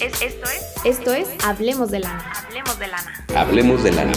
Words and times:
esto 0.00 0.24
es. 0.24 0.64
Esto 0.84 1.12
es 1.12 1.28
Hablemos 1.44 1.90
de 1.90 2.00
lana. 2.00 2.32
Hablemos 2.46 2.78
de 2.78 2.86
lana. 2.86 3.24
Hablemos 3.36 3.82
de 3.82 3.92
lana. 3.92 4.12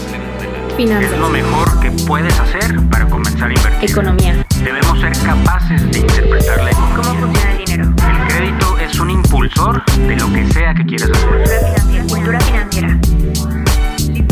Finanzas. 0.76 1.12
Es 1.12 1.18
lo 1.18 1.28
mejor 1.28 1.80
que 1.80 1.90
puedes 2.06 2.38
hacer 2.38 2.80
para 2.90 3.08
comenzar 3.08 3.50
a 3.50 3.54
invertir. 3.54 3.90
Economía. 3.90 4.46
Debemos 4.62 5.00
ser 5.00 5.12
capaces 5.24 5.90
de 5.90 5.98
interpretar 5.98 6.62
la 6.62 6.70
economía. 6.70 7.02
¿Cómo 7.02 7.20
funciona 7.20 7.52
el 7.52 7.58
dinero? 7.64 7.84
El 7.84 8.34
crédito 8.34 8.78
es 8.78 9.00
un 9.00 9.10
impulsor 9.10 9.84
de 9.84 10.16
lo 10.16 10.32
que 10.32 10.52
sea 10.52 10.74
que 10.74 10.86
quieras 10.86 11.10
hacer. 11.10 12.06
Cultura 12.08 12.40
financiera. 12.40 13.00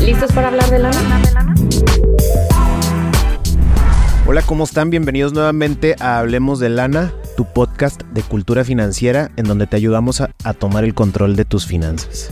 ¿Listos 0.05 0.33
para 0.33 0.49
hablar 0.49 0.71
de 0.71 0.79
lana? 0.79 1.55
Hola, 4.27 4.43
¿cómo 4.43 4.65
están? 4.65 4.91
Bienvenidos 4.91 5.33
nuevamente 5.33 5.97
a 5.99 6.21
Hablemos 6.21 6.61
de 6.61 6.69
Lana, 6.69 7.13
podcast 7.45 8.03
de 8.13 8.23
cultura 8.23 8.65
financiera 8.65 9.31
en 9.37 9.45
donde 9.45 9.67
te 9.67 9.77
ayudamos 9.77 10.21
a, 10.21 10.31
a 10.45 10.55
tomar 10.55 10.85
el 10.85 10.95
control 10.95 11.37
de 11.37 11.45
tus 11.45 11.67
finanzas. 11.67 12.31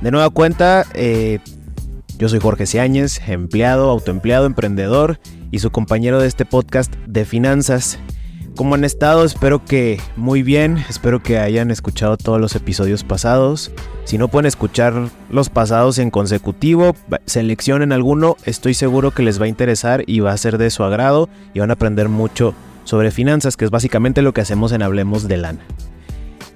De 0.00 0.10
nueva 0.10 0.30
cuenta, 0.30 0.84
eh, 0.94 1.38
yo 2.18 2.28
soy 2.28 2.38
Jorge 2.38 2.66
Ciáñez, 2.66 3.20
empleado, 3.26 3.90
autoempleado, 3.90 4.46
emprendedor 4.46 5.18
y 5.50 5.60
su 5.60 5.70
compañero 5.70 6.20
de 6.20 6.28
este 6.28 6.44
podcast 6.44 6.94
de 7.06 7.24
finanzas. 7.24 7.98
¿Cómo 8.56 8.76
han 8.76 8.84
estado? 8.84 9.24
Espero 9.24 9.64
que 9.64 10.00
muy 10.16 10.44
bien, 10.44 10.84
espero 10.88 11.22
que 11.22 11.38
hayan 11.38 11.72
escuchado 11.72 12.16
todos 12.16 12.40
los 12.40 12.54
episodios 12.54 13.02
pasados. 13.02 13.72
Si 14.04 14.16
no 14.16 14.28
pueden 14.28 14.46
escuchar 14.46 15.08
los 15.28 15.48
pasados 15.48 15.98
en 15.98 16.10
consecutivo, 16.10 16.94
seleccionen 17.26 17.90
alguno, 17.90 18.36
estoy 18.44 18.74
seguro 18.74 19.10
que 19.10 19.24
les 19.24 19.40
va 19.40 19.46
a 19.46 19.48
interesar 19.48 20.04
y 20.06 20.20
va 20.20 20.32
a 20.32 20.36
ser 20.36 20.56
de 20.56 20.70
su 20.70 20.84
agrado 20.84 21.28
y 21.52 21.58
van 21.58 21.70
a 21.70 21.74
aprender 21.74 22.08
mucho 22.08 22.54
sobre 22.84 23.10
finanzas, 23.10 23.56
que 23.56 23.64
es 23.64 23.70
básicamente 23.70 24.22
lo 24.22 24.32
que 24.32 24.40
hacemos 24.40 24.72
en 24.72 24.82
Hablemos 24.82 25.28
de 25.28 25.36
Lana. 25.36 25.60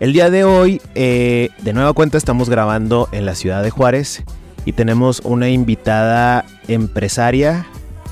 El 0.01 0.13
día 0.13 0.31
de 0.31 0.45
hoy, 0.45 0.81
eh, 0.95 1.51
de 1.63 1.73
nueva 1.73 1.93
cuenta, 1.93 2.19
estamos 2.19 2.49
grabando 2.49 3.09
en 3.11 3.27
la 3.27 3.35
ciudad 3.35 3.63
de 3.63 3.71
Juárez 3.71 4.23
y 4.65 4.73
tenemos 4.73 5.21
una 5.25 5.49
invitada 5.49 6.45
empresaria 6.69 7.67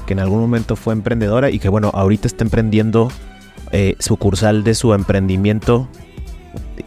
que 0.07 0.15
en 0.15 0.21
algún 0.21 0.41
momento 0.41 0.77
fue 0.77 0.95
emprendedora 0.95 1.51
y 1.51 1.59
que 1.59 1.69
bueno, 1.69 1.91
ahorita 1.93 2.27
está 2.27 2.45
emprendiendo 2.45 3.11
eh, 3.73 3.95
sucursal 3.99 4.65
de 4.65 4.75
su 4.75 4.95
emprendimiento, 4.95 5.89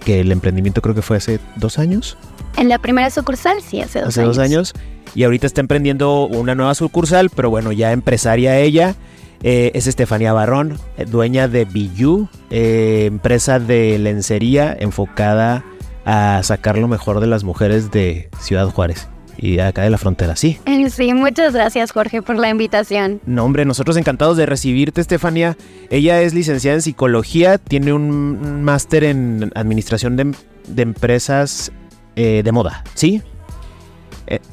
que 0.04 0.22
el 0.22 0.32
emprendimiento 0.32 0.82
creo 0.82 0.95
que 0.95 1.02
fue 1.02 1.17
hace 1.17 1.39
dos 1.58 1.78
años. 1.78 2.17
En 2.58 2.67
la 2.70 2.80
primera 2.80 3.09
sucursal, 3.09 3.61
sí, 3.61 3.82
hace 3.82 4.00
dos 4.00 4.09
hace 4.09 4.22
años. 4.22 4.36
dos 4.36 4.44
años. 4.44 4.73
Y 5.16 5.23
ahorita 5.23 5.48
está 5.48 5.61
emprendiendo 5.61 6.28
una 6.28 6.56
nueva 6.56 6.76
sucursal, 6.76 7.30
pero 7.30 7.50
bueno, 7.50 7.72
ya 7.72 7.92
empresaria 7.92 8.58
ella. 8.59 8.95
Eh, 9.42 9.72
es 9.73 9.88
Estefanía 9.88 10.34
Barrón, 10.34 10.78
eh, 10.98 11.06
dueña 11.06 11.48
de 11.48 11.66
Biyu, 11.66 12.28
eh, 12.50 13.06
empresa 13.08 13.59
de 13.59 13.98
lencería 13.98 14.76
enfocada 14.78 15.64
a 16.06 16.42
sacar 16.44 16.78
lo 16.78 16.88
mejor 16.88 17.20
de 17.20 17.28
las 17.28 17.44
mujeres 17.44 17.92
de 17.92 18.30
Ciudad 18.40 18.67
Juárez 18.70 19.08
y 19.38 19.60
acá 19.60 19.84
de 19.84 19.90
la 19.90 19.98
frontera, 19.98 20.36
sí. 20.36 20.60
Sí, 20.90 21.14
muchas 21.14 21.54
gracias, 21.54 21.92
Jorge, 21.92 22.22
por 22.22 22.36
la 22.36 22.50
invitación. 22.50 23.22
No, 23.26 23.45
hombre, 23.45 23.64
nosotros 23.64 23.95
encantados 23.95 24.36
de 24.36 24.45
recibirte, 24.45 25.00
Estefanía. 25.00 25.56
Ella 25.90 26.22
es 26.22 26.34
licenciada 26.34 26.76
en 26.76 26.82
psicología, 26.82 27.58
tiene 27.58 27.94
un 27.94 28.64
máster 28.64 29.06
en 29.06 29.52
administración 29.56 30.17
de, 30.17 30.34
de 30.67 30.82
empresas 30.82 31.72
eh, 32.16 32.42
de 32.44 32.52
moda, 32.52 32.84
¿sí? 32.95 33.22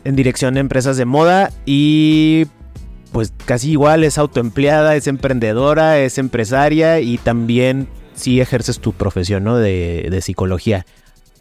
En 0.04 0.16
dirección 0.16 0.54
de 0.54 0.60
empresas 0.60 0.96
de 0.96 1.04
moda 1.04 1.50
y 1.66 2.46
pues 3.16 3.32
casi 3.46 3.70
igual 3.70 4.04
es 4.04 4.18
autoempleada, 4.18 4.94
es 4.94 5.06
emprendedora, 5.06 5.98
es 5.98 6.18
empresaria 6.18 7.00
y 7.00 7.16
también 7.16 7.88
sí 8.14 8.42
ejerces 8.42 8.78
tu 8.78 8.92
profesión, 8.92 9.42
¿no? 9.42 9.56
De, 9.56 10.08
de 10.10 10.20
psicología. 10.20 10.84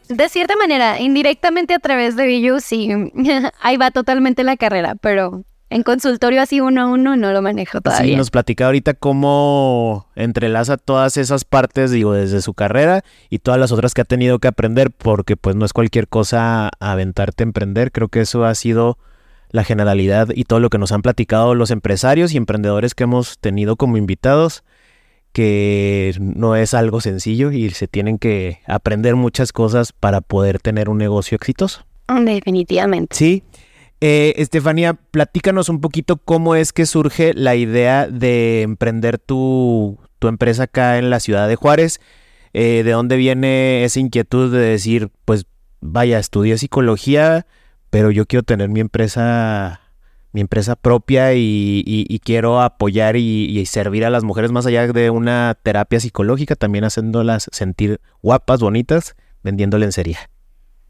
De 0.07 0.29
cierta 0.29 0.55
manera, 0.55 1.01
indirectamente 1.01 1.73
a 1.73 1.79
través 1.79 2.15
de 2.15 2.27
Billu, 2.27 2.61
sí, 2.61 3.11
ahí 3.61 3.75
va 3.75 3.91
totalmente 3.91 4.45
la 4.45 4.55
carrera, 4.55 4.95
pero 4.95 5.43
en 5.69 5.83
consultorio 5.83 6.41
así 6.41 6.61
uno 6.61 6.81
a 6.81 6.87
uno 6.87 7.17
no 7.17 7.33
lo 7.33 7.41
manejo 7.41 7.79
Sí, 7.79 7.83
todavía. 7.83 8.16
nos 8.16 8.31
platica 8.31 8.67
ahorita 8.67 8.94
cómo 8.94 10.07
entrelaza 10.16 10.77
todas 10.77 11.17
esas 11.17 11.44
partes, 11.44 11.91
digo, 11.91 12.13
desde 12.13 12.41
su 12.41 12.53
carrera 12.53 13.03
y 13.29 13.39
todas 13.39 13.59
las 13.59 13.73
otras 13.73 13.94
que 13.94 14.00
ha 14.00 14.05
tenido 14.05 14.39
que 14.39 14.47
aprender, 14.47 14.91
porque 14.91 15.35
pues 15.35 15.57
no 15.57 15.66
es 15.66 15.73
cualquier 15.73 16.07
cosa 16.07 16.71
aventarte 16.79 17.44
a 17.44 17.47
emprender. 17.47 17.91
Creo 17.91 18.07
que 18.07 18.21
eso 18.21 18.45
ha 18.45 18.55
sido 18.55 18.97
la 19.50 19.63
generalidad 19.63 20.29
y 20.33 20.44
todo 20.44 20.59
lo 20.59 20.69
que 20.69 20.78
nos 20.78 20.91
han 20.91 21.01
platicado 21.01 21.56
los 21.56 21.72
empresarios 21.72 22.33
y 22.33 22.38
emprendedores 22.38 22.95
que 22.95 23.03
hemos 23.03 23.38
tenido 23.39 23.75
como 23.75 23.97
invitados, 23.97 24.63
que 25.31 26.16
no 26.19 26.56
es 26.56 26.73
algo 26.73 27.01
sencillo 27.01 27.51
y 27.51 27.69
se 27.72 27.88
tienen 27.88 28.17
que 28.17 28.59
aprender 28.67 29.16
muchas 29.16 29.51
cosas 29.51 29.91
para 29.91 30.22
poder 30.22 30.59
tener 30.59 30.89
un 30.89 30.97
negocio 30.97 31.35
exitoso. 31.35 31.85
Definitivamente. 32.07 33.16
Sí. 33.16 33.44
Eh, 34.01 34.33
Estefanía, 34.38 34.94
platícanos 34.94 35.69
un 35.69 35.81
poquito 35.81 36.17
cómo 36.17 36.56
es 36.56 36.73
que 36.73 36.85
surge 36.85 37.33
la 37.33 37.56
idea 37.56 38.07
de 38.07 38.62
emprender 38.62 39.17
tu, 39.17 39.97
tu 40.19 40.27
empresa 40.27 40.63
acá 40.63 40.97
en 40.97 41.09
la 41.09 41.19
ciudad 41.19 41.47
de 41.47 41.56
Juárez. 41.56 42.00
Eh, 42.53 42.83
¿De 42.83 42.91
dónde 42.91 43.17
viene 43.17 43.83
esa 43.83 44.00
inquietud 44.00 44.51
de 44.51 44.59
decir, 44.59 45.09
pues 45.25 45.45
vaya, 45.81 46.19
estudié 46.19 46.57
psicología, 46.57 47.45
pero 47.95 48.11
yo 48.11 48.25
quiero 48.25 48.44
tener 48.44 48.67
mi 48.67 48.81
empresa, 48.81 49.79
mi 50.33 50.41
empresa 50.41 50.75
propia 50.75 51.33
y, 51.33 52.19
quiero 52.25 52.59
apoyar 52.59 53.16
y, 53.16 53.45
y 53.57 53.66
servir 53.67 54.03
a 54.03 54.09
las 54.09 54.25
mujeres 54.25 54.51
más 54.51 54.66
allá 54.66 54.85
de 54.85 55.09
una 55.09 55.57
terapia 55.63 56.01
psicológica, 56.01 56.57
también 56.57 56.83
haciéndolas 56.83 57.47
sentir 57.53 58.01
guapas, 58.22 58.59
bonitas, 58.59 59.16
vendiendo 59.44 59.78
lencería? 59.78 60.29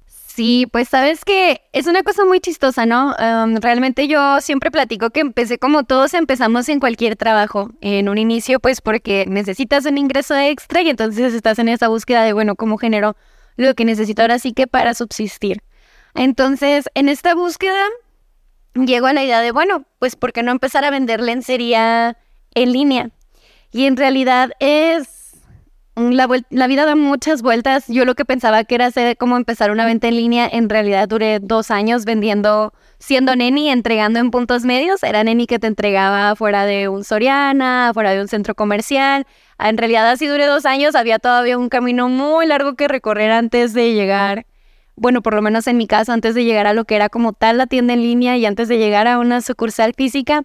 Sí, 0.07 0.65
pues 0.71 0.89
sabes 0.89 1.23
que 1.23 1.61
es 1.73 1.85
una 1.85 2.01
cosa 2.01 2.25
muy 2.25 2.39
chistosa, 2.39 2.87
¿no? 2.87 3.15
Em, 3.19 3.57
realmente 3.57 4.07
yo 4.07 4.41
siempre 4.41 4.71
platico 4.71 5.11
que 5.11 5.19
empecé 5.19 5.59
como 5.59 5.83
todos 5.83 6.15
empezamos 6.15 6.69
en 6.69 6.79
cualquier 6.79 7.15
trabajo. 7.17 7.69
En 7.81 8.09
un 8.09 8.17
inicio, 8.17 8.59
pues 8.59 8.81
porque 8.81 9.25
necesitas 9.27 9.85
un 9.85 9.99
ingreso 9.99 10.35
extra 10.35 10.81
y 10.81 10.89
entonces 10.89 11.35
estás 11.35 11.59
en 11.59 11.69
esa 11.69 11.87
búsqueda 11.87 12.23
de, 12.23 12.33
bueno, 12.33 12.55
¿cómo 12.55 12.79
genero 12.79 13.15
lo 13.57 13.75
que 13.75 13.85
necesito 13.85 14.23
ahora 14.23 14.39
sí 14.39 14.53
que 14.53 14.65
para 14.65 14.95
subsistir? 14.95 15.61
Entonces, 16.15 16.85
en 16.95 17.09
esta 17.09 17.35
búsqueda, 17.35 17.83
llego 18.73 19.07
a 19.07 19.13
la 19.13 19.23
idea 19.23 19.41
de, 19.41 19.51
bueno, 19.51 19.85
pues 19.99 20.15
¿por 20.15 20.33
qué 20.33 20.43
no 20.43 20.51
empezar 20.51 20.83
a 20.83 20.89
vender 20.89 21.21
lencería 21.21 22.17
en 22.53 22.71
línea? 22.71 23.09
Y 23.71 23.85
en 23.85 23.97
realidad 23.97 24.51
es 24.59 25.15
la, 25.95 26.27
la 26.49 26.67
vida 26.67 26.85
da 26.85 26.95
muchas 26.95 27.41
vueltas. 27.41 27.85
Yo 27.87 28.05
lo 28.05 28.15
que 28.15 28.25
pensaba 28.25 28.63
que 28.63 28.75
era 28.75 28.87
hacer 28.87 29.17
como 29.17 29.37
empezar 29.37 29.71
una 29.71 29.85
venta 29.85 30.07
en 30.07 30.15
línea, 30.15 30.47
en 30.51 30.69
realidad 30.69 31.07
duré 31.07 31.39
dos 31.39 31.71
años 31.71 32.05
vendiendo, 32.05 32.73
siendo 32.99 33.35
neni, 33.35 33.69
entregando 33.69 34.19
en 34.19 34.31
puntos 34.31 34.63
medios. 34.63 35.03
Era 35.03 35.23
neni 35.23 35.47
que 35.47 35.59
te 35.59 35.67
entregaba 35.67 36.35
fuera 36.35 36.65
de 36.65 36.89
un 36.89 37.03
Soriana, 37.03 37.91
fuera 37.93 38.11
de 38.11 38.21
un 38.21 38.27
centro 38.27 38.55
comercial. 38.55 39.25
Ah, 39.57 39.69
En 39.69 39.77
realidad 39.77 40.09
así 40.09 40.27
duré 40.27 40.45
dos 40.47 40.65
años. 40.65 40.95
Había 40.95 41.19
todavía 41.19 41.57
un 41.57 41.69
camino 41.69 42.09
muy 42.09 42.45
largo 42.45 42.75
que 42.75 42.87
recorrer 42.87 43.31
antes 43.31 43.73
de 43.73 43.93
llegar, 43.93 44.45
bueno, 44.95 45.21
por 45.21 45.33
lo 45.33 45.41
menos 45.41 45.67
en 45.67 45.77
mi 45.77 45.87
caso, 45.87 46.11
antes 46.11 46.35
de 46.35 46.43
llegar 46.45 46.67
a 46.67 46.73
lo 46.73 46.85
que 46.85 46.95
era 46.95 47.09
como 47.09 47.33
tal 47.33 47.57
la 47.57 47.67
tienda 47.67 47.93
en 47.93 48.01
línea 48.01 48.37
y 48.37 48.45
antes 48.45 48.67
de 48.67 48.77
llegar 48.77 49.07
a 49.07 49.19
una 49.19 49.41
sucursal 49.41 49.93
física. 49.95 50.43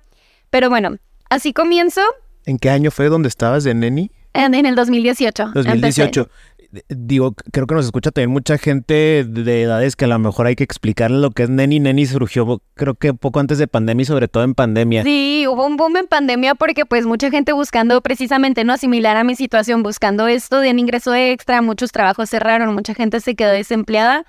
Pero 0.50 0.69
bueno, 0.71 0.97
así 1.28 1.53
comienzo 1.53 2.00
¿En 2.47 2.59
qué 2.59 2.71
año 2.71 2.91
fue 2.91 3.09
donde 3.09 3.28
estabas 3.28 3.65
de 3.65 3.75
Neni? 3.75 4.10
en, 4.33 4.55
en 4.55 4.65
el 4.66 4.75
2018. 4.75 5.43
empecé. 5.55 5.69
2018. 5.69 6.28
D- 6.72 6.84
Digo, 6.89 7.34
creo 7.53 7.66
que 7.66 7.75
nos 7.75 7.84
escucha 7.84 8.12
también 8.12 8.31
mucha 8.31 8.56
gente 8.56 9.25
de 9.28 9.62
edades 9.62 9.97
que 9.97 10.05
a 10.05 10.09
lo 10.09 10.19
mejor 10.21 10.47
hay 10.47 10.55
que 10.55 10.62
explicarle 10.62 11.19
lo 11.19 11.33
que 11.33 11.43
es 11.43 11.50
Neni. 11.50 11.81
Neni 11.81 12.06
surgió 12.06 12.62
creo 12.75 12.94
que 12.94 13.12
poco 13.12 13.41
antes 13.41 13.59
de 13.59 13.66
pandemia 13.66 14.03
y 14.03 14.06
sobre 14.06 14.28
todo 14.28 14.44
en 14.44 14.55
pandemia. 14.55 15.03
Sí, 15.03 15.47
hubo 15.49 15.66
un 15.66 15.77
boom 15.77 15.97
en 15.97 16.06
pandemia 16.06 16.55
porque 16.55 16.87
pues 16.87 17.06
mucha 17.06 17.28
gente 17.31 17.53
buscando 17.53 18.00
precisamente 18.03 18.62
no 18.62 18.72
asimilar 18.72 19.16
a 19.16 19.25
mi 19.25 19.34
situación, 19.34 19.83
buscando 19.83 20.28
esto 20.28 20.60
de 20.60 20.71
un 20.71 20.78
ingreso 20.78 21.12
extra, 21.15 21.60
muchos 21.60 21.91
trabajos 21.91 22.31
cerraron, 22.31 22.72
mucha 22.72 22.94
gente 22.94 23.19
se 23.21 23.34
quedó 23.34 23.50
desempleada. 23.50 24.24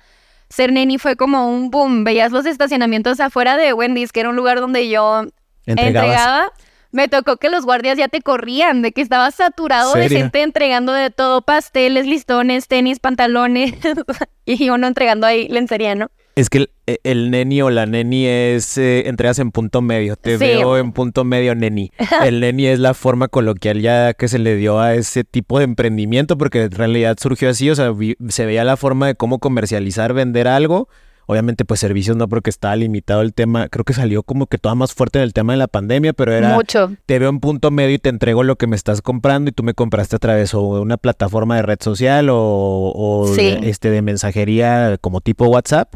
Ser 0.52 0.70
neni 0.70 0.98
fue 0.98 1.16
como 1.16 1.48
un 1.48 1.70
boom, 1.70 2.04
veías 2.04 2.30
los 2.30 2.44
estacionamientos 2.44 3.20
afuera 3.20 3.56
de 3.56 3.72
Wendy's, 3.72 4.12
que 4.12 4.20
era 4.20 4.28
un 4.28 4.36
lugar 4.36 4.60
donde 4.60 4.86
yo 4.90 5.22
Entregabas. 5.64 6.10
entregaba. 6.10 6.52
Me 6.90 7.08
tocó 7.08 7.38
que 7.38 7.48
los 7.48 7.64
guardias 7.64 7.96
ya 7.96 8.08
te 8.08 8.20
corrían, 8.20 8.82
de 8.82 8.92
que 8.92 9.00
estaba 9.00 9.30
saturado 9.30 9.94
de 9.94 10.10
gente 10.10 10.42
entregando 10.42 10.92
de 10.92 11.08
todo, 11.08 11.40
pasteles, 11.40 12.06
listones, 12.06 12.68
tenis, 12.68 13.00
pantalones, 13.00 13.72
y 14.44 14.68
uno 14.68 14.88
entregando 14.88 15.26
ahí 15.26 15.48
lencería, 15.48 15.94
¿no? 15.94 16.10
Es 16.34 16.48
que 16.48 16.58
el, 16.58 16.70
e, 16.86 16.98
el 17.04 17.30
Neni 17.30 17.60
o 17.60 17.68
la 17.70 17.84
Neni 17.84 18.24
es 18.26 18.78
eh, 18.78 19.06
entregas 19.06 19.38
en 19.38 19.50
punto 19.50 19.82
medio. 19.82 20.16
Te 20.16 20.38
Sí. 20.38 20.44
veo 20.44 20.78
en 20.78 20.92
punto 20.92 21.24
medio, 21.24 21.54
Neni. 21.54 21.90
El 22.24 22.40
Neni 22.40 22.66
es 22.66 22.78
la 22.78 22.94
forma 22.94 23.28
coloquial 23.28 23.80
ya 23.82 24.14
que 24.14 24.28
se 24.28 24.38
le 24.38 24.56
dio 24.56 24.80
a 24.80 24.94
ese 24.94 25.24
tipo 25.24 25.58
de 25.58 25.64
emprendimiento 25.64 26.38
porque 26.38 26.62
en 26.62 26.70
realidad 26.70 27.16
surgió 27.20 27.50
así. 27.50 27.68
O 27.68 27.74
sea, 27.74 27.90
vi- 27.90 28.16
se 28.28 28.46
veía 28.46 28.64
la 28.64 28.78
forma 28.78 29.08
de 29.08 29.14
cómo 29.14 29.38
comercializar, 29.40 30.12
vender 30.14 30.48
algo 30.48 30.88
Obviamente, 31.26 31.64
pues 31.64 31.78
servicios 31.78 32.16
no, 32.16 32.28
porque 32.28 32.50
estaba 32.50 32.74
limitado 32.74 33.22
el 33.22 33.32
tema. 33.32 33.68
Creo 33.68 33.84
que 33.84 33.92
salió 33.94 34.24
como 34.24 34.48
que 34.48 34.58
toda 34.58 34.74
más 34.74 34.92
fuerte 34.92 35.20
en 35.20 35.22
el 35.22 35.32
tema 35.32 35.52
de 35.52 35.56
la 35.56 35.68
pandemia, 35.68 36.12
pero 36.12 36.32
era. 36.34 36.52
Mucho. 36.54 36.92
Te 37.06 37.20
veo 37.20 37.28
en 37.30 37.38
punto 37.38 37.70
medio 37.70 37.94
y 37.94 37.98
te 38.00 38.08
entrego 38.08 38.42
lo 38.42 38.56
que 38.56 38.66
me 38.66 38.74
estás 38.74 39.02
comprando 39.02 39.48
y 39.48 39.52
tú 39.52 39.62
me 39.62 39.72
compraste 39.72 40.16
a 40.16 40.18
través 40.18 40.52
o 40.52 40.74
de 40.74 40.80
una 40.80 40.96
plataforma 40.96 41.54
de 41.56 41.62
red 41.62 41.78
social 41.80 42.28
o, 42.28 42.92
o 42.92 43.28
Sí. 43.36 43.56
de, 43.60 43.70
este, 43.70 43.90
de 43.90 44.02
mensajería 44.02 44.98
como 45.00 45.20
tipo 45.20 45.46
WhatsApp. 45.46 45.94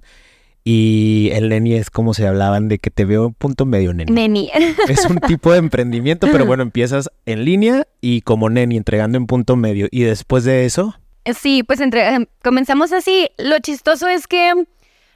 Y 0.68 1.30
el 1.32 1.48
Neni 1.48 1.74
es 1.74 1.90
como 1.90 2.12
se 2.12 2.26
hablaban 2.26 2.66
de 2.66 2.80
que 2.80 2.90
te 2.90 3.04
veo 3.04 3.26
en 3.26 3.34
punto 3.34 3.66
medio, 3.66 3.92
Neni. 3.94 4.10
Neni. 4.12 4.50
Es 4.88 5.04
un 5.06 5.18
tipo 5.20 5.52
de 5.52 5.58
emprendimiento, 5.58 6.26
pero 6.32 6.44
bueno, 6.44 6.64
empiezas 6.64 7.08
en 7.24 7.44
línea 7.44 7.86
y 8.00 8.22
como 8.22 8.50
Neni 8.50 8.76
entregando 8.76 9.16
en 9.16 9.26
punto 9.28 9.54
medio. 9.54 9.86
Y 9.92 10.02
después 10.02 10.42
de 10.42 10.64
eso, 10.64 10.96
Sí, 11.38 11.62
pues 11.62 11.80
entre, 11.80 12.08
em, 12.14 12.26
comenzamos 12.42 12.92
así. 12.92 13.28
Lo 13.38 13.58
chistoso 13.60 14.08
es 14.08 14.26
que 14.26 14.52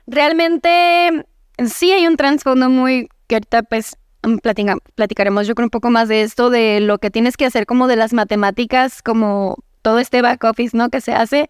realmente 0.06 1.24
sí 1.66 1.90
hay 1.92 2.06
un 2.06 2.16
trasfondo 2.16 2.68
muy 2.68 3.08
que 3.26 3.36
ahorita 3.36 3.62
pues 3.64 3.96
mm, 4.22 4.36
platica- 4.38 4.78
platicaremos 4.94 5.46
yo 5.48 5.54
creo 5.54 5.66
un 5.66 5.70
poco 5.70 5.90
más 5.90 6.08
de 6.08 6.22
esto, 6.22 6.50
de 6.50 6.80
lo 6.80 6.98
que 6.98 7.10
tienes 7.10 7.36
que 7.36 7.46
hacer 7.46 7.66
como 7.66 7.88
de 7.88 7.96
las 7.96 8.12
matemáticas, 8.12 9.02
como 9.02 9.56
todo 9.82 9.98
este 9.98 10.22
back 10.22 10.42
office, 10.44 10.76
¿no? 10.76 10.90
Que 10.90 11.00
se 11.00 11.12
hace. 11.12 11.48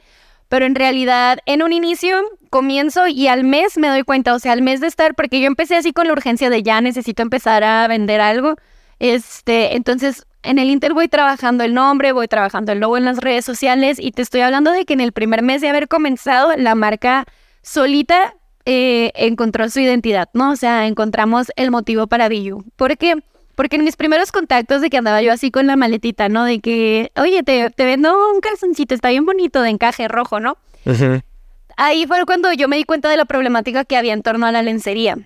Pero 0.51 0.67
en 0.67 0.75
realidad, 0.75 1.39
en 1.47 1.63
un 1.63 1.73
inicio, 1.73 2.21
comienzo 2.51 3.07
y 3.07 3.29
al 3.29 3.45
mes 3.45 3.79
me 3.79 3.87
doy 3.87 4.03
cuenta, 4.03 4.35
o 4.35 4.41
sea, 4.41 4.51
al 4.51 4.63
mes 4.63 4.81
de 4.81 4.89
estar, 4.89 5.15
porque 5.15 5.41
yo 5.41 5.47
empecé 5.47 5.77
así 5.77 5.93
con 5.93 6.09
la 6.09 6.13
urgencia 6.13 6.51
de 6.51 6.65
ya 6.65 6.81
necesito 6.81 7.23
empezar 7.23 7.63
a 7.63 7.87
vender 7.87 8.21
algo. 8.21 8.57
Este, 8.99 9.77
entonces, 9.77 10.27
en 10.43 10.59
el 10.59 10.69
Inter 10.69 10.93
voy 10.93 11.07
trabajando 11.07 11.63
el 11.63 11.73
nombre, 11.73 12.11
voy 12.11 12.27
trabajando 12.27 12.73
el 12.73 12.81
logo 12.81 12.97
en 12.97 13.05
las 13.05 13.19
redes 13.19 13.45
sociales 13.45 13.99
y 14.01 14.11
te 14.11 14.23
estoy 14.23 14.41
hablando 14.41 14.73
de 14.73 14.85
que 14.85 14.93
en 14.93 15.01
el 15.01 15.13
primer 15.13 15.43
mes 15.43 15.61
de 15.61 15.69
haber 15.69 15.87
comenzado, 15.87 16.57
la 16.57 16.75
marca 16.75 17.27
solita 17.63 18.35
eh, 18.65 19.13
encontró 19.15 19.69
su 19.69 19.79
identidad, 19.79 20.31
¿no? 20.35 20.51
O 20.51 20.57
sea, 20.57 20.89
encontramos 20.89 21.53
el 21.55 21.71
motivo 21.71 22.09
para 22.09 22.29
Biyu. 22.29 22.65
¿Por 22.75 22.99
qué? 22.99 23.23
Porque 23.61 23.77
en 23.77 23.85
mis 23.85 23.97
primeros 23.97 24.33
contactos 24.33 24.81
de 24.81 24.89
que 24.89 24.97
andaba 24.97 25.21
yo 25.21 25.31
así 25.35 25.51
con 25.51 25.67
la 25.67 25.77
maletita, 25.77 26.31
¿no? 26.31 26.45
De 26.45 26.61
que, 26.61 27.13
oye, 27.15 27.43
te, 27.43 27.69
te 27.69 27.85
vendo 27.85 28.17
un 28.33 28.41
calzoncito, 28.41 28.95
está 28.95 29.11
bien 29.11 29.27
bonito, 29.27 29.61
de 29.61 29.69
encaje 29.69 30.09
rojo, 30.09 30.41
¿no? 30.41 30.57
Ahí 31.77 32.07
fue 32.07 32.25
cuando 32.25 32.51
yo 32.55 32.69
me 32.69 32.77
di 32.77 32.85
cuenta 32.85 33.11
de 33.11 33.19
la 33.19 33.27
problemática 33.27 33.85
que 33.85 33.99
había 33.99 34.15
en 34.15 34.23
torno 34.23 34.47
a 34.47 34.51
la 34.51 34.63
lencería, 34.63 35.19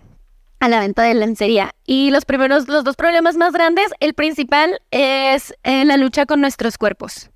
a 0.59 0.69
la 0.69 0.81
venta 0.81 1.05
de 1.05 1.15
lencería. 1.15 1.77
Y 1.87 2.11
los 2.11 2.25
primeros, 2.25 2.67
los 2.67 2.83
dos 2.83 2.97
problemas 2.97 3.37
más 3.37 3.53
grandes, 3.53 3.93
el 4.01 4.15
principal 4.15 4.81
es 4.91 5.55
eh, 5.63 5.85
la 5.85 5.97
lucha 5.97 6.27
con 6.27 6.41
nuestros 6.41 6.77
cuerpos. 6.77 7.31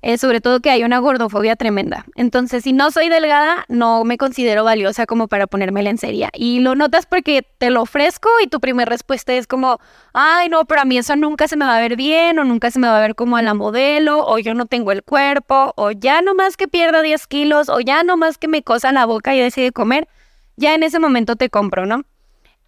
Eh, 0.00 0.16
sobre 0.16 0.40
todo 0.40 0.60
que 0.60 0.70
hay 0.70 0.84
una 0.84 0.98
gordofobia 0.98 1.56
tremenda. 1.56 2.06
Entonces, 2.14 2.62
si 2.62 2.72
no 2.72 2.90
soy 2.90 3.08
delgada, 3.08 3.64
no 3.68 4.04
me 4.04 4.16
considero 4.16 4.62
valiosa 4.62 5.06
como 5.06 5.26
para 5.26 5.46
ponerme 5.46 5.82
lencería. 5.82 6.30
Y 6.34 6.60
lo 6.60 6.74
notas 6.74 7.06
porque 7.06 7.42
te 7.58 7.70
lo 7.70 7.82
ofrezco 7.82 8.28
y 8.42 8.46
tu 8.46 8.60
primera 8.60 8.88
respuesta 8.88 9.32
es 9.32 9.46
como, 9.46 9.80
ay, 10.12 10.48
no, 10.48 10.64
pero 10.66 10.82
a 10.82 10.84
mí 10.84 10.98
eso 10.98 11.16
nunca 11.16 11.48
se 11.48 11.56
me 11.56 11.64
va 11.64 11.76
a 11.76 11.80
ver 11.80 11.96
bien, 11.96 12.38
o 12.38 12.44
nunca 12.44 12.70
se 12.70 12.78
me 12.78 12.86
va 12.86 12.98
a 12.98 13.00
ver 13.00 13.16
como 13.16 13.36
a 13.36 13.42
la 13.42 13.54
modelo, 13.54 14.24
o 14.24 14.38
yo 14.38 14.54
no 14.54 14.66
tengo 14.66 14.92
el 14.92 15.02
cuerpo, 15.02 15.72
o 15.76 15.90
ya 15.90 16.22
no 16.22 16.34
más 16.34 16.56
que 16.56 16.68
pierda 16.68 17.02
10 17.02 17.26
kilos, 17.26 17.68
o 17.68 17.80
ya 17.80 18.04
no 18.04 18.16
más 18.16 18.38
que 18.38 18.46
me 18.46 18.62
cosa 18.62 18.92
la 18.92 19.04
boca 19.06 19.34
y 19.34 19.40
deje 19.40 19.62
de 19.62 19.72
comer, 19.72 20.08
ya 20.56 20.74
en 20.74 20.82
ese 20.82 20.98
momento 20.98 21.36
te 21.36 21.50
compro, 21.50 21.86
¿no? 21.86 22.04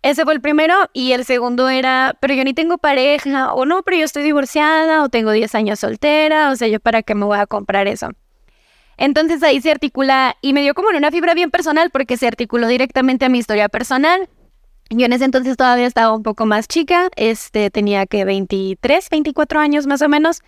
Ese 0.02 0.25
fue 0.25 0.32
el 0.32 0.41
primero 0.41 0.75
y 0.94 1.12
el 1.12 1.26
segundo 1.26 1.69
era, 1.69 2.17
pero 2.20 2.32
yo 2.32 2.43
ni 2.43 2.55
tengo 2.55 2.79
pareja, 2.79 3.52
o 3.52 3.67
no, 3.67 3.82
pero 3.82 3.99
yo 3.99 4.05
estoy 4.05 4.23
divorciada, 4.23 5.02
o 5.02 5.11
tengo 5.11 5.31
10 5.31 5.55
años 5.55 5.81
soltera, 5.81 6.50
o 6.50 6.56
sea, 6.56 6.69
yo 6.69 6.81
para 6.81 7.02
qué 7.02 7.14
me 7.14 7.26
voy 7.26 7.38
a 7.38 7.47
comprar 7.47 7.87
eso. 7.87 8.08
Entonces 8.97 9.43
ahí 9.43 9.61
se 9.61 9.70
articula 9.70 10.37
y 10.41 10.52
me 10.52 10.62
dio 10.62 10.75
como 10.75 10.91
en 10.91 10.97
una 10.97 11.11
fibra 11.11 11.35
bien 11.35 11.50
personal 11.50 11.91
porque 11.91 12.17
se 12.17 12.26
articuló 12.26 12.67
directamente 12.67 13.25
a 13.25 13.29
mi 13.29 13.38
historia 13.38 13.69
personal. 13.69 14.29
Yo 14.91 15.06
en 15.06 15.12
ese 15.12 15.25
entonces 15.25 15.56
todavía 15.56 15.87
estaba 15.87 16.14
un 16.14 16.23
poco 16.23 16.47
más 16.47 16.67
chica, 16.67 17.08
este 17.17 17.70
tenía 17.70 18.06
que 18.06 18.25
23, 18.25 19.08
24 19.08 19.61
años 19.61 19.87
más 19.87 20.02
o 20.02 20.08
menos. 20.08 20.43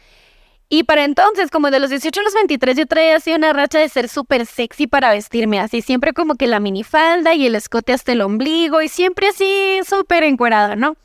Y 0.74 0.84
para 0.84 1.04
entonces, 1.04 1.50
como 1.50 1.70
de 1.70 1.80
los 1.80 1.90
18 1.90 2.18
a 2.18 2.22
los 2.22 2.32
23, 2.32 2.78
yo 2.78 2.86
traía 2.86 3.16
así 3.16 3.34
una 3.34 3.52
racha 3.52 3.78
de 3.78 3.90
ser 3.90 4.08
súper 4.08 4.46
sexy 4.46 4.86
para 4.86 5.10
vestirme, 5.10 5.60
así 5.60 5.82
siempre 5.82 6.14
como 6.14 6.36
que 6.36 6.46
la 6.46 6.60
minifalda 6.60 7.34
y 7.34 7.44
el 7.44 7.56
escote 7.56 7.92
hasta 7.92 8.12
el 8.12 8.22
ombligo 8.22 8.80
y 8.80 8.88
siempre 8.88 9.28
así 9.28 9.80
súper 9.86 10.24
encuerada, 10.24 10.74
¿no? 10.74 10.96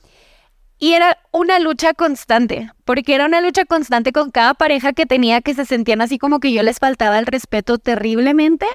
Y 0.80 0.94
era 0.94 1.18
una 1.34 1.60
lucha 1.60 1.94
constante, 1.94 2.72
porque 2.86 3.14
era 3.14 3.26
una 3.26 3.42
lucha 3.42 3.66
constante 3.66 4.14
con 4.14 4.32
cada 4.32 4.54
pareja 4.54 4.94
que 4.94 5.06
tenía 5.06 5.42
que 5.42 5.54
se 5.54 5.66
sentían 5.66 6.00
así 6.00 6.18
como 6.18 6.40
que 6.40 6.54
yo 6.54 6.64
les 6.64 6.80
faltaba 6.80 7.20
el 7.20 7.26
respeto 7.26 7.78
terriblemente 7.78 8.68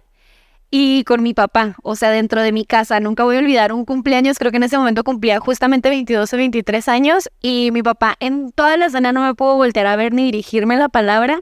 y 0.74 1.04
con 1.04 1.22
mi 1.22 1.34
papá, 1.34 1.76
o 1.82 1.96
sea, 1.96 2.10
dentro 2.10 2.40
de 2.40 2.50
mi 2.50 2.64
casa. 2.64 2.98
Nunca 2.98 3.24
voy 3.24 3.36
a 3.36 3.40
olvidar 3.40 3.74
un 3.74 3.84
cumpleaños, 3.84 4.38
creo 4.38 4.50
que 4.50 4.56
en 4.56 4.62
ese 4.62 4.78
momento 4.78 5.04
cumplía 5.04 5.38
justamente 5.38 5.90
22 5.90 6.32
o 6.32 6.36
23 6.38 6.88
años 6.88 7.28
y 7.42 7.70
mi 7.72 7.82
papá 7.82 8.16
en 8.20 8.52
toda 8.52 8.78
la 8.78 8.88
cena 8.88 9.12
no 9.12 9.22
me 9.22 9.34
pudo 9.34 9.56
voltear 9.56 9.86
a 9.86 9.96
ver 9.96 10.14
ni 10.14 10.24
dirigirme 10.24 10.78
la 10.78 10.88
palabra 10.88 11.40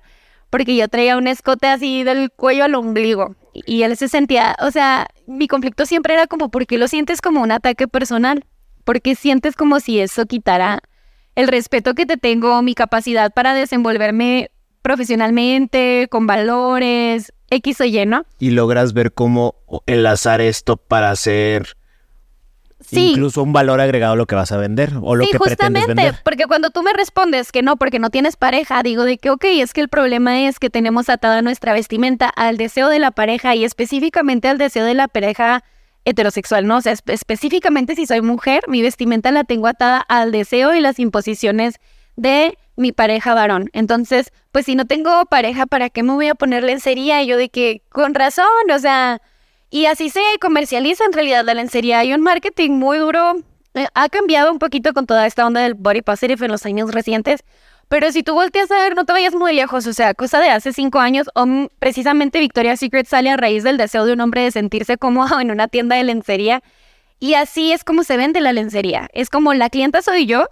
porque 0.50 0.74
yo 0.74 0.88
traía 0.88 1.16
un 1.16 1.28
escote 1.28 1.68
así 1.68 2.02
del 2.02 2.32
cuello 2.32 2.64
al 2.64 2.74
ombligo 2.74 3.36
y 3.54 3.84
él 3.84 3.96
se 3.96 4.08
sentía, 4.08 4.56
o 4.62 4.72
sea, 4.72 5.06
mi 5.28 5.46
conflicto 5.46 5.86
siempre 5.86 6.14
era 6.14 6.26
como, 6.26 6.50
¿por 6.50 6.66
qué 6.66 6.76
lo 6.76 6.88
sientes 6.88 7.20
como 7.20 7.40
un 7.40 7.52
ataque 7.52 7.86
personal? 7.86 8.44
Porque 8.82 9.14
sientes 9.14 9.54
como 9.54 9.78
si 9.78 10.00
eso 10.00 10.26
quitara 10.26 10.80
el 11.36 11.46
respeto 11.46 11.94
que 11.94 12.04
te 12.04 12.16
tengo, 12.16 12.60
mi 12.62 12.74
capacidad 12.74 13.32
para 13.32 13.54
desenvolverme 13.54 14.50
profesionalmente, 14.82 16.08
con 16.10 16.26
valores, 16.26 17.32
X 17.50 17.80
o 17.80 17.84
Y, 17.84 18.06
¿no? 18.06 18.24
y 18.38 18.50
logras 18.50 18.92
ver 18.92 19.12
cómo 19.12 19.56
enlazar 19.86 20.40
esto 20.40 20.76
para 20.76 21.10
hacer 21.10 21.76
Sí. 22.82 23.10
incluso 23.10 23.42
un 23.42 23.52
valor 23.52 23.78
agregado 23.80 24.14
a 24.14 24.16
lo 24.16 24.26
que 24.26 24.34
vas 24.34 24.50
a 24.52 24.56
vender 24.56 24.94
o 25.02 25.14
lo 25.14 25.24
sí, 25.24 25.32
que 25.32 25.38
pretendes 25.38 25.82
justamente, 25.82 26.02
vender. 26.02 26.22
porque 26.24 26.46
cuando 26.46 26.70
tú 26.70 26.82
me 26.82 26.92
respondes 26.94 27.52
que 27.52 27.62
no, 27.62 27.76
porque 27.76 27.98
no 27.98 28.08
tienes 28.08 28.36
pareja, 28.36 28.82
digo 28.82 29.04
de 29.04 29.18
que, 29.18 29.28
ok, 29.30 29.44
es 29.44 29.74
que 29.74 29.82
el 29.82 29.88
problema 29.88 30.40
es 30.48 30.58
que 30.58 30.70
tenemos 30.70 31.10
atada 31.10 31.42
nuestra 31.42 31.74
vestimenta 31.74 32.28
al 32.30 32.56
deseo 32.56 32.88
de 32.88 32.98
la 32.98 33.10
pareja 33.10 33.54
y 33.54 33.64
específicamente 33.64 34.48
al 34.48 34.56
deseo 34.56 34.86
de 34.86 34.94
la 34.94 35.08
pareja 35.08 35.62
heterosexual, 36.06 36.66
¿no? 36.66 36.78
O 36.78 36.80
sea, 36.80 36.94
espe- 36.94 37.12
específicamente 37.12 37.94
si 37.94 38.06
soy 38.06 38.22
mujer, 38.22 38.62
mi 38.66 38.80
vestimenta 38.80 39.30
la 39.30 39.44
tengo 39.44 39.66
atada 39.66 39.98
al 40.00 40.32
deseo 40.32 40.74
y 40.74 40.80
las 40.80 40.98
imposiciones 40.98 41.74
de 42.16 42.56
mi 42.80 42.92
pareja 42.92 43.34
varón. 43.34 43.70
Entonces, 43.72 44.32
pues 44.52 44.66
si 44.66 44.74
no 44.74 44.86
tengo 44.86 45.24
pareja, 45.26 45.66
¿para 45.66 45.90
qué 45.90 46.02
me 46.02 46.14
voy 46.14 46.28
a 46.28 46.34
poner 46.34 46.64
lencería? 46.64 47.22
Y 47.22 47.26
yo 47.26 47.36
de 47.36 47.48
que, 47.48 47.82
con 47.90 48.14
razón, 48.14 48.46
o 48.74 48.78
sea, 48.78 49.20
y 49.70 49.86
así 49.86 50.10
se 50.10 50.20
comercializa 50.40 51.04
en 51.04 51.12
realidad 51.12 51.44
la 51.44 51.54
lencería. 51.54 52.00
Hay 52.00 52.12
un 52.12 52.22
marketing 52.22 52.72
muy 52.72 52.98
duro. 52.98 53.36
eh, 53.74 53.86
ha 53.94 54.08
cambiado 54.08 54.50
un 54.50 54.58
poquito 54.58 54.92
con 54.92 55.06
toda 55.06 55.26
esta 55.26 55.46
onda 55.46 55.60
del 55.60 55.74
body 55.74 56.02
positive 56.02 56.44
en 56.44 56.50
los 56.50 56.66
años 56.66 56.92
recientes. 56.92 57.44
Pero 57.88 58.10
si 58.12 58.22
tú 58.22 58.34
volteas 58.34 58.70
a 58.70 58.76
ver, 58.76 58.94
no 58.94 59.04
te 59.04 59.12
vayas 59.12 59.34
muy 59.34 59.52
lejos. 59.52 59.86
O 59.86 59.92
sea, 59.92 60.14
cosa 60.14 60.40
de 60.40 60.48
hace 60.48 60.72
cinco 60.72 60.98
años, 61.00 61.28
o 61.34 61.46
precisamente 61.78 62.40
Victoria's 62.40 62.80
Secret 62.80 63.06
sale 63.06 63.30
a 63.30 63.36
raíz 63.36 63.62
del 63.62 63.76
deseo 63.76 64.06
de 64.06 64.12
un 64.12 64.20
hombre 64.20 64.42
de 64.42 64.50
sentirse 64.50 64.96
cómodo 64.96 65.40
en 65.40 65.50
una 65.50 65.68
tienda 65.68 65.96
de 65.96 66.04
lencería. 66.04 66.62
Y 67.20 67.34
así 67.34 67.72
es 67.72 67.84
como 67.84 68.02
se 68.04 68.16
vende 68.16 68.40
la 68.40 68.52
lencería. 68.52 69.08
Es 69.12 69.28
como 69.28 69.54
la 69.54 69.70
clienta 69.70 70.02
soy 70.02 70.26
yo, 70.26 70.46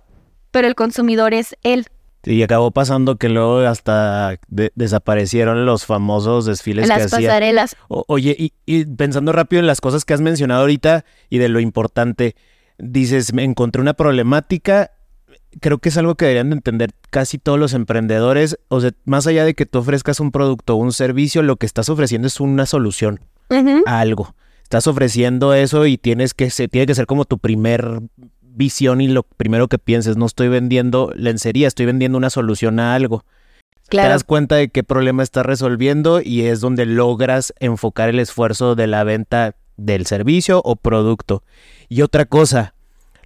pero 0.51 0.69
el 0.69 0.75
consumidor 0.75 1.33
es 1.33 1.57
él. 1.63 1.87
Y 2.31 2.43
acabó 2.43 2.71
pasando 2.73 3.17
que 3.17 3.29
luego 3.31 3.61
hasta 3.61 4.39
de- 4.49 4.71
desaparecieron 4.75 5.65
los 5.65 5.87
famosos 5.87 6.45
desfiles 6.45 6.85
que 6.85 6.89
Las 6.89 7.11
pasarelas. 7.11 7.75
O- 7.89 8.05
oye, 8.07 8.37
y, 8.39 8.53
y 8.67 8.85
pensando 8.85 9.33
rápido 9.33 9.61
en 9.61 9.67
las 9.67 9.81
cosas 9.81 10.05
que 10.05 10.13
has 10.15 10.21
mencionado 10.21 10.61
ahorita 10.61 11.05
y 11.31 11.39
de 11.39 11.49
lo 11.49 11.59
importante, 11.61 12.37
dices, 12.77 13.33
me 13.33 13.45
encontré 13.45 13.81
una 13.81 13.95
problemática, 13.95 14.91
creo 15.61 15.79
que 15.79 15.89
es 15.89 15.97
algo 15.97 16.17
que 16.17 16.27
deberían 16.27 16.51
de 16.51 16.57
entender 16.57 16.91
casi 17.09 17.39
todos 17.39 17.59
los 17.59 17.73
emprendedores, 17.73 18.59
o 18.69 18.81
sea, 18.83 18.91
más 19.07 19.27
allá 19.27 19.45
de 19.47 19.55
que 19.55 19.65
tú 19.65 19.79
ofrezcas 19.79 20.21
un 20.21 20.31
producto 20.31 20.75
o 20.75 20.77
un 20.77 20.93
servicio, 20.93 21.43
lo 21.43 21.57
que 21.57 21.65
estás 21.65 21.89
ofreciendo 21.89 22.27
es 22.29 22.41
una 22.41 22.67
solución 22.67 23.21
a 23.87 24.01
algo. 24.01 24.35
Estás 24.65 24.87
ofreciendo 24.87 25.55
eso 25.55 25.87
y 25.87 25.97
tienes 25.97 26.35
que 26.35 26.51
se, 26.51 26.69
tiene 26.69 26.87
que 26.87 26.95
ser 26.95 27.07
como 27.07 27.25
tu 27.25 27.39
primer 27.39 28.03
visión 28.59 29.01
y 29.01 29.09
lo 29.09 29.23
primero 29.23 29.69
que 29.69 29.79
pienses, 29.79 30.17
no 30.19 30.27
estoy 30.27 30.49
vendiendo 30.49 31.13
lencería, 31.17 31.69
estoy 31.69 31.87
vendiendo 31.87 32.19
una 32.19 32.29
solución 32.29 32.81
a 32.81 32.95
algo. 32.95 33.25
Te 33.89 34.09
das 34.11 34.25
cuenta 34.25 34.57
de 34.57 34.69
qué 34.69 34.83
problema 34.83 35.23
estás 35.23 35.47
resolviendo 35.47 36.21
y 36.21 36.43
es 36.43 36.61
donde 36.61 36.85
logras 36.85 37.55
enfocar 37.61 38.11
el 38.11 38.19
esfuerzo 38.19 38.75
de 38.75 38.87
la 38.87 39.03
venta 39.05 39.55
del 39.79 40.05
servicio 40.05 40.61
o 40.65 40.77
producto. 40.77 41.43
Y 41.89 42.03
otra 42.03 42.27
cosa, 42.27 42.75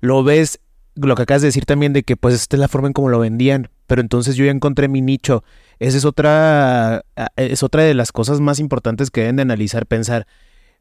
lo 0.01 0.23
ves, 0.23 0.61
lo 0.95 1.17
que 1.17 1.23
acabas 1.23 1.43
de 1.43 1.49
decir 1.49 1.65
también 1.65 1.93
de 1.93 2.05
que 2.05 2.17
pues 2.17 2.35
esta 2.35 2.55
es 2.55 2.61
la 2.61 2.69
forma 2.69 2.87
en 2.89 2.93
cómo 2.93 3.09
lo 3.09 3.19
vendían, 3.19 3.71
pero 3.89 4.01
entonces 4.03 4.37
yo 4.37 4.45
ya 4.45 4.53
encontré 4.53 4.87
mi 4.87 5.01
nicho. 5.01 5.43
Esa 5.81 5.97
es 5.97 6.05
otra, 6.05 6.99
ah, 7.17 7.29
es 7.37 7.63
otra 7.65 7.83
de 7.83 7.95
las 7.95 8.13
cosas 8.13 8.39
más 8.41 8.61
importantes 8.61 9.11
que 9.11 9.23
deben 9.23 9.37
de 9.37 9.43
analizar, 9.43 9.87
pensar, 9.87 10.27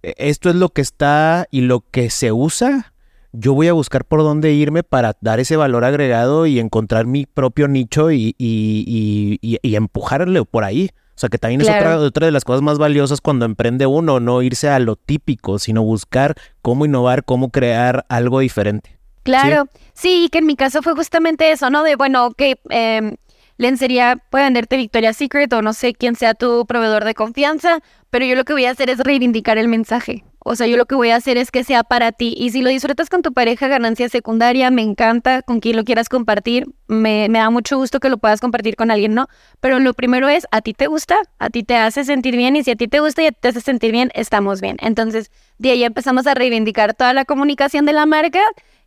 "¿E- 0.03 0.13
esto 0.17 0.50
es 0.51 0.55
lo 0.55 0.70
que 0.70 0.81
está 0.81 1.48
y 1.50 1.62
lo 1.62 1.79
que 1.89 2.10
se 2.12 2.31
usa. 2.31 2.90
Yo 3.34 3.54
voy 3.54 3.68
a 3.68 3.74
buscar 3.74 4.04
por 4.06 4.22
dónde 4.22 4.52
irme 4.54 4.84
para 4.84 5.16
dar 5.22 5.40
ese 5.40 5.56
valor 5.56 5.86
agregado 5.86 6.46
y 6.46 6.60
encontrar 6.60 7.06
mi 7.06 7.26
propio 7.26 7.68
nicho 7.68 8.12
y, 8.12 8.36
y, 8.38 8.84
y, 8.88 9.40
y- 9.42 9.58
y 9.62 9.76
empujarle 9.76 10.44
por 10.44 10.64
ahí. 10.64 10.90
O 11.16 11.20
sea, 11.22 11.30
que 11.30 11.38
también 11.38 11.62
es 11.62 11.68
otra, 11.70 11.98
otra 12.00 12.26
de 12.26 12.32
las 12.32 12.44
cosas 12.44 12.62
más 12.62 12.78
valiosas 12.80 13.22
cuando 13.22 13.46
emprende 13.46 13.86
uno, 13.86 14.20
no 14.20 14.42
irse 14.42 14.70
a 14.70 14.80
lo 14.80 14.96
típico, 14.96 15.60
sino 15.60 15.84
buscar 15.84 16.36
cómo 16.62 16.86
innovar, 16.86 17.24
cómo 17.24 17.50
crear 17.52 18.06
algo 18.10 18.40
diferente. 18.40 18.98
Claro, 19.24 19.68
sí, 19.94 20.26
y 20.26 20.30
que 20.30 20.40
en 20.40 20.48
mi 20.48 20.56
caso 20.56 20.82
fue 20.82 20.94
justamente 20.96 21.52
eso, 21.52 21.70
¿no? 21.70 21.84
De, 21.84 21.96
bueno, 21.96 22.26
ok, 22.26 22.42
eh, 22.72 23.16
lencería 23.58 24.18
puede 24.32 24.46
venderte 24.46 24.78
Victoria's 24.78 25.18
Secret 25.18 25.54
o 25.54 25.62
no 25.62 25.74
sé 25.74 25.94
quién 25.94 26.16
sea 26.16 26.34
tu 26.34 26.66
proveedor 26.66 27.06
de 27.06 27.14
confianza, 27.14 27.80
pero 28.10 28.26
yo 28.26 28.36
lo 28.36 28.44
que 28.44 28.54
voy 28.54 28.66
a 28.66 28.72
hacer 28.72 28.90
es 28.90 28.98
reivindicar 29.00 29.60
el 29.60 29.68
mensaje. 29.68 30.24
O 30.43 30.55
sea, 30.55 30.65
yo 30.65 30.75
lo 30.75 30.86
que 30.88 30.95
voy 30.95 31.12
a 31.12 31.17
hacer 31.17 31.38
es 31.38 31.51
que 31.51 31.63
sea 31.63 31.83
para 31.83 32.12
ti. 32.12 32.33
Y 32.36 32.50
si 32.50 32.62
lo 32.62 32.69
disfrutas 32.69 33.10
con 33.10 33.21
tu 33.21 33.31
pareja, 33.31 33.67
ganancia 33.67 34.10
secundaria, 34.10 34.71
me 34.71 34.81
encanta, 34.81 35.43
con 35.43 35.60
quien 35.60 35.75
lo 35.75 35.83
quieras 35.83 36.10
compartir, 36.10 36.65
me, 36.88 37.29
me 37.29 37.39
da 37.39 37.51
mucho 37.51 37.77
gusto 37.77 38.00
que 38.00 38.10
lo 38.10 38.17
puedas 38.17 38.41
compartir 38.41 38.75
con 38.75 38.89
alguien, 38.89 39.13
¿no? 39.13 39.27
Pero 39.60 39.79
lo 39.79 39.93
primero 39.93 40.29
es, 40.29 40.48
¿a 40.51 40.62
ti 40.62 40.74
te 40.74 40.88
gusta? 40.88 41.17
¿A 41.38 41.50
ti 41.51 41.63
te 41.63 41.75
hace 41.75 42.03
sentir 42.03 42.36
bien? 42.36 42.55
Y 42.55 42.63
si 42.63 42.71
a 42.71 42.75
ti 42.75 42.88
te 42.88 43.00
gusta 43.00 43.24
y 43.24 43.29
te 43.31 43.50
hace 43.50 43.62
sentir 43.62 43.91
bien, 43.91 44.10
estamos 44.15 44.62
bien. 44.62 44.77
Entonces, 44.81 45.31
de 45.60 45.71
ahí 45.71 45.83
empezamos 45.83 46.25
a 46.25 46.33
reivindicar 46.33 46.95
toda 46.95 47.13
la 47.13 47.25
comunicación 47.25 47.86
de 47.86 47.93
la 47.93 48.07
marca 48.07 48.41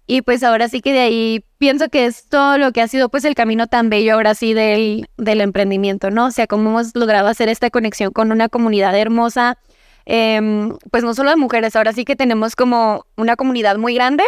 y 0.07 0.23
pues 0.23 0.43
ahora 0.43 0.69
sí 0.69 0.81
que 0.81 0.93
de 0.93 1.01
ahí 1.01 1.45
pienso 1.59 1.89
que 1.89 2.07
es 2.07 2.29
todo 2.29 2.59
lo 2.59 2.73
que 2.73 2.83
ha 2.83 2.89
sido 2.89 3.09
pues 3.09 3.25
el 3.25 3.35
camino 3.35 3.69
tan 3.69 3.89
bello 3.89 4.15
ahora 4.15 4.35
sí 4.35 4.53
del, 4.53 5.09
del 5.17 5.41
emprendimiento, 5.41 6.11
¿no? 6.11 6.27
O 6.27 6.31
sea, 6.31 6.47
cómo 6.47 6.71
hemos 6.71 6.95
logrado 6.95 7.29
hacer 7.29 7.49
esta 7.49 7.71
conexión 7.71 8.13
con 8.13 8.31
una 8.31 8.49
comunidad 8.49 8.95
hermosa, 8.99 9.57
em, 10.07 10.77
pues 10.91 11.03
no 11.05 11.15
solo 11.15 11.31
de 11.31 11.37
mujeres, 11.37 11.77
ahora 11.77 11.93
sí 11.93 12.05
que 12.05 12.17
tenemos 12.17 12.57
como 12.57 13.05
una 13.17 13.37
comunidad 13.37 13.77
muy 13.79 13.95
grande 13.95 14.25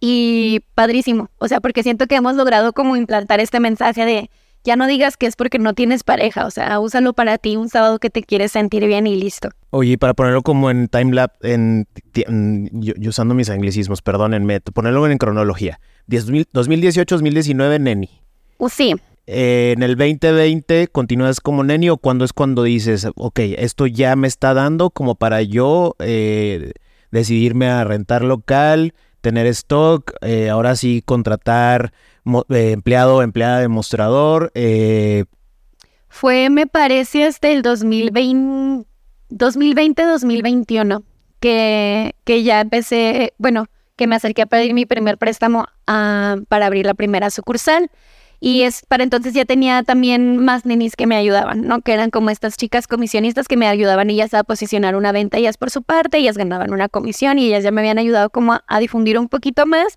y 0.00 0.60
padrísimo, 0.74 1.30
o 1.38 1.48
sea, 1.48 1.60
porque 1.60 1.82
siento 1.82 2.06
que 2.06 2.16
hemos 2.16 2.34
logrado 2.34 2.72
como 2.72 2.96
implantar 2.96 3.40
este 3.40 3.60
mensaje 3.60 4.04
de 4.04 4.30
ya 4.64 4.76
no 4.76 4.86
digas 4.86 5.16
que 5.16 5.26
es 5.26 5.34
porque 5.34 5.58
no 5.58 5.74
tienes 5.74 6.04
pareja, 6.04 6.46
o 6.46 6.50
sea, 6.50 6.78
úsalo 6.78 7.12
para 7.14 7.36
ti 7.38 7.56
un 7.56 7.68
sábado 7.68 7.98
que 7.98 8.10
te 8.10 8.22
quieres 8.22 8.52
sentir 8.52 8.86
bien 8.86 9.06
y 9.08 9.16
listo. 9.16 9.48
Oye, 9.70 9.98
para 9.98 10.14
ponerlo 10.14 10.42
como 10.42 10.70
en 10.70 10.86
timelapse, 10.88 11.52
en, 11.54 11.88
en- 12.14 12.70
yo, 12.80 12.94
yo 12.96 13.10
usando 13.10 13.34
mis 13.34 13.50
anglicismos, 13.50 14.02
perdónenme, 14.02 14.60
ponerlo 14.60 15.04
en 15.08 15.18
cronología. 15.18 15.80
10 16.06 16.26
2018-2019, 16.52 17.80
Neni. 17.80 18.10
Uh, 18.58 18.68
sí, 18.68 18.94
En 19.26 19.82
el 19.82 19.96
2020, 19.96 20.88
¿continúas 20.88 21.40
como 21.40 21.62
Neni 21.62 21.90
o 21.90 21.96
cuando 21.96 22.24
es 22.24 22.32
cuando 22.32 22.64
dices, 22.64 23.06
ok, 23.14 23.38
esto 23.58 23.86
ya 23.86 24.16
me 24.16 24.26
está 24.26 24.52
dando 24.52 24.90
como 24.90 25.14
para 25.14 25.42
yo 25.42 25.94
eh, 26.00 26.72
decidirme 27.12 27.68
a 27.68 27.84
rentar 27.84 28.24
local, 28.24 28.94
tener 29.20 29.46
stock, 29.46 30.12
eh, 30.22 30.50
ahora 30.50 30.74
sí 30.74 31.02
contratar 31.04 31.92
eh, 32.48 32.72
empleado 32.72 33.22
empleada 33.22 33.60
de 33.60 33.68
mostrador, 33.68 34.50
eh, 34.54 35.24
Fue, 36.08 36.50
me 36.50 36.66
parece, 36.66 37.24
hasta 37.24 37.48
el 37.48 37.62
2020, 37.62 38.88
2020-2021 39.30 41.02
que, 41.38 42.14
que 42.24 42.42
ya 42.42 42.60
empecé, 42.60 43.34
bueno, 43.38 43.66
que 43.96 44.06
me 44.06 44.16
acerqué 44.16 44.42
a 44.42 44.46
pedir 44.46 44.74
mi 44.74 44.86
primer 44.86 45.18
préstamo 45.18 45.66
ah, 45.86 46.36
para 46.48 46.66
abrir 46.66 46.86
la 46.86 46.94
primera 46.94 47.30
sucursal. 47.30 47.90
Y 48.44 48.62
es 48.62 48.84
para 48.88 49.04
entonces 49.04 49.34
ya 49.34 49.44
tenía 49.44 49.84
también 49.84 50.36
más 50.36 50.66
nenis 50.66 50.96
que 50.96 51.06
me 51.06 51.14
ayudaban, 51.14 51.62
¿no? 51.62 51.80
Que 51.80 51.92
eran 51.92 52.10
como 52.10 52.28
estas 52.28 52.56
chicas 52.56 52.88
comisionistas 52.88 53.46
que 53.46 53.56
me 53.56 53.68
ayudaban 53.68 54.10
ellas 54.10 54.34
a 54.34 54.42
posicionar 54.42 54.96
una 54.96 55.12
venta, 55.12 55.38
ellas 55.38 55.56
por 55.56 55.70
su 55.70 55.84
parte, 55.84 56.18
ellas 56.18 56.36
ganaban 56.36 56.72
una 56.72 56.88
comisión 56.88 57.38
y 57.38 57.46
ellas 57.46 57.62
ya 57.62 57.70
me 57.70 57.82
habían 57.82 57.98
ayudado 57.98 58.30
como 58.30 58.58
a, 58.66 58.80
difundir 58.80 59.16
un 59.16 59.28
poquito 59.28 59.64
más. 59.64 59.96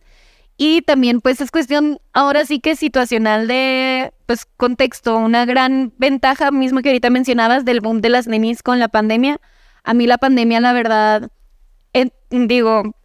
Y 0.58 0.84
también 0.84 1.22
pues 1.22 1.42
es 1.42 1.50
cuestión 1.50 1.98
ahora 2.14 2.46
sí 2.46 2.60
que 2.60 2.76
situacional 2.76 3.48
de 3.48 4.14
pues 4.28 4.46
contexto, 4.58 5.18
una 5.18 5.46
gran 5.46 5.92
ventaja 5.98 6.52
mismo 6.52 6.84
que 6.84 6.90
ahorita 6.90 7.10
mencionabas 7.10 7.66
del 7.66 7.82
boom 7.82 8.00
de 8.00 8.10
las 8.10 8.28
nenis 8.28 8.62
con 8.62 8.78
la 8.78 8.90
pandemia. 8.90 9.42
A 9.84 9.96
mí 9.96 10.06
la 10.06 10.20
pandemia 10.20 10.60
la 10.60 10.72
verdad, 10.72 11.32
digo, 12.30 12.96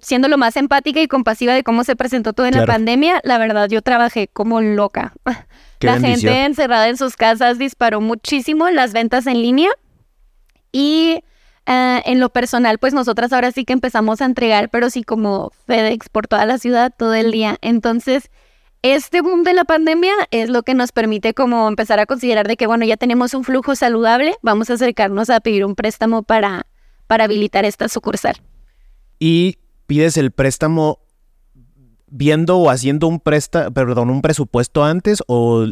siendo 0.00 0.28
lo 0.28 0.38
más 0.38 0.56
empática 0.56 1.00
y 1.00 1.08
compasiva 1.08 1.54
de 1.54 1.62
cómo 1.62 1.84
se 1.84 1.96
presentó 1.96 2.32
todo 2.32 2.46
en 2.46 2.54
la 2.54 2.66
pandemia, 2.66 3.20
la 3.24 3.38
verdad 3.38 3.68
yo 3.68 3.82
trabajé 3.82 4.28
como 4.28 4.60
loca. 4.60 5.12
Qué 5.78 5.86
la 5.86 5.94
bendición. 5.94 6.32
gente 6.32 6.44
encerrada 6.46 6.88
en 6.88 6.96
sus 6.96 7.16
casas 7.16 7.58
disparó 7.58 8.00
muchísimo 8.00 8.70
las 8.70 8.92
ventas 8.92 9.26
en 9.26 9.42
línea 9.42 9.70
y 10.72 11.22
eh, 11.66 12.02
en 12.04 12.20
lo 12.20 12.30
personal, 12.30 12.78
pues 12.78 12.94
nosotras 12.94 13.32
ahora 13.32 13.50
sí 13.52 13.64
que 13.64 13.72
empezamos 13.72 14.20
a 14.20 14.24
entregar, 14.24 14.70
pero 14.70 14.88
sí 14.88 15.02
como 15.02 15.50
FedEx 15.66 16.08
por 16.08 16.28
toda 16.28 16.46
la 16.46 16.58
ciudad 16.58 16.92
todo 16.96 17.14
el 17.14 17.32
día. 17.32 17.58
Entonces, 17.60 18.30
este 18.82 19.20
boom 19.20 19.42
de 19.42 19.52
la 19.52 19.64
pandemia 19.64 20.12
es 20.30 20.48
lo 20.48 20.62
que 20.62 20.74
nos 20.74 20.92
permite 20.92 21.34
como 21.34 21.66
empezar 21.66 21.98
a 21.98 22.06
considerar 22.06 22.46
de 22.46 22.56
que, 22.56 22.66
bueno, 22.66 22.84
ya 22.84 22.96
tenemos 22.96 23.34
un 23.34 23.42
flujo 23.42 23.74
saludable, 23.74 24.36
vamos 24.42 24.70
a 24.70 24.74
acercarnos 24.74 25.28
a 25.28 25.40
pedir 25.40 25.64
un 25.64 25.74
préstamo 25.74 26.22
para, 26.22 26.66
para 27.06 27.24
habilitar 27.24 27.64
esta 27.64 27.88
sucursal. 27.88 28.36
y 29.18 29.58
pides 29.86 30.16
el 30.16 30.30
préstamo 30.30 31.00
viendo 32.08 32.56
o 32.58 32.70
haciendo 32.70 33.08
un 33.08 33.18
presta, 33.18 33.70
perdón, 33.70 34.10
un 34.10 34.22
presupuesto 34.22 34.84
antes 34.84 35.22
o 35.26 35.66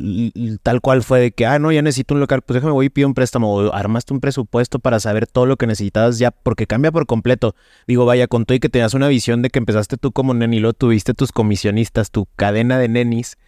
tal 0.62 0.80
cual 0.80 1.02
fue 1.02 1.20
de 1.20 1.32
que, 1.32 1.46
ah, 1.46 1.58
no, 1.58 1.70
ya 1.70 1.80
necesito 1.80 2.14
un 2.14 2.20
local, 2.20 2.42
pues 2.42 2.56
déjame 2.56 2.72
voy 2.72 2.86
y 2.86 2.90
pido 2.90 3.06
un 3.06 3.14
préstamo 3.14 3.54
o 3.54 3.72
armaste 3.72 4.12
un 4.12 4.20
presupuesto 4.20 4.78
para 4.78 4.98
saber 4.98 5.26
todo 5.26 5.46
lo 5.46 5.56
que 5.56 5.66
necesitabas 5.66 6.18
ya, 6.18 6.32
porque 6.32 6.66
cambia 6.66 6.90
por 6.90 7.06
completo. 7.06 7.54
Digo, 7.86 8.04
vaya, 8.04 8.26
con 8.26 8.46
todo 8.46 8.56
y 8.56 8.60
que 8.60 8.68
tenías 8.68 8.94
una 8.94 9.08
visión 9.08 9.42
de 9.42 9.50
que 9.50 9.58
empezaste 9.58 9.96
tú 9.96 10.12
como 10.12 10.34
neni, 10.34 10.58
lo 10.58 10.72
tuviste 10.72 11.14
tus 11.14 11.30
comisionistas, 11.30 12.10
tu 12.10 12.26
cadena 12.36 12.78
de 12.78 12.88
nenis, 12.88 13.38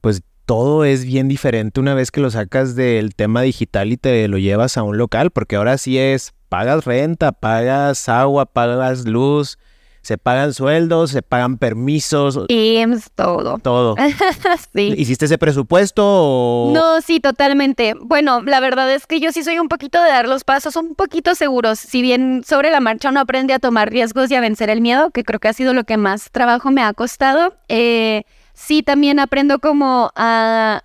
pues 0.00 0.22
todo 0.46 0.84
es 0.84 1.04
bien 1.04 1.28
diferente 1.28 1.80
una 1.80 1.94
vez 1.94 2.10
que 2.10 2.20
lo 2.20 2.30
sacas 2.30 2.76
del 2.76 3.14
tema 3.14 3.42
digital 3.42 3.92
y 3.92 3.96
te 3.96 4.26
lo 4.28 4.38
llevas 4.38 4.76
a 4.76 4.82
un 4.82 4.98
local, 4.98 5.30
porque 5.30 5.56
ahora 5.56 5.78
sí 5.78 5.98
es, 5.98 6.34
pagas 6.48 6.84
renta, 6.84 7.32
pagas 7.32 8.08
agua, 8.08 8.46
pagas 8.46 9.06
luz, 9.06 9.58
se 10.06 10.18
pagan 10.18 10.54
sueldos, 10.54 11.10
se 11.10 11.20
pagan 11.20 11.58
permisos, 11.58 12.38
es 12.48 13.10
todo. 13.12 13.58
todo. 13.58 13.96
sí. 14.72 14.94
¿Hiciste 14.96 15.24
ese 15.24 15.36
presupuesto 15.36 16.04
o...? 16.06 16.70
No, 16.72 17.00
sí, 17.00 17.18
totalmente. 17.18 17.94
Bueno, 18.00 18.40
la 18.42 18.60
verdad 18.60 18.92
es 18.92 19.08
que 19.08 19.18
yo 19.18 19.32
sí 19.32 19.42
soy 19.42 19.58
un 19.58 19.66
poquito 19.68 20.00
de 20.00 20.08
dar 20.08 20.28
los 20.28 20.44
pasos 20.44 20.76
un 20.76 20.94
poquito 20.94 21.34
seguros. 21.34 21.80
Si 21.80 22.02
bien 22.02 22.44
sobre 22.46 22.70
la 22.70 22.78
marcha 22.78 23.08
uno 23.10 23.18
aprende 23.18 23.52
a 23.52 23.58
tomar 23.58 23.90
riesgos 23.90 24.30
y 24.30 24.36
a 24.36 24.40
vencer 24.40 24.70
el 24.70 24.80
miedo, 24.80 25.10
que 25.10 25.24
creo 25.24 25.40
que 25.40 25.48
ha 25.48 25.52
sido 25.52 25.74
lo 25.74 25.82
que 25.82 25.96
más 25.96 26.30
trabajo 26.30 26.70
me 26.70 26.84
ha 26.84 26.92
costado, 26.92 27.56
eh, 27.68 28.22
sí 28.54 28.84
también 28.84 29.18
aprendo 29.18 29.58
como 29.58 30.12
a... 30.14 30.84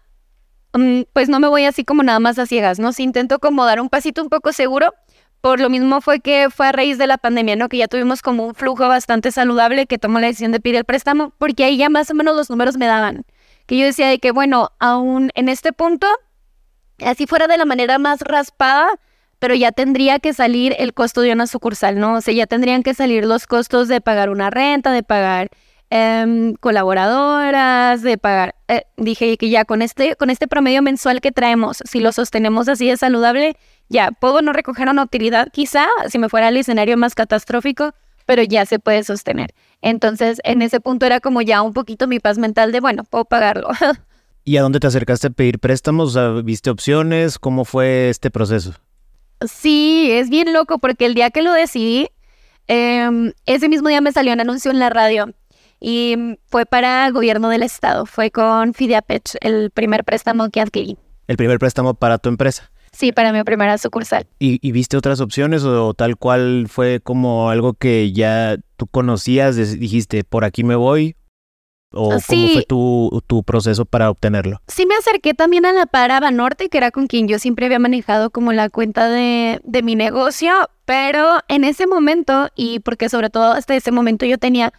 mm, 0.73 1.01
Pues 1.13 1.29
no 1.29 1.39
me 1.39 1.47
voy 1.47 1.65
así 1.65 1.85
como 1.85 2.01
nada 2.01 2.19
más 2.19 2.39
a 2.39 2.47
ciegas, 2.47 2.79
¿no? 2.79 2.91
Sí 2.91 3.03
intento 3.03 3.37
como 3.37 3.65
dar 3.65 3.79
un 3.81 3.89
pasito 3.89 4.23
un 4.23 4.29
poco 4.29 4.51
seguro. 4.51 4.95
Por 5.41 5.59
lo 5.59 5.69
mismo 5.69 6.01
fue 6.01 6.19
que 6.19 6.49
fue 6.49 6.67
a 6.67 6.71
raíz 6.71 6.97
de 6.97 7.07
la 7.07 7.17
pandemia, 7.17 7.55
¿no? 7.55 7.67
Que 7.67 7.77
ya 7.77 7.87
tuvimos 7.87 8.21
como 8.21 8.45
un 8.45 8.55
flujo 8.55 8.87
bastante 8.87 9.31
saludable 9.31 9.87
que 9.87 9.97
tomó 9.97 10.19
la 10.19 10.27
decisión 10.27 10.51
de 10.51 10.59
pedir 10.59 10.75
el 10.75 10.85
préstamo, 10.85 11.33
porque 11.37 11.63
ahí 11.63 11.77
ya 11.77 11.89
más 11.89 12.11
o 12.11 12.13
menos 12.13 12.35
los 12.35 12.49
números 12.49 12.77
me 12.77 12.85
daban 12.85 13.25
que 13.71 13.77
yo 13.77 13.85
decía 13.85 14.07
de 14.07 14.19
que, 14.19 14.31
bueno, 14.31 14.71
aún 14.79 15.31
en 15.33 15.47
este 15.47 15.71
punto, 15.71 16.05
así 16.99 17.25
fuera 17.25 17.47
de 17.47 17.57
la 17.57 17.63
manera 17.63 17.99
más 17.99 18.19
raspada, 18.19 18.89
pero 19.39 19.55
ya 19.55 19.71
tendría 19.71 20.19
que 20.19 20.33
salir 20.33 20.75
el 20.77 20.93
costo 20.93 21.21
de 21.21 21.31
una 21.31 21.47
sucursal, 21.47 21.97
¿no? 21.97 22.15
O 22.15 22.21
sea, 22.21 22.33
ya 22.33 22.47
tendrían 22.47 22.83
que 22.83 22.93
salir 22.93 23.23
los 23.25 23.47
costos 23.47 23.87
de 23.87 24.01
pagar 24.01 24.29
una 24.29 24.49
renta, 24.49 24.91
de 24.91 25.03
pagar 25.03 25.49
em, 25.89 26.53
colaboradoras, 26.55 28.01
de 28.01 28.17
pagar... 28.17 28.55
eh, 28.67 28.83
dije 28.97 29.37
que 29.37 29.49
ya 29.49 29.63
con 29.63 29.81
este, 29.81 30.17
con 30.17 30.29
este 30.29 30.49
promedio 30.49 30.81
mensual 30.81 31.21
que 31.21 31.31
traemos, 31.31 31.81
si 31.85 32.01
lo 32.01 32.11
sostenemos 32.11 32.67
así 32.67 32.89
de 32.89 32.97
saludable, 32.97 33.55
ya 33.91 34.11
puedo 34.11 34.41
no 34.41 34.53
recoger 34.53 34.87
una 34.87 35.03
utilidad, 35.03 35.49
quizá 35.51 35.85
si 36.07 36.17
me 36.17 36.29
fuera 36.29 36.49
el 36.49 36.57
escenario 36.57 36.97
más 36.97 37.13
catastrófico, 37.13 37.93
pero 38.25 38.41
ya 38.43 38.65
se 38.65 38.79
puede 38.79 39.03
sostener. 39.03 39.53
Entonces, 39.81 40.39
en 40.43 40.61
ese 40.61 40.79
punto 40.79 41.05
era 41.05 41.19
como 41.19 41.41
ya 41.41 41.61
un 41.61 41.73
poquito 41.73 42.07
mi 42.07 42.19
paz 42.19 42.37
mental 42.37 42.71
de, 42.71 42.79
bueno, 42.79 43.03
puedo 43.03 43.25
pagarlo. 43.25 43.69
¿Y 44.45 44.57
a 44.57 44.61
dónde 44.61 44.79
te 44.79 44.87
acercaste 44.87 45.27
a 45.27 45.29
pedir 45.29 45.59
préstamos? 45.59 46.17
¿viste 46.43 46.69
opciones? 46.69 47.37
¿Cómo 47.37 47.65
fue 47.65 48.09
este 48.09 48.31
proceso? 48.31 48.73
sí, 49.45 50.09
es 50.11 50.29
bien 50.29 50.53
loco 50.53 50.77
porque 50.77 51.05
el 51.05 51.15
día 51.15 51.31
que 51.31 51.41
lo 51.41 51.51
decidí, 51.51 52.09
em, 52.67 53.33
ese 53.45 53.69
mismo 53.69 53.89
día 53.89 53.99
me 53.99 54.11
salió 54.11 54.33
un 54.33 54.39
anuncio 54.39 54.71
en 54.71 54.79
la 54.79 54.89
radio 54.89 55.33
y 55.79 56.37
fue 56.47 56.65
para 56.65 57.09
gobierno 57.09 57.49
del 57.49 57.63
estado, 57.63 58.05
fue 58.05 58.29
con 58.31 58.73
Fidiapech, 58.73 59.35
el 59.41 59.71
primer 59.71 60.03
préstamo 60.03 60.49
que 60.49 60.61
adquirí. 60.61 60.97
El 61.27 61.37
primer 61.37 61.59
préstamo 61.59 61.95
para 61.95 62.19
tu 62.19 62.29
empresa. 62.29 62.70
Sí, 62.91 63.11
para 63.11 63.31
mi 63.31 63.43
primera 63.43 63.77
sucursal. 63.77 64.27
¿Y, 64.39 64.59
y 64.67 64.71
viste 64.73 64.97
otras 64.97 65.21
opciones 65.21 65.63
o 65.63 65.93
tal 65.93 66.17
cual 66.17 66.65
fue 66.69 66.99
como 67.01 67.49
algo 67.49 67.73
que 67.73 68.11
ya 68.11 68.57
tú 68.75 68.85
conocías, 68.87 69.55
dijiste, 69.79 70.23
por 70.23 70.43
aquí 70.43 70.63
me 70.63 70.75
voy? 70.75 71.15
¿O 71.93 72.07
cómo 72.09 72.19
Sí. 72.21 72.51
fue 72.53 72.63
tu, 72.63 73.21
tu 73.27 73.43
proceso 73.43 73.85
para 73.85 74.09
obtenerlo? 74.09 74.61
Sí 74.67 74.85
me 74.85 74.95
acerqué 74.95 75.33
también 75.33 75.65
a 75.65 75.73
la 75.73 75.85
para 75.85 76.19
Banorte, 76.21 76.69
que 76.69 76.77
era 76.77 76.91
con 76.91 77.07
quien 77.07 77.27
yo 77.27 77.37
siempre 77.39 77.65
había 77.65 77.79
manejado 77.79 78.29
como 78.29 78.53
la 78.53 78.69
cuenta 78.69 79.09
de, 79.09 79.59
de 79.65 79.83
mi 79.83 79.95
negocio, 79.95 80.53
pero 80.85 81.39
en 81.49 81.63
ese 81.65 81.87
momento, 81.87 82.49
y 82.55 82.79
porque 82.79 83.09
sobre 83.09 83.29
todo 83.29 83.51
hasta 83.51 83.75
ese 83.75 83.91
momento 83.91 84.25
yo 84.25 84.37
tenía 84.37 84.71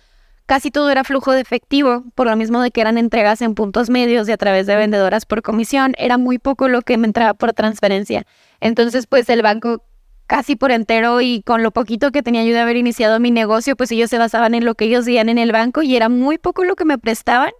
casi 0.47 0.71
todo 0.71 0.91
era 0.91 1.05
flujo 1.05 1.33
de 1.33 1.41
efectivo, 1.41 2.05
por 2.15 2.27
lo 2.27 2.37
mismo 2.37 2.61
de 2.61 2.71
que 2.71 2.81
eran 2.81 2.99
entregas 2.99 3.43
en 3.43 3.55
puntos 3.55 3.91
medios 3.91 4.29
y 4.29 4.33
a 4.33 4.37
través 4.37 4.67
de 4.67 4.77
vendedoras 4.77 5.27
por 5.27 5.43
comisión, 5.43 5.95
era 5.99 6.19
muy 6.19 6.39
poco 6.39 6.69
lo 6.69 6.83
que 6.83 6.99
me 6.99 7.07
entraba 7.07 7.35
por 7.35 7.53
transferencia. 7.53 8.25
Entonces, 8.61 9.07
pues 9.07 9.29
el 9.29 9.43
banco 9.43 9.85
casi 10.27 10.57
por 10.57 10.73
entero 10.73 11.21
y 11.21 11.43
con 11.43 11.63
lo 11.63 11.73
poquito 11.73 12.11
que 12.11 12.23
tenía 12.23 12.45
yo 12.45 12.55
de 12.55 12.61
haber 12.61 12.77
iniciado 12.77 13.21
mi 13.21 13.31
negocio, 13.31 13.77
pues 13.77 13.93
ellos 13.93 14.09
se 14.09 14.19
basaban 14.19 14.55
en 14.55 14.65
lo 14.65 14.75
que 14.75 14.87
ellos 14.87 15.05
veían 15.05 15.29
en 15.29 15.39
el 15.39 15.53
banco 15.53 15.83
y 15.83 15.95
era 15.95 16.09
muy 16.09 16.39
poco 16.39 16.65
lo 16.65 16.75
que 16.75 16.85
me 16.85 16.97
prestaban. 16.99 17.53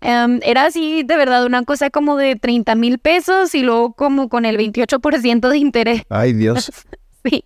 Em, 0.00 0.40
era 0.42 0.64
así, 0.64 1.02
de 1.02 1.16
verdad, 1.16 1.44
una 1.44 1.64
cosa 1.64 1.90
como 1.90 2.16
de 2.16 2.36
30 2.36 2.74
mil 2.74 2.98
pesos 2.98 3.54
y 3.54 3.62
luego 3.62 3.92
como 3.92 4.28
con 4.28 4.44
el 4.44 4.56
28% 4.56 5.48
de 5.48 5.58
interés. 5.58 6.02
Ay, 6.08 6.32
Dios. 6.32 6.70
sí. 7.24 7.44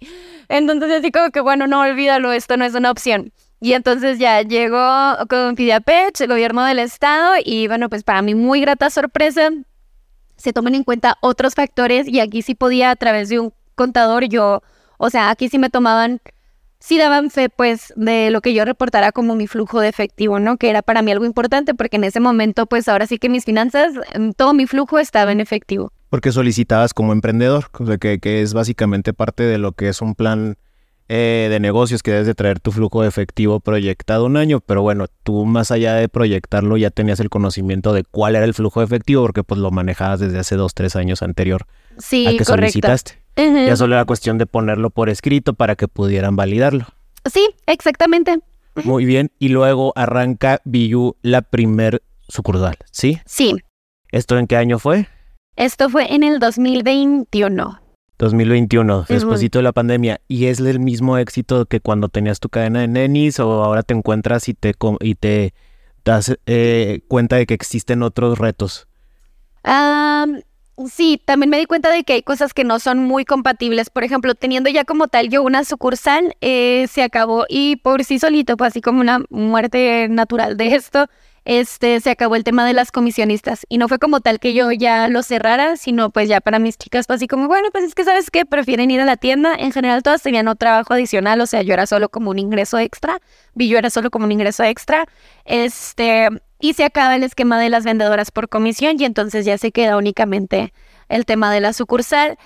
Entonces 0.49 0.91
así 0.91 1.11
como 1.11 1.31
que, 1.31 1.41
bueno, 1.41 1.67
no 1.67 1.81
olvídalo, 1.81 2.33
esto 2.33 2.57
no 2.57 2.65
es 2.65 2.75
una 2.75 2.91
opción. 2.91 3.33
Y 3.63 3.75
entonces 3.75 4.19
ya 4.19 4.43
llegó 4.43 5.17
con 5.31 5.57
Fidiapech, 5.57 6.21
el 6.21 6.27
gobierno 6.27 6.65
del 6.65 6.81
estado, 6.81 7.35
y 7.45 7.69
bueno, 7.69 7.89
pues 7.89 8.03
para 8.03 8.21
mí 8.21 8.35
muy 8.35 8.61
grata 8.61 8.91
sorpresa, 8.91 9.51
se 10.37 10.53
toman 10.53 10.75
en 10.75 10.83
cuenta 10.83 11.17
otros 11.21 11.55
factores 11.55 12.09
y 12.09 12.19
aquí 12.19 12.43
sí 12.43 12.57
podía 12.57 12.91
a 12.91 12.97
través 12.97 13.29
de 13.29 13.39
un 13.39 13.53
contador 13.77 14.25
yo, 14.25 14.65
o 14.99 15.11
sea, 15.11 15.31
aquí 15.31 15.49
sí 15.49 15.61
me 15.61 15.71
tomaban, 15.71 16.21
sí 16.81 16.99
daban 16.99 17.31
fe 17.31 17.51
pues 17.51 17.93
de 17.95 18.33
lo 18.33 18.41
que 18.41 18.53
yo 18.53 18.65
reportara 18.65 19.13
como 19.13 19.37
mi 19.37 19.47
flujo 19.47 19.79
de 19.79 19.87
efectivo, 19.87 20.41
¿no? 20.41 20.57
Que 20.57 20.69
era 20.69 20.83
para 20.83 21.01
mí 21.01 21.13
algo 21.13 21.25
importante 21.25 21.73
porque 21.73 21.99
en 21.99 22.03
ese 22.03 22.19
momento 22.19 22.67
pues 22.67 22.89
ahora 22.89 23.07
sí 23.07 23.19
que 23.19 23.29
mis 23.29 23.45
finanzas, 23.45 23.93
todo 24.37 24.55
mi 24.55 24.67
flujo 24.67 24.99
estaba 24.99 25.31
en 25.31 25.39
efectivo. 25.39 25.93
Porque 26.11 26.33
solicitabas 26.33 26.95
como 26.95 27.13
emprendedor, 27.13 27.67
o 27.79 27.87
sea, 27.87 27.99
que, 27.99 28.19
que 28.19 28.43
es 28.43 28.55
básicamente 28.55 29.13
parte 29.13 29.45
de 29.45 29.59
lo 29.59 29.71
que 29.71 29.89
es 29.89 30.03
un 30.03 30.17
plan 30.17 30.57
eh, 31.15 31.49
de 31.51 31.61
negocios 31.61 32.03
que 32.03 32.11
debes 32.11 32.27
de 32.27 32.35
traer 32.35 32.59
tu 32.59 32.73
flujo 32.73 33.03
de 33.03 33.09
efectivo 33.09 33.61
proyectado 33.61 34.25
un 34.25 34.39
año, 34.39 34.61
pero 34.61 34.81
bueno, 34.81 35.09
tú 35.23 35.45
más 35.45 35.71
allá 35.71 35.93
de 35.93 36.09
proyectarlo 36.09 36.79
ya 36.79 36.89
tenías 36.89 37.21
el 37.21 37.29
conocimiento 37.29 37.93
de 37.93 38.03
cuál 38.03 38.35
era 38.35 38.47
el 38.47 38.55
flujo 38.55 38.81
de 38.81 38.87
efectivo 38.87 39.21
porque 39.21 39.45
pues 39.45 39.61
lo 39.61 39.71
manejabas 39.71 40.21
desde 40.21 40.39
hace 40.39 40.57
dos, 40.57 40.73
tres 40.73 40.97
años 40.97 41.21
anterior 41.21 41.67
sí, 41.99 42.27
a 42.27 42.31
que 42.31 42.39
correcto. 42.39 42.55
solicitaste. 42.55 43.19
Ya 43.37 43.77
solo 43.77 43.95
era 43.95 44.07
cuestión 44.07 44.39
de 44.39 44.47
ponerlo 44.47 44.89
por 44.89 45.11
escrito 45.11 45.53
para 45.53 45.77
que 45.77 45.87
pudieran 45.87 46.35
validarlo. 46.35 46.87
Sí, 47.31 47.47
exactamente. 47.67 48.41
Muy 48.83 49.05
bien, 49.05 49.33
y 49.39 49.51
luego 49.51 49.93
arranca 49.97 50.63
Biyu 50.65 51.17
la 51.21 51.43
primer 51.43 52.03
sucursal, 52.27 52.79
¿sí? 52.91 53.21
Sí. 53.27 53.55
¿Esto 54.13 54.39
en 54.39 54.47
qué 54.47 54.57
año 54.57 54.79
fue? 54.79 55.09
Esto 55.57 55.91
fue 55.91 56.15
en 56.15 56.23
el 56.23 56.39
2021. 56.39 57.82
2021, 58.23 59.07
despuésito 59.09 59.59
de 59.59 59.65
la 59.65 59.73
pandemia. 59.73 60.21
¿Y 60.29 60.47
es 60.47 60.61
el 60.61 60.79
mismo 60.79 61.19
éxito 61.19 61.67
que 61.67 61.81
cuando 61.81 62.09
tenías 62.09 62.39
tu 62.39 62.49
cadena 62.49 62.81
de 62.81 62.87
nenis 62.87 63.41
o 63.41 63.65
ahora 63.65 63.83
te 63.83 63.95
encuentras 63.95 64.49
y 64.49 64.55
te, 64.55 64.75
y 65.01 65.17
te 65.17 65.55
das 66.05 66.39
eh, 66.47 67.01
cuenta 67.09 67.35
de 67.35 67.47
que 67.47 67.55
existen 67.55 68.03
otros 68.03 68.39
retos? 68.39 68.87
sí, 70.89 71.21
también 71.25 71.51
me 71.51 71.59
di 71.59 71.67
cuenta 71.67 71.91
de 71.91 72.05
que 72.05 72.13
hay 72.13 72.23
cosas 72.23 72.55
que 72.55 72.63
no 72.63 72.79
son 72.79 72.99
muy 72.99 73.25
compatibles. 73.25 73.91
Por 73.91 74.05
ejemplo, 74.05 74.37
teniendo 74.37 74.71
ya 74.71 74.85
como 74.85 75.09
tal 75.09 75.29
yo 75.29 75.43
una 75.43 75.65
sucursal, 75.65 76.37
eh, 76.41 76.87
se 76.89 77.03
acabó 77.03 77.45
y 77.49 77.77
por 77.77 78.05
sí 78.05 78.21
solito, 78.21 78.57
pues 78.57 78.69
así 78.69 78.81
como 78.81 79.01
una 79.01 79.21
muerte 79.31 80.07
natural 80.09 80.57
de 80.57 80.77
esto, 80.77 81.09
este, 81.45 82.01
se 82.01 82.11
acabó 82.11 82.37
el 82.37 82.45
tema 82.45 82.67
de 82.67 82.73
las 82.73 82.93
comisionistas. 82.93 83.67
Y 83.69 83.79
no 83.79 83.89
fue 83.89 83.99
como 83.99 84.21
tal 84.21 84.39
que 84.39 84.55
yo 84.55 84.71
ya 84.73 85.09
lo 85.09 85.23
cerrara, 85.23 85.77
sino 85.77 86.11
pues 86.11 86.29
ya 86.29 86.41
para 86.41 86.59
mis 86.59 86.79
chicas 86.79 87.07
fue 87.07 87.17
así 87.17 87.27
como, 87.27 87.49
bueno, 87.49 87.69
pues 87.73 87.85
es 87.85 87.95
que 87.95 88.05
sabes 88.05 88.31
qué, 88.31 88.47
prefieren 88.47 88.91
ir 88.91 89.01
a 89.01 89.05
la 89.05 89.17
tienda. 89.17 89.55
En 89.55 89.73
general 89.73 90.03
todas 90.03 90.23
tenían 90.23 90.49
otro 90.49 90.63
trabajo 90.63 90.95
adicional, 90.95 91.41
o 91.41 91.47
sea, 91.47 91.63
yo 91.63 91.75
era 91.75 91.87
solo 91.87 92.09
como 92.09 92.31
un 92.31 92.39
ingreso 92.39 92.79
extra, 92.79 93.19
vi 93.55 93.69
yo 93.69 93.79
era 93.79 93.91
solo 93.91 94.11
como 94.11 94.27
un 94.27 94.33
ingreso 94.33 94.63
extra. 94.63 95.07
Este, 95.45 96.29
y 96.61 96.75
se 96.75 96.85
acaba 96.85 97.17
el 97.17 97.25
esquema 97.25 97.59
de 97.59 97.69
las 97.69 97.85
vendedoras 97.85 98.31
por 98.31 98.49
comisión 98.49 98.97
y 99.01 99.05
entonces 99.05 99.45
ya 99.45 99.59
se 99.59 99.73
queda 99.73 99.97
únicamente 99.97 100.73
el 101.09 101.25
tema 101.27 101.53
de 101.53 101.61
la 101.61 101.73
sucursal. 101.73 102.39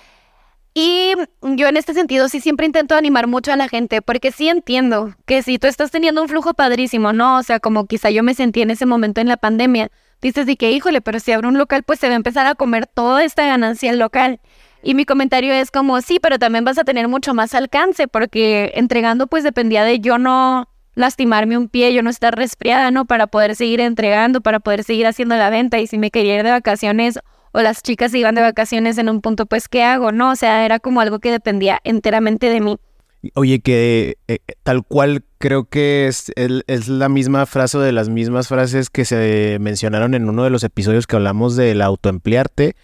Y 0.79 1.15
yo 1.41 1.67
en 1.67 1.75
este 1.75 1.95
sentido 1.95 2.29
sí 2.29 2.39
siempre 2.39 2.67
intento 2.67 2.93
animar 2.93 3.25
mucho 3.25 3.51
a 3.51 3.55
la 3.55 3.67
gente, 3.67 4.03
porque 4.03 4.31
sí 4.31 4.47
entiendo 4.47 5.15
que 5.25 5.41
si 5.41 5.57
tú 5.57 5.65
estás 5.65 5.89
teniendo 5.89 6.21
un 6.21 6.29
flujo 6.29 6.53
padrísimo, 6.53 7.13
¿no? 7.13 7.39
O 7.39 7.41
sea, 7.41 7.59
como 7.59 7.87
quizá 7.87 8.11
yo 8.11 8.21
me 8.21 8.35
sentí 8.35 8.61
en 8.61 8.69
ese 8.69 8.85
momento 8.85 9.19
en 9.19 9.27
la 9.27 9.37
pandemia, 9.37 9.89
dices 10.21 10.45
de 10.45 10.55
que, 10.55 10.71
híjole, 10.71 11.01
pero 11.01 11.19
si 11.19 11.31
abro 11.31 11.49
un 11.49 11.57
local, 11.57 11.81
pues 11.81 11.99
se 11.99 12.09
va 12.09 12.13
a 12.13 12.17
empezar 12.17 12.45
a 12.45 12.53
comer 12.53 12.85
toda 12.85 13.23
esta 13.23 13.43
ganancia 13.43 13.89
al 13.89 13.97
local. 13.97 14.39
Y 14.83 14.93
mi 14.93 15.05
comentario 15.05 15.51
es 15.51 15.71
como, 15.71 15.99
sí, 16.01 16.19
pero 16.21 16.37
también 16.37 16.63
vas 16.63 16.77
a 16.77 16.83
tener 16.83 17.07
mucho 17.07 17.33
más 17.33 17.55
alcance, 17.55 18.07
porque 18.07 18.73
entregando 18.75 19.25
pues 19.25 19.43
dependía 19.43 19.83
de 19.83 19.99
yo 19.99 20.19
no 20.19 20.69
lastimarme 20.93 21.57
un 21.57 21.69
pie, 21.69 21.91
yo 21.91 22.03
no 22.03 22.11
estar 22.11 22.35
resfriada, 22.35 22.91
¿no? 22.91 23.05
Para 23.05 23.25
poder 23.25 23.55
seguir 23.55 23.79
entregando, 23.79 24.41
para 24.41 24.59
poder 24.59 24.83
seguir 24.83 25.07
haciendo 25.07 25.37
la 25.37 25.49
venta. 25.49 25.79
Y 25.79 25.87
si 25.87 25.97
me 25.97 26.11
quería 26.11 26.35
ir 26.35 26.43
de 26.43 26.51
vacaciones 26.51 27.17
o 27.51 27.61
las 27.61 27.81
chicas 27.81 28.13
iban 28.13 28.35
de 28.35 28.41
vacaciones 28.41 28.97
en 28.97 29.09
un 29.09 29.21
punto, 29.21 29.45
pues 29.45 29.67
¿qué 29.67 29.83
hago? 29.83 30.11
No, 30.11 30.31
o 30.31 30.35
sea, 30.35 30.65
era 30.65 30.79
como 30.79 31.01
algo 31.01 31.19
que 31.19 31.31
dependía 31.31 31.79
enteramente 31.83 32.49
de 32.49 32.61
mí. 32.61 32.77
Oye, 33.33 33.59
que 33.59 34.17
eh, 34.27 34.39
tal 34.63 34.83
cual 34.85 35.23
creo 35.37 35.65
que 35.65 36.07
es, 36.07 36.31
es 36.35 36.87
la 36.87 37.09
misma 37.09 37.45
frase 37.45 37.77
o 37.77 37.81
de 37.81 37.91
las 37.91 38.09
mismas 38.09 38.47
frases 38.47 38.89
que 38.89 39.05
se 39.05 39.57
mencionaron 39.59 40.13
en 40.13 40.29
uno 40.29 40.43
de 40.43 40.49
los 40.49 40.63
episodios 40.63 41.07
que 41.07 41.15
hablamos 41.15 41.55
del 41.55 41.81
autoemplearte. 41.81 42.75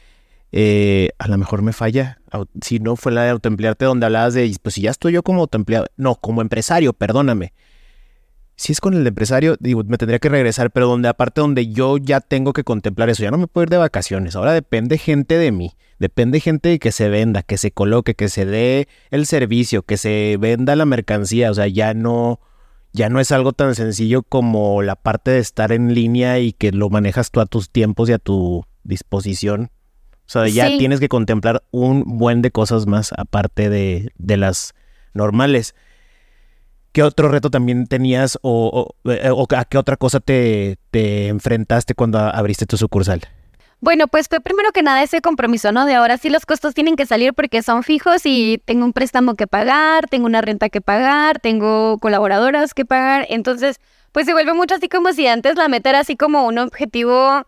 Eh, 0.51 1.09
a 1.19 1.27
lo 1.27 1.37
mejor 1.37 1.61
me 1.61 1.73
falla. 1.73 2.19
Si 2.61 2.79
no 2.79 2.95
fue 2.95 3.11
la 3.11 3.23
de 3.23 3.29
autoemplearte 3.29 3.85
donde 3.85 4.05
hablabas 4.05 4.33
de, 4.33 4.55
pues 4.61 4.75
si 4.75 4.81
ya 4.81 4.91
estoy 4.91 5.13
yo 5.13 5.23
como 5.23 5.41
autoempleado, 5.41 5.85
no, 5.97 6.15
como 6.15 6.41
empresario, 6.41 6.93
perdóname 6.93 7.53
si 8.55 8.71
es 8.71 8.79
con 8.79 8.93
el 8.93 9.05
empresario, 9.05 9.57
digo, 9.59 9.83
me 9.85 9.97
tendría 9.97 10.19
que 10.19 10.29
regresar, 10.29 10.71
pero 10.71 10.87
donde 10.87 11.09
aparte 11.09 11.41
donde 11.41 11.67
yo 11.67 11.97
ya 11.97 12.21
tengo 12.21 12.53
que 12.53 12.63
contemplar 12.63 13.09
eso, 13.09 13.23
ya 13.23 13.31
no 13.31 13.37
me 13.37 13.47
puedo 13.47 13.63
ir 13.63 13.69
de 13.69 13.77
vacaciones, 13.77 14.35
ahora 14.35 14.53
depende 14.53 14.97
gente 14.97 15.37
de 15.37 15.51
mí, 15.51 15.75
depende 15.99 16.39
gente 16.39 16.69
de 16.69 16.79
que 16.79 16.91
se 16.91 17.09
venda, 17.09 17.43
que 17.43 17.57
se 17.57 17.71
coloque, 17.71 18.15
que 18.15 18.29
se 18.29 18.45
dé 18.45 18.87
el 19.09 19.25
servicio, 19.25 19.83
que 19.83 19.97
se 19.97 20.37
venda 20.39 20.75
la 20.75 20.85
mercancía, 20.85 21.49
o 21.49 21.53
sea, 21.53 21.67
ya 21.67 21.93
no, 21.93 22.39
ya 22.93 23.09
no 23.09 23.19
es 23.19 23.31
algo 23.31 23.53
tan 23.53 23.73
sencillo 23.75 24.21
como 24.21 24.81
la 24.83 24.95
parte 24.95 25.31
de 25.31 25.39
estar 25.39 25.71
en 25.71 25.93
línea 25.95 26.39
y 26.39 26.53
que 26.53 26.71
lo 26.71 26.89
manejas 26.89 27.31
tú 27.31 27.39
a 27.39 27.47
tus 27.47 27.69
tiempos 27.69 28.09
y 28.09 28.13
a 28.13 28.19
tu 28.19 28.65
disposición. 28.83 29.71
O 30.25 30.31
sea, 30.33 30.47
ya 30.47 30.67
tienes 30.77 30.99
que 30.99 31.09
contemplar 31.09 31.63
un 31.71 32.03
buen 32.05 32.41
de 32.41 32.51
cosas 32.51 32.85
más 32.87 33.11
aparte 33.17 33.69
de, 33.69 34.11
de 34.17 34.37
las 34.37 34.73
normales. 35.13 35.75
¿Qué 36.93 37.01
otro 37.01 37.27
reto 37.27 37.49
también 37.49 37.87
tenías 37.87 38.37
o, 38.43 38.95
eh, 39.05 39.31
a 39.57 39.65
qué 39.65 39.77
otra 39.79 39.97
cosa 39.97 40.19
te, 40.19 40.77
te, 40.91 41.27
enfrentaste 41.27 41.95
cuando 41.95 42.19
abriste 42.19 42.67
tu 42.67 42.77
sucursal? 42.77 43.21
Bueno, 43.81 44.07
pues 44.07 44.27
fue 44.29 44.39
primero 44.39 44.71
que 44.71 44.83
nada 44.83 45.01
ese 45.01 45.19
compromiso, 45.19 45.71
¿no? 45.71 45.85
De 45.85 45.95
ahora 45.95 46.17
sí 46.17 46.29
los 46.29 46.45
costos 46.45 46.75
tienen 46.75 46.95
que 46.95 47.07
salir 47.07 47.33
porque 47.33 47.63
son 47.63 47.81
fijos 47.81 48.21
y 48.25 48.61
tengo 48.63 48.85
un 48.85 48.93
préstamo 48.93 49.33
que 49.33 49.47
pagar, 49.47 50.07
tengo 50.07 50.27
una 50.27 50.41
renta 50.41 50.69
que 50.69 50.81
pagar, 50.81 51.39
tengo 51.39 51.97
colaboradoras 51.97 52.75
que 52.75 52.85
pagar. 52.85 53.25
Entonces, 53.27 53.81
pues 54.11 54.27
se 54.27 54.33
vuelve 54.33 54.53
mucho 54.53 54.75
así 54.75 54.87
como 54.87 55.11
si 55.13 55.25
antes 55.25 55.55
la 55.55 55.67
meta 55.67 55.89
era 55.89 55.99
así 56.01 56.15
como 56.15 56.45
un 56.45 56.59
objetivo 56.59 57.43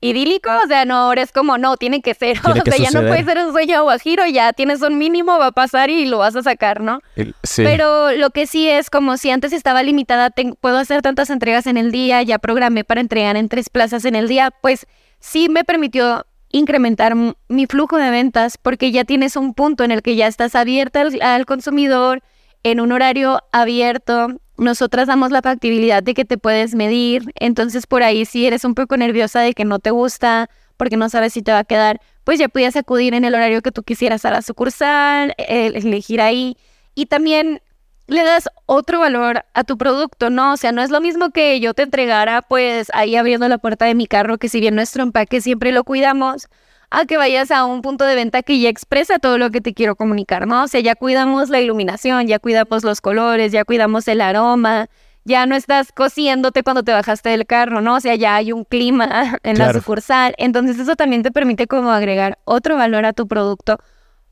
idílico, 0.00 0.50
o 0.64 0.66
sea, 0.66 0.84
no, 0.84 0.96
ahora 0.96 1.22
es 1.22 1.32
como, 1.32 1.58
no, 1.58 1.76
tiene 1.76 2.02
que 2.02 2.14
ser, 2.14 2.38
o 2.44 2.52
sea, 2.52 2.76
ya 2.78 2.90
no 2.90 3.06
puede 3.06 3.24
ser 3.24 3.38
un 3.38 3.52
sueño 3.52 3.82
guajiro, 3.82 4.26
ya 4.26 4.52
tienes 4.52 4.82
un 4.82 4.98
mínimo, 4.98 5.38
va 5.38 5.46
a 5.46 5.52
pasar 5.52 5.90
y 5.90 6.06
lo 6.06 6.18
vas 6.18 6.36
a 6.36 6.42
sacar, 6.42 6.80
¿no? 6.80 7.00
Sí. 7.42 7.62
Pero 7.64 8.12
lo 8.12 8.30
que 8.30 8.46
sí 8.46 8.68
es 8.68 8.90
como 8.90 9.16
si 9.16 9.30
antes 9.30 9.52
estaba 9.52 9.82
limitada, 9.82 10.32
puedo 10.60 10.78
hacer 10.78 11.02
tantas 11.02 11.30
entregas 11.30 11.66
en 11.66 11.76
el 11.76 11.92
día, 11.92 12.22
ya 12.22 12.38
programé 12.38 12.84
para 12.84 13.00
entregar 13.00 13.36
en 13.36 13.48
tres 13.48 13.70
plazas 13.70 14.04
en 14.04 14.14
el 14.16 14.28
día, 14.28 14.50
pues 14.62 14.86
sí 15.20 15.48
me 15.48 15.64
permitió 15.64 16.26
incrementar 16.50 17.14
mi 17.48 17.66
flujo 17.66 17.96
de 17.96 18.10
ventas 18.10 18.56
porque 18.58 18.92
ya 18.92 19.04
tienes 19.04 19.36
un 19.36 19.54
punto 19.54 19.84
en 19.84 19.90
el 19.90 20.02
que 20.02 20.16
ya 20.16 20.26
estás 20.26 20.54
abierta 20.54 21.04
al 21.20 21.46
consumidor 21.46 22.22
en 22.62 22.80
un 22.80 22.92
horario 22.92 23.40
abierto, 23.52 24.28
nosotras 24.58 25.06
damos 25.08 25.30
la 25.30 25.42
factibilidad 25.42 26.02
de 26.02 26.14
que 26.14 26.24
te 26.24 26.38
puedes 26.38 26.74
medir, 26.74 27.32
entonces 27.34 27.86
por 27.86 28.02
ahí 28.02 28.24
si 28.24 28.46
eres 28.46 28.64
un 28.64 28.74
poco 28.74 28.96
nerviosa 28.96 29.40
de 29.40 29.54
que 29.54 29.64
no 29.64 29.78
te 29.78 29.90
gusta, 29.90 30.48
porque 30.76 30.96
no 30.96 31.08
sabes 31.08 31.32
si 31.32 31.42
te 31.42 31.52
va 31.52 31.60
a 31.60 31.64
quedar, 31.64 32.00
pues 32.24 32.38
ya 32.38 32.48
podías 32.48 32.76
acudir 32.76 33.14
en 33.14 33.24
el 33.24 33.34
horario 33.34 33.62
que 33.62 33.72
tú 33.72 33.82
quisieras 33.82 34.24
a 34.24 34.30
la 34.30 34.42
sucursal, 34.42 35.34
elegir 35.38 36.20
ahí 36.20 36.56
y 36.94 37.06
también 37.06 37.62
le 38.08 38.22
das 38.22 38.48
otro 38.66 39.00
valor 39.00 39.44
a 39.54 39.64
tu 39.64 39.76
producto, 39.76 40.30
¿no? 40.30 40.52
O 40.52 40.56
sea, 40.56 40.72
no 40.72 40.82
es 40.82 40.90
lo 40.90 41.00
mismo 41.00 41.30
que 41.30 41.58
yo 41.60 41.74
te 41.74 41.82
entregara 41.82 42.42
pues 42.42 42.88
ahí 42.94 43.16
abriendo 43.16 43.48
la 43.48 43.58
puerta 43.58 43.84
de 43.84 43.94
mi 43.94 44.06
carro, 44.06 44.38
que 44.38 44.48
si 44.48 44.60
bien 44.60 44.74
nuestro 44.74 45.02
empaque 45.02 45.40
siempre 45.40 45.72
lo 45.72 45.84
cuidamos, 45.84 46.48
a 46.90 47.04
que 47.04 47.16
vayas 47.16 47.50
a 47.50 47.64
un 47.64 47.82
punto 47.82 48.04
de 48.04 48.14
venta 48.14 48.42
que 48.42 48.60
ya 48.60 48.68
expresa 48.68 49.18
todo 49.18 49.38
lo 49.38 49.50
que 49.50 49.60
te 49.60 49.74
quiero 49.74 49.96
comunicar, 49.96 50.46
¿no? 50.46 50.64
O 50.64 50.68
sea, 50.68 50.80
ya 50.80 50.94
cuidamos 50.94 51.50
la 51.50 51.60
iluminación, 51.60 52.26
ya 52.26 52.38
cuidamos 52.38 52.84
los 52.84 53.00
colores, 53.00 53.52
ya 53.52 53.64
cuidamos 53.64 54.06
el 54.08 54.20
aroma, 54.20 54.88
ya 55.24 55.44
no 55.46 55.56
estás 55.56 55.90
cociéndote 55.92 56.62
cuando 56.62 56.84
te 56.84 56.92
bajaste 56.92 57.30
del 57.30 57.46
carro, 57.46 57.80
¿no? 57.80 57.96
O 57.96 58.00
sea, 58.00 58.14
ya 58.14 58.36
hay 58.36 58.52
un 58.52 58.64
clima 58.64 59.38
en 59.42 59.58
la 59.58 59.72
sucursal. 59.72 60.34
Entonces 60.38 60.78
eso 60.78 60.94
también 60.96 61.22
te 61.22 61.32
permite 61.32 61.66
como 61.66 61.90
agregar 61.90 62.38
otro 62.44 62.76
valor 62.76 63.04
a 63.04 63.12
tu 63.12 63.26
producto 63.26 63.78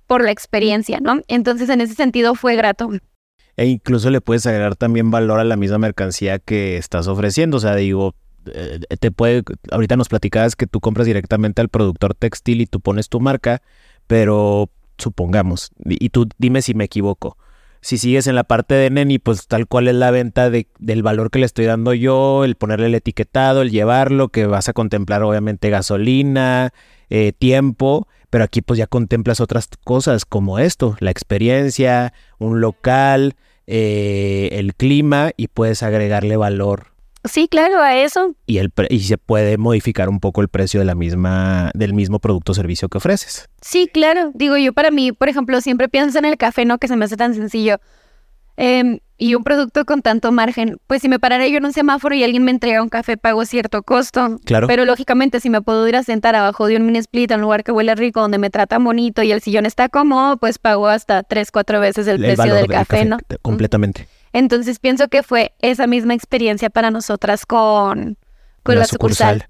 por 0.06 0.22
la 0.22 0.30
experiencia, 0.30 1.00
¿no? 1.00 1.20
Entonces 1.28 1.68
en 1.68 1.80
ese 1.80 1.94
sentido 1.94 2.34
fue 2.34 2.54
grato. 2.56 2.90
E 3.56 3.66
incluso 3.66 4.10
le 4.10 4.20
puedes 4.20 4.46
agregar 4.46 4.76
también 4.76 5.10
valor 5.10 5.40
a 5.40 5.44
la 5.44 5.56
misma 5.56 5.78
mercancía 5.78 6.38
que 6.38 6.76
estás 6.76 7.06
ofreciendo. 7.08 7.56
O 7.56 7.60
sea, 7.60 7.74
digo, 7.74 8.14
te 8.44 9.10
puede, 9.10 9.42
ahorita 9.70 9.96
nos 9.96 10.08
platicabas 10.08 10.56
que 10.56 10.66
tú 10.66 10.80
compras 10.80 11.06
directamente 11.06 11.60
al 11.60 11.68
productor 11.68 12.14
textil 12.14 12.60
y 12.60 12.66
tú 12.66 12.80
pones 12.80 13.08
tu 13.08 13.20
marca, 13.20 13.62
pero 14.06 14.70
supongamos, 14.98 15.72
y 15.84 16.10
tú 16.10 16.28
dime 16.38 16.62
si 16.62 16.74
me 16.74 16.84
equivoco. 16.84 17.36
Si 17.80 17.98
sigues 17.98 18.26
en 18.28 18.34
la 18.34 18.44
parte 18.44 18.74
de 18.74 18.88
Neni, 18.88 19.18
pues 19.18 19.46
tal 19.46 19.66
cual 19.66 19.88
es 19.88 19.94
la 19.94 20.10
venta 20.10 20.48
de, 20.48 20.68
del 20.78 21.02
valor 21.02 21.30
que 21.30 21.38
le 21.38 21.44
estoy 21.44 21.66
dando 21.66 21.92
yo, 21.92 22.42
el 22.44 22.54
ponerle 22.54 22.86
el 22.86 22.94
etiquetado, 22.94 23.60
el 23.60 23.70
llevarlo, 23.70 24.28
que 24.30 24.46
vas 24.46 24.70
a 24.70 24.72
contemplar 24.72 25.22
obviamente 25.22 25.68
gasolina, 25.68 26.72
eh, 27.10 27.32
tiempo, 27.38 28.08
pero 28.30 28.44
aquí 28.44 28.62
pues 28.62 28.78
ya 28.78 28.86
contemplas 28.86 29.40
otras 29.40 29.68
cosas 29.84 30.24
como 30.24 30.58
esto, 30.58 30.96
la 31.00 31.10
experiencia, 31.10 32.14
un 32.38 32.62
local, 32.62 33.36
eh, 33.66 34.48
el 34.52 34.74
clima 34.74 35.32
y 35.36 35.48
puedes 35.48 35.82
agregarle 35.82 36.38
valor 36.38 36.93
Sí, 37.24 37.48
claro, 37.48 37.80
a 37.80 37.96
eso. 37.96 38.34
y 38.46 38.58
el 38.58 38.70
pre- 38.70 38.88
y 38.90 39.00
se 39.00 39.16
puede 39.18 39.56
modificar 39.56 40.08
un 40.08 40.20
poco 40.20 40.40
el 40.42 40.48
precio 40.48 40.80
de 40.80 40.86
la 40.86 40.94
misma 40.94 41.70
del 41.74 41.94
mismo 41.94 42.18
producto 42.18 42.52
o 42.52 42.54
servicio 42.54 42.88
que 42.88 42.98
ofreces. 42.98 43.48
Sí, 43.62 43.88
claro. 43.92 44.30
Digo, 44.34 44.56
yo 44.58 44.72
para 44.72 44.90
mí, 44.90 45.12
por 45.12 45.28
ejemplo, 45.28 45.60
siempre 45.60 45.88
pienso 45.88 46.18
en 46.18 46.26
el 46.26 46.36
café, 46.36 46.64
¿no? 46.64 46.78
Que 46.78 46.88
se 46.88 46.96
me 46.96 47.04
hace 47.06 47.16
tan 47.16 47.34
sencillo. 47.34 47.78
Em, 48.56 49.00
y 49.18 49.34
un 49.34 49.42
producto 49.42 49.84
con 49.84 50.00
tanto 50.02 50.30
margen. 50.32 50.76
Pues 50.86 51.02
si 51.02 51.08
me 51.08 51.18
parara 51.18 51.46
yo 51.48 51.56
en 51.56 51.64
un 51.64 51.72
semáforo 51.72 52.14
y 52.14 52.22
alguien 52.22 52.44
me 52.44 52.50
entrega 52.52 52.82
un 52.82 52.88
café, 52.88 53.16
pago 53.16 53.44
cierto 53.44 53.82
costo. 53.82 54.38
Claro. 54.44 54.66
Pero 54.68 54.84
lógicamente, 54.84 55.40
si 55.40 55.50
me 55.50 55.60
puedo 55.62 55.88
ir 55.88 55.96
a 55.96 56.02
sentar 56.02 56.36
abajo 56.36 56.66
de 56.66 56.76
un 56.76 56.86
mini 56.86 56.98
split 56.98 57.30
en 57.32 57.36
un 57.38 57.42
lugar 57.42 57.64
que 57.64 57.72
huele 57.72 57.94
rico, 57.96 58.20
donde 58.20 58.38
me 58.38 58.50
tratan 58.50 58.84
bonito 58.84 59.22
y 59.22 59.32
el 59.32 59.40
sillón 59.40 59.66
está 59.66 59.88
cómodo, 59.88 60.36
pues 60.36 60.58
pago 60.58 60.86
hasta 60.88 61.22
tres, 61.22 61.50
cuatro 61.50 61.80
veces 61.80 62.06
el, 62.06 62.18
precio 62.20 62.54
del 62.54 62.66
café, 62.68 63.04
¿no? 63.04 63.18
te- 63.26 63.38
Completamente. 63.38 64.06
Entonces 64.34 64.80
pienso 64.80 65.06
que 65.06 65.22
fue 65.22 65.54
esa 65.60 65.86
misma 65.86 66.12
experiencia 66.12 66.68
para 66.68 66.90
nosotras 66.90 67.46
con, 67.46 68.18
con 68.64 68.76
la, 68.76 68.84
sucursal. 68.84 69.48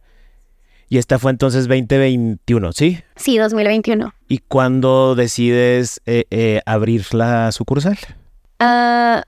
Y 0.90 0.98
esta 0.98 1.18
fue 1.18 1.30
entonces 1.30 1.66
2021, 1.66 2.72
¿sí? 2.74 3.02
Sí, 3.16 3.38
2021. 3.38 4.12
¿Y 4.28 4.38
cuándo 4.38 5.14
decides 5.14 6.02
eh, 6.04 6.26
eh, 6.30 6.60
abrir 6.66 7.14
la 7.14 7.50
sucursal? 7.50 7.96
Ah, 8.58 9.24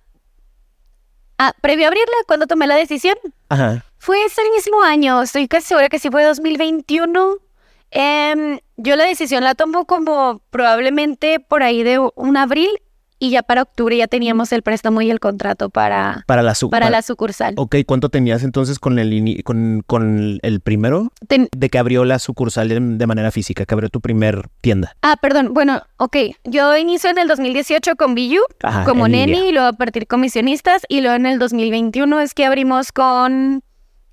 ah, 1.39 1.53
previo 1.63 1.87
a 1.87 1.89
abrirla, 1.89 2.17
cuando 2.27 2.47
tomé 2.47 2.67
la 2.67 2.77
decisión, 2.77 3.17
Ajá. 3.49 3.83
fue 3.97 4.23
ese 4.27 4.43
mismo 4.55 4.83
año, 4.83 5.23
estoy 5.23 5.49
casi 5.49 5.69
segura 5.69 5.89
que 5.89 5.99
sí 5.99 6.11
fue 6.11 6.23
2021. 6.23 7.39
Em, 7.93 8.59
yo 8.77 8.95
la 8.95 9.05
decisión 9.05 9.43
la 9.43 9.55
tomo 9.55 9.87
como 9.87 10.43
probablemente 10.51 11.41
por 11.41 11.63
ahí 11.63 11.83
de 11.83 11.99
un 12.15 12.37
abril 12.37 12.69
y 13.19 13.31
ya 13.31 13.43
para 13.43 13.63
octubre 13.63 13.97
ya 13.97 14.07
teníamos 14.07 14.53
el 14.53 14.63
préstamo 14.63 15.01
y 15.03 15.11
el 15.11 15.21
contrato 15.21 15.71
para, 15.71 16.25
Para 16.27 16.43
la 16.43 16.55
su- 16.55 16.71
para 16.71 16.91
la 16.91 17.03
sucursal. 17.03 17.55
Ok, 17.57 17.77
¿cuánto 17.87 18.09
tenías 18.09 18.43
entonces 18.43 18.79
con 18.79 18.99
el 18.99 19.43
con, 19.45 19.83
con 19.87 20.39
el 20.43 20.61
primero 20.61 21.11
Ten- 21.29 21.49
de 21.57 21.71
que 21.71 21.79
abrió 21.79 22.05
la 22.05 22.19
sucursal 22.19 22.69
de, 22.69 22.79
de 22.81 23.07
manera 23.07 23.31
física, 23.31 23.65
que 23.65 23.75
abrió 23.75 23.89
tu 23.89 24.01
primer 24.01 24.49
tienda? 24.61 24.95
ah, 25.03 25.17
perdón, 25.21 25.55
bueno, 25.55 25.83
ok, 25.99 26.17
yo 26.45 26.77
inicio 26.77 27.11
en 27.11 27.19
el 27.19 27.29
2018 27.29 27.97
con 27.97 28.15
Biyu 28.15 28.43
como 28.85 29.09
neni 29.09 29.49
y 29.49 29.53
luego 29.53 29.69
a 29.69 29.73
partir 29.73 30.07
comisionistas 30.07 30.83
y 30.89 31.01
luego 31.01 31.17
en 31.17 31.27
el 31.27 31.39
2021 31.39 32.21
es 32.21 32.35
que 32.35 32.45
abrimos 32.45 32.93
con 32.93 33.63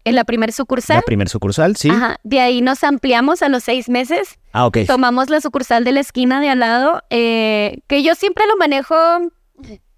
en 0.05 0.15
la 0.15 0.23
primer 0.23 0.51
sucursal. 0.51 0.97
La 0.97 1.01
primer 1.01 1.29
sucursal, 1.29 1.75
sí. 1.75 1.89
Ajá, 1.89 2.17
de 2.23 2.39
ahí 2.39 2.61
nos 2.61 2.83
ampliamos 2.83 3.41
a 3.41 3.49
los 3.49 3.63
seis 3.63 3.89
meses. 3.89 4.39
Ah, 4.51 4.65
ok. 4.65 4.79
Tomamos 4.87 5.29
la 5.29 5.41
sucursal 5.41 5.83
de 5.83 5.91
la 5.91 5.99
esquina 5.99 6.41
de 6.41 6.49
al 6.49 6.59
lado, 6.59 7.01
eh, 7.09 7.81
que 7.87 8.03
yo 8.03 8.15
siempre 8.15 8.45
lo 8.47 8.57
manejo. 8.57 8.95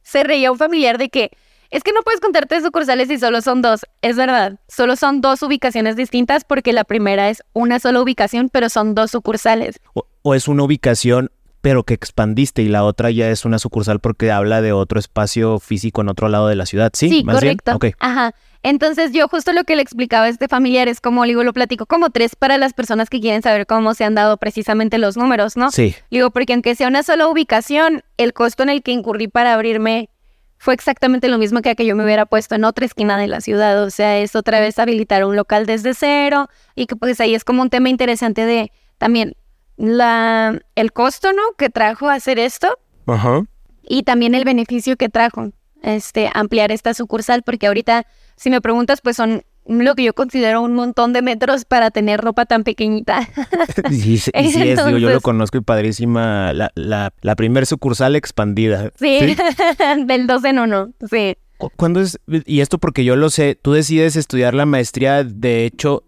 Se 0.04 0.24
reía 0.24 0.52
un 0.52 0.58
familiar 0.58 0.98
de 0.98 1.10
que 1.10 1.32
es 1.72 1.84
que 1.84 1.92
no 1.92 2.04
puedes 2.04 2.22
contar 2.22 2.46
tres 2.46 2.64
sucursales 2.64 3.08
si 3.08 3.18
solo 3.18 3.42
son 3.42 3.62
dos. 3.62 3.86
Es 4.02 4.16
verdad, 4.16 4.60
solo 4.68 4.96
son 4.96 5.22
dos 5.22 5.42
ubicaciones 5.42 5.96
distintas 5.96 6.44
porque 6.44 6.74
la 6.74 6.84
primera 6.84 7.30
es 7.30 7.44
una 7.54 7.80
sola 7.80 8.02
ubicación, 8.02 8.50
pero 8.50 8.70
son 8.70 8.96
dos 8.96 9.12
sucursales. 9.12 9.80
O, 9.94 10.06
o 10.22 10.36
es 10.36 10.48
una 10.48 10.64
ubicación, 10.64 11.32
pero 11.66 11.82
que 11.82 11.96
expandiste 11.96 12.62
y 12.62 12.68
la 12.68 12.84
otra 12.84 13.10
ya 13.10 13.28
es 13.32 13.44
una 13.44 13.58
sucursal 13.58 14.00
porque 14.00 14.32
habla 14.32 14.62
de 14.62 14.72
otro 14.72 15.00
espacio 15.00 15.58
físico 15.58 16.02
en 16.02 16.10
otro 16.10 16.30
lado 16.30 16.48
de 16.48 16.56
la 16.56 16.68
ciudad, 16.68 16.92
¿sí? 16.94 17.24
más 17.24 17.42
bien? 17.42 17.58
correcto. 17.58 17.76
Ok. 17.78 17.96
Ajá. 18.00 18.36
Entonces 18.62 19.14
yo 19.14 19.28
justo 19.28 19.52
lo 19.52 19.64
que 19.64 19.76
le 19.76 19.82
explicaba 19.82 20.26
a 20.26 20.30
este 20.30 20.48
familiar 20.48 20.88
es 20.88 21.02
como, 21.02 21.24
digo, 21.24 21.44
lo 21.44 21.54
platico 21.54 21.88
como 21.88 22.12
tres 22.12 22.36
para 22.36 22.60
las 22.60 22.74
personas 22.74 23.10
que 23.10 23.20
quieren 23.20 23.42
saber 23.42 23.66
cómo 23.66 23.96
se 23.96 24.04
han 24.04 24.14
dado 24.14 24.38
precisamente 24.38 25.00
los 25.00 25.18
números, 25.18 25.58
¿no? 25.58 25.72
Sí. 25.72 25.96
Digo, 26.12 26.30
porque 26.30 26.54
aunque 26.54 26.76
sea 26.76 26.88
una 26.88 27.02
sola 27.02 27.28
ubicación, 27.28 28.04
el 28.18 28.34
costo 28.34 28.62
en 28.62 28.70
el 28.70 28.84
que 28.84 28.92
incurrí 28.92 29.28
para 29.28 29.56
abrirme 29.56 30.12
fue 30.60 30.76
exactamente 30.76 31.30
lo 31.30 31.40
mismo 31.40 31.64
que 31.64 31.72
a 31.72 31.76
que 31.76 31.88
yo 31.88 31.96
me 31.96 32.04
hubiera 32.04 32.28
puesto 32.28 32.54
en 32.54 32.64
otra 32.64 32.86
esquina 32.86 33.18
de 33.18 33.26
la 33.26 33.42
ciudad. 33.42 33.82
O 33.82 33.90
sea, 33.90 34.20
es 34.20 34.36
otra 34.36 34.60
vez 34.60 34.78
habilitar 34.78 35.26
un 35.26 35.36
local 35.36 35.66
desde 35.66 35.96
cero 35.96 36.48
y 36.76 36.86
que 36.86 36.96
pues 36.96 37.20
ahí 37.20 37.34
es 37.34 37.44
como 37.44 37.64
un 37.64 37.72
tema 37.72 37.90
interesante 37.90 38.46
de 38.46 38.72
también 39.00 39.36
la, 39.78 40.60
el 40.76 40.92
costo, 40.94 41.32
¿no? 41.34 41.42
Que 41.58 41.70
trajo 41.70 42.10
hacer 42.10 42.40
esto 42.40 42.78
Ajá. 43.08 43.44
y 43.84 44.04
también 44.04 44.36
el 44.36 44.46
beneficio 44.46 44.96
que 44.98 45.10
trajo 45.10 45.52
este 45.84 46.30
ampliar 46.34 46.72
esta 46.72 46.94
sucursal 46.94 47.44
porque 47.44 47.68
ahorita 47.68 48.06
si 48.36 48.50
me 48.50 48.62
preguntas 48.62 49.02
pues 49.02 49.18
son 49.18 49.44
lo 49.68 49.96
que 49.96 50.04
yo 50.04 50.14
considero 50.14 50.62
un 50.62 50.74
montón 50.76 51.12
de 51.14 51.22
metros 51.24 51.66
para 51.66 51.90
tener 51.92 52.22
ropa 52.22 52.46
tan 52.46 52.64
pequeñita. 52.64 53.28
Sí, 53.90 54.18
sí, 54.20 54.32
y 54.34 54.52
sí 54.52 54.62
es, 54.70 54.86
digo, 54.86 54.98
yo 54.98 55.10
lo 55.10 55.22
conozco 55.22 55.58
y 55.58 55.62
padrísima, 55.62 56.54
la, 56.54 56.72
la, 56.76 57.14
la 57.22 57.36
primer 57.36 57.66
sucursal 57.66 58.16
expandida. 58.16 58.92
Sí, 59.00 59.36
del 60.06 60.28
2 60.28 60.44
en 60.46 60.60
1. 60.60 60.90
Sí. 61.10 61.38
Cu- 61.58 61.72
¿Cuándo 61.76 62.00
es? 62.02 62.20
Y 62.46 62.62
esto 62.62 62.78
porque 62.78 63.04
yo 63.04 63.16
lo 63.16 63.30
sé, 63.30 63.56
tú 63.60 63.74
decides 63.74 64.16
estudiar 64.16 64.54
la 64.54 64.66
maestría, 64.66 65.24
de 65.24 65.66
hecho, 65.66 66.04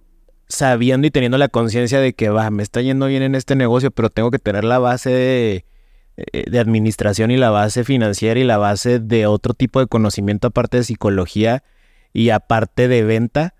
sabiendo 0.47 1.07
y 1.07 1.11
teniendo 1.11 1.37
la 1.37 1.49
conciencia 1.49 1.99
de 1.99 2.13
que, 2.13 2.29
va, 2.29 2.49
me 2.49 2.63
está 2.63 2.81
yendo 2.81 3.07
bien 3.07 3.23
en 3.23 3.35
este 3.35 3.55
negocio, 3.55 3.91
pero 3.91 4.09
tengo 4.09 4.31
que 4.31 4.39
tener 4.39 4.63
la 4.63 4.79
base 4.79 5.09
de, 5.09 5.65
eh, 6.17 6.49
de 6.49 6.59
administración 6.59 7.31
y 7.31 7.37
la 7.37 7.49
base 7.49 7.83
financiera 7.83 8.39
y 8.39 8.43
la 8.43 8.57
base 8.57 8.99
de 8.99 9.27
otro 9.27 9.53
tipo 9.53 9.79
de 9.79 9.87
conocimiento 9.87 10.47
aparte 10.47 10.77
de 10.77 10.83
psicología 10.83 11.63
y 12.13 12.29
aparte 12.29 12.87
de 12.87 13.03
venta. 13.03 13.53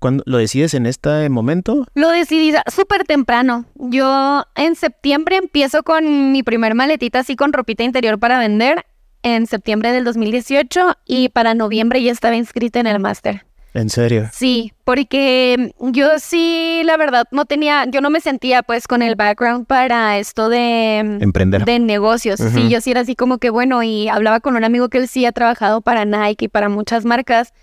¿Cuándo 0.00 0.24
lo 0.26 0.38
decides 0.38 0.74
en 0.74 0.86
este 0.86 1.28
momento? 1.28 1.86
Lo 1.94 2.08
decidí 2.08 2.52
súper 2.66 3.04
temprano. 3.04 3.66
Yo 3.76 4.44
en 4.56 4.74
septiembre 4.74 5.36
empiezo 5.36 5.84
con 5.84 6.32
mi 6.32 6.42
primer 6.42 6.74
maletita 6.74 7.20
así 7.20 7.36
con 7.36 7.52
ropita 7.52 7.84
interior 7.84 8.18
para 8.18 8.40
vender 8.40 8.84
en 9.22 9.46
septiembre 9.46 9.92
del 9.92 10.02
2018 10.02 10.96
y 11.06 11.28
para 11.28 11.54
noviembre 11.54 12.02
ya 12.02 12.10
estaba 12.10 12.34
inscrita 12.34 12.80
en 12.80 12.88
el 12.88 12.98
máster. 12.98 13.46
En 13.74 13.88
serio. 13.88 14.28
Sí, 14.32 14.72
porque 14.84 15.72
yo 15.80 16.18
sí, 16.18 16.82
la 16.84 16.96
verdad, 16.96 17.24
no 17.30 17.46
tenía, 17.46 17.86
yo 17.86 18.00
no 18.00 18.10
me 18.10 18.20
sentía 18.20 18.62
pues 18.62 18.86
con 18.86 19.00
el 19.00 19.16
background 19.16 19.66
para 19.66 20.18
esto 20.18 20.48
de, 20.50 20.98
Emprender. 20.98 21.64
de 21.64 21.78
negocios. 21.78 22.40
Ujú. 22.40 22.50
Sí, 22.50 22.68
yo 22.68 22.80
sí 22.80 22.90
era 22.90 23.00
así 23.00 23.16
como 23.16 23.38
que 23.38 23.50
bueno, 23.50 23.82
y 23.82 24.08
hablaba 24.08 24.40
con 24.40 24.56
un 24.56 24.64
amigo 24.64 24.88
que 24.88 24.98
él 24.98 25.08
sí 25.08 25.24
ha 25.24 25.32
trabajado 25.32 25.80
para 25.80 26.04
Nike 26.04 26.46
y 26.46 26.48
para 26.48 26.68
muchas 26.68 27.04
marcas. 27.04 27.54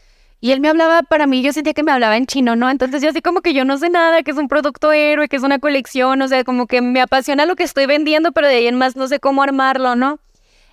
Y 0.41 0.51
él 0.51 0.61
me 0.61 0.69
hablaba 0.69 1.03
para 1.03 1.27
mí, 1.27 1.41
yo 1.41 1.51
sentía 1.51 1.73
que 1.73 1.83
me 1.83 1.91
hablaba 1.91 2.15
en 2.15 2.25
chino, 2.25 2.55
¿no? 2.55 2.69
Entonces 2.69 3.01
yo 3.01 3.09
así 3.09 3.21
como 3.21 3.41
que 3.41 3.53
yo 3.53 3.65
no 3.65 3.77
sé 3.77 3.89
nada, 3.89 4.23
que 4.23 4.31
es 4.31 4.37
un 4.37 4.47
producto 4.47 4.93
héroe, 4.93 5.27
que 5.27 5.35
es 5.35 5.43
una 5.43 5.59
colección, 5.59 6.21
o 6.21 6.27
sea, 6.29 6.45
como 6.45 6.65
que 6.65 6.81
me 6.81 7.01
apasiona 7.01 7.45
lo 7.45 7.57
que 7.57 7.63
estoy 7.63 7.85
vendiendo, 7.87 8.31
pero 8.31 8.47
de 8.47 8.55
ahí 8.55 8.67
en 8.67 8.77
más 8.77 8.95
no 8.95 9.07
sé 9.09 9.19
cómo 9.19 9.43
armarlo, 9.43 9.95
¿no? 9.95 10.19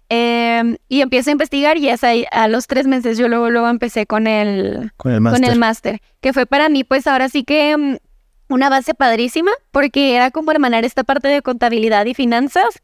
Eh, 0.09 0.79
y 0.89 1.01
empiezo 1.01 1.31
a 1.31 1.33
investigar 1.33 1.79
y 1.79 1.89
es 1.89 2.05
ahí, 2.05 2.27
a 2.31 2.47
los 2.47 2.67
tres 2.69 2.87
meses 2.87 3.19
yo 3.19 3.29
luego, 3.29 3.51
luego 3.51 3.69
empecé 3.69 4.07
con 4.07 4.27
el, 4.27 4.93
Con 4.97 5.13
el 5.45 5.59
máster. 5.59 6.01
que 6.21 6.33
fue 6.33 6.47
para 6.47 6.69
mí 6.69 6.85
pues 6.85 7.09
ahora 7.09 7.29
sí 7.29 7.43
que 7.43 7.77
mm, 7.77 7.97
una 8.49 8.69
base 8.69 8.95
padrísima, 8.95 9.51
porque 9.73 10.15
era 10.15 10.31
como 10.31 10.53
hermanar 10.53 10.85
esta 10.85 11.05
parte 11.05 11.29
de 11.29 11.43
contabilidad 11.43 12.07
y 12.07 12.15
finanzas 12.15 12.83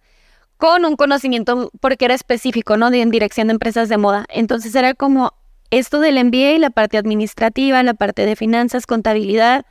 con 0.56 0.84
un 0.84 0.96
conocimiento, 0.96 1.70
porque 1.80 2.04
era 2.04 2.14
específico, 2.14 2.76
¿no? 2.76 2.90
De 2.90 3.00
en 3.00 3.10
dirección 3.10 3.48
de 3.48 3.52
empresas 3.52 3.88
de 3.88 3.98
moda. 3.98 4.26
Entonces 4.28 4.74
era 4.74 4.94
como 4.94 5.34
esto 5.70 6.00
del 6.00 6.22
MBA, 6.24 6.58
la 6.58 6.70
parte 6.70 6.98
administrativa, 6.98 7.82
la 7.82 7.94
parte 7.94 8.26
de 8.26 8.36
finanzas, 8.36 8.86
contabilidad, 8.86 9.64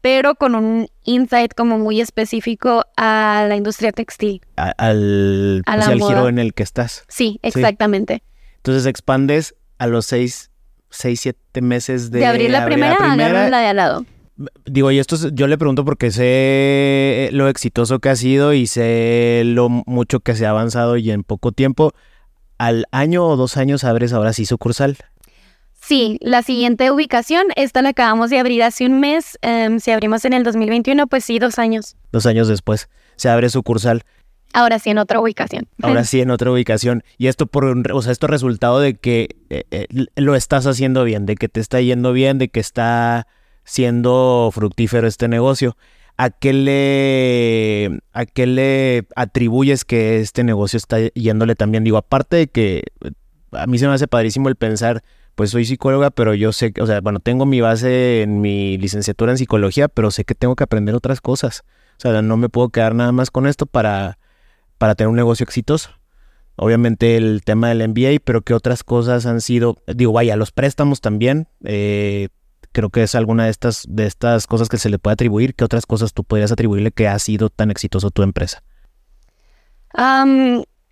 pero 0.00 0.34
con 0.36 0.54
un 0.54 0.88
insight 1.04 1.54
como 1.54 1.78
muy 1.78 2.00
específico 2.00 2.84
a 2.96 3.46
la 3.48 3.56
industria 3.56 3.92
textil. 3.92 4.40
A- 4.56 4.70
al, 4.78 5.62
A 5.66 5.74
o 5.74 5.76
la 5.76 5.82
sea, 5.84 5.92
al 5.94 6.00
giro 6.00 6.28
en 6.28 6.38
el 6.38 6.54
que 6.54 6.62
estás. 6.62 7.04
Sí, 7.08 7.38
exactamente. 7.42 8.22
Entonces 8.56 8.86
expandes 8.86 9.54
a 9.78 9.86
los 9.86 10.06
seis, 10.06 10.50
seis 10.90 11.20
siete 11.20 11.60
meses 11.62 12.10
de, 12.10 12.20
De, 12.20 12.26
abrir 12.26 12.50
la 12.50 12.64
primera, 12.64 12.96
agarro 12.96 13.48
la 13.50 13.60
de 13.60 13.66
al 13.66 13.76
lado. 13.76 14.04
Digo, 14.66 14.90
y 14.92 14.98
esto 15.00 15.16
es- 15.16 15.30
yo 15.34 15.46
le 15.48 15.58
pregunto 15.58 15.84
porque 15.84 16.10
sé 16.12 17.28
lo 17.32 17.48
exitoso 17.48 17.98
que 17.98 18.08
ha 18.08 18.16
sido 18.16 18.52
y 18.54 18.66
sé 18.68 19.42
lo 19.44 19.68
mucho 19.68 20.20
que 20.20 20.34
se 20.36 20.46
ha 20.46 20.50
avanzado 20.50 20.96
y 20.96 21.10
en 21.10 21.24
poco 21.24 21.50
tiempo. 21.52 21.92
Al 22.56 22.86
año 22.92 23.24
o 23.26 23.36
dos 23.36 23.56
años 23.56 23.84
abres 23.84 24.12
ahora 24.12 24.32
sí 24.32 24.44
sucursal. 24.46 24.96
Sí, 25.88 26.18
la 26.20 26.42
siguiente 26.42 26.90
ubicación, 26.90 27.46
esta 27.56 27.80
la 27.80 27.88
acabamos 27.88 28.28
de 28.28 28.38
abrir 28.38 28.62
hace 28.62 28.84
un 28.84 29.00
mes. 29.00 29.38
em, 29.40 29.80
si 29.80 29.90
abrimos 29.90 30.22
en 30.26 30.34
el 30.34 30.44
2021, 30.44 31.06
pues 31.06 31.24
sí, 31.24 31.38
dos 31.38 31.58
años. 31.58 31.96
Dos 32.12 32.26
años 32.26 32.46
después 32.46 32.90
se 33.16 33.30
abre 33.30 33.48
sucursal. 33.48 34.02
Ahora 34.52 34.78
sí 34.80 34.90
en 34.90 34.98
otra 34.98 35.18
ubicación. 35.18 35.66
Ahora 35.80 36.04
sí 36.04 36.20
en 36.20 36.30
otra 36.30 36.52
ubicación. 36.52 37.04
Y 37.16 37.28
esto 37.28 37.46
por, 37.46 37.64
o 37.64 38.02
sea, 38.02 38.12
esto 38.12 38.26
es 38.26 38.30
resultado 38.30 38.80
de 38.80 38.96
que 38.96 39.36
eh, 39.48 39.64
eh, 39.70 39.86
lo 40.16 40.34
estás 40.34 40.66
haciendo 40.66 41.04
bien, 41.04 41.24
de 41.24 41.36
que 41.36 41.48
te 41.48 41.58
está 41.58 41.80
yendo 41.80 42.12
bien, 42.12 42.36
de 42.36 42.50
que 42.50 42.60
está 42.60 43.26
siendo 43.64 44.50
fructífero 44.52 45.06
este 45.06 45.26
negocio. 45.26 45.78
¿A 46.18 46.28
qué 46.28 46.52
le, 46.52 48.00
a 48.12 48.26
qué 48.26 48.46
le 48.46 49.06
atribuyes 49.16 49.86
que 49.86 50.20
este 50.20 50.44
negocio 50.44 50.76
está 50.76 50.98
yéndole 51.14 51.54
también? 51.54 51.82
Digo, 51.82 51.96
aparte 51.96 52.36
de 52.36 52.48
que 52.48 52.82
a 53.52 53.66
mí 53.66 53.78
se 53.78 53.86
me 53.88 53.94
hace 53.94 54.06
padrísimo 54.06 54.50
el 54.50 54.56
pensar, 54.56 55.02
pues 55.38 55.50
soy 55.50 55.64
psicóloga, 55.64 56.10
pero 56.10 56.34
yo 56.34 56.52
sé, 56.52 56.74
o 56.80 56.86
sea, 56.88 57.00
bueno, 57.00 57.20
tengo 57.20 57.46
mi 57.46 57.60
base 57.60 58.22
en 58.22 58.40
mi 58.40 58.76
licenciatura 58.76 59.30
en 59.30 59.38
psicología, 59.38 59.86
pero 59.86 60.10
sé 60.10 60.24
que 60.24 60.34
tengo 60.34 60.56
que 60.56 60.64
aprender 60.64 60.96
otras 60.96 61.20
cosas. 61.20 61.62
O 61.96 62.00
sea, 62.00 62.22
no 62.22 62.36
me 62.36 62.48
puedo 62.48 62.70
quedar 62.70 62.96
nada 62.96 63.12
más 63.12 63.30
con 63.30 63.46
esto 63.46 63.64
para 63.64 64.18
para 64.78 64.96
tener 64.96 65.10
un 65.10 65.14
negocio 65.14 65.44
exitoso. 65.44 65.90
Obviamente 66.56 67.16
el 67.16 67.42
tema 67.44 67.68
del 67.68 67.88
MBA, 67.88 68.18
pero 68.24 68.42
¿qué 68.42 68.52
otras 68.52 68.82
cosas 68.82 69.26
han 69.26 69.40
sido? 69.40 69.76
Digo, 69.86 70.12
vaya, 70.12 70.34
los 70.34 70.50
préstamos 70.50 71.00
también. 71.00 71.46
Eh, 71.62 72.30
creo 72.72 72.90
que 72.90 73.04
es 73.04 73.14
alguna 73.14 73.44
de 73.44 73.50
estas, 73.50 73.84
de 73.88 74.06
estas 74.06 74.48
cosas 74.48 74.68
que 74.68 74.76
se 74.76 74.90
le 74.90 74.98
puede 74.98 75.12
atribuir. 75.12 75.54
¿Qué 75.54 75.62
otras 75.62 75.86
cosas 75.86 76.14
tú 76.14 76.24
podrías 76.24 76.50
atribuirle 76.50 76.90
que 76.90 77.06
ha 77.06 77.16
sido 77.20 77.48
tan 77.48 77.70
exitoso 77.70 78.10
tu 78.10 78.24
empresa? 78.24 78.64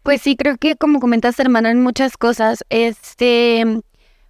pues 0.03 0.23
sí, 0.23 0.37
creo 0.37 0.57
que 0.57 0.77
como 0.77 1.01
comentas, 1.01 1.39
hermano, 1.39 1.69
en 1.69 1.83
muchas 1.83 2.17
cosas. 2.17 2.65
Este, 2.71 3.83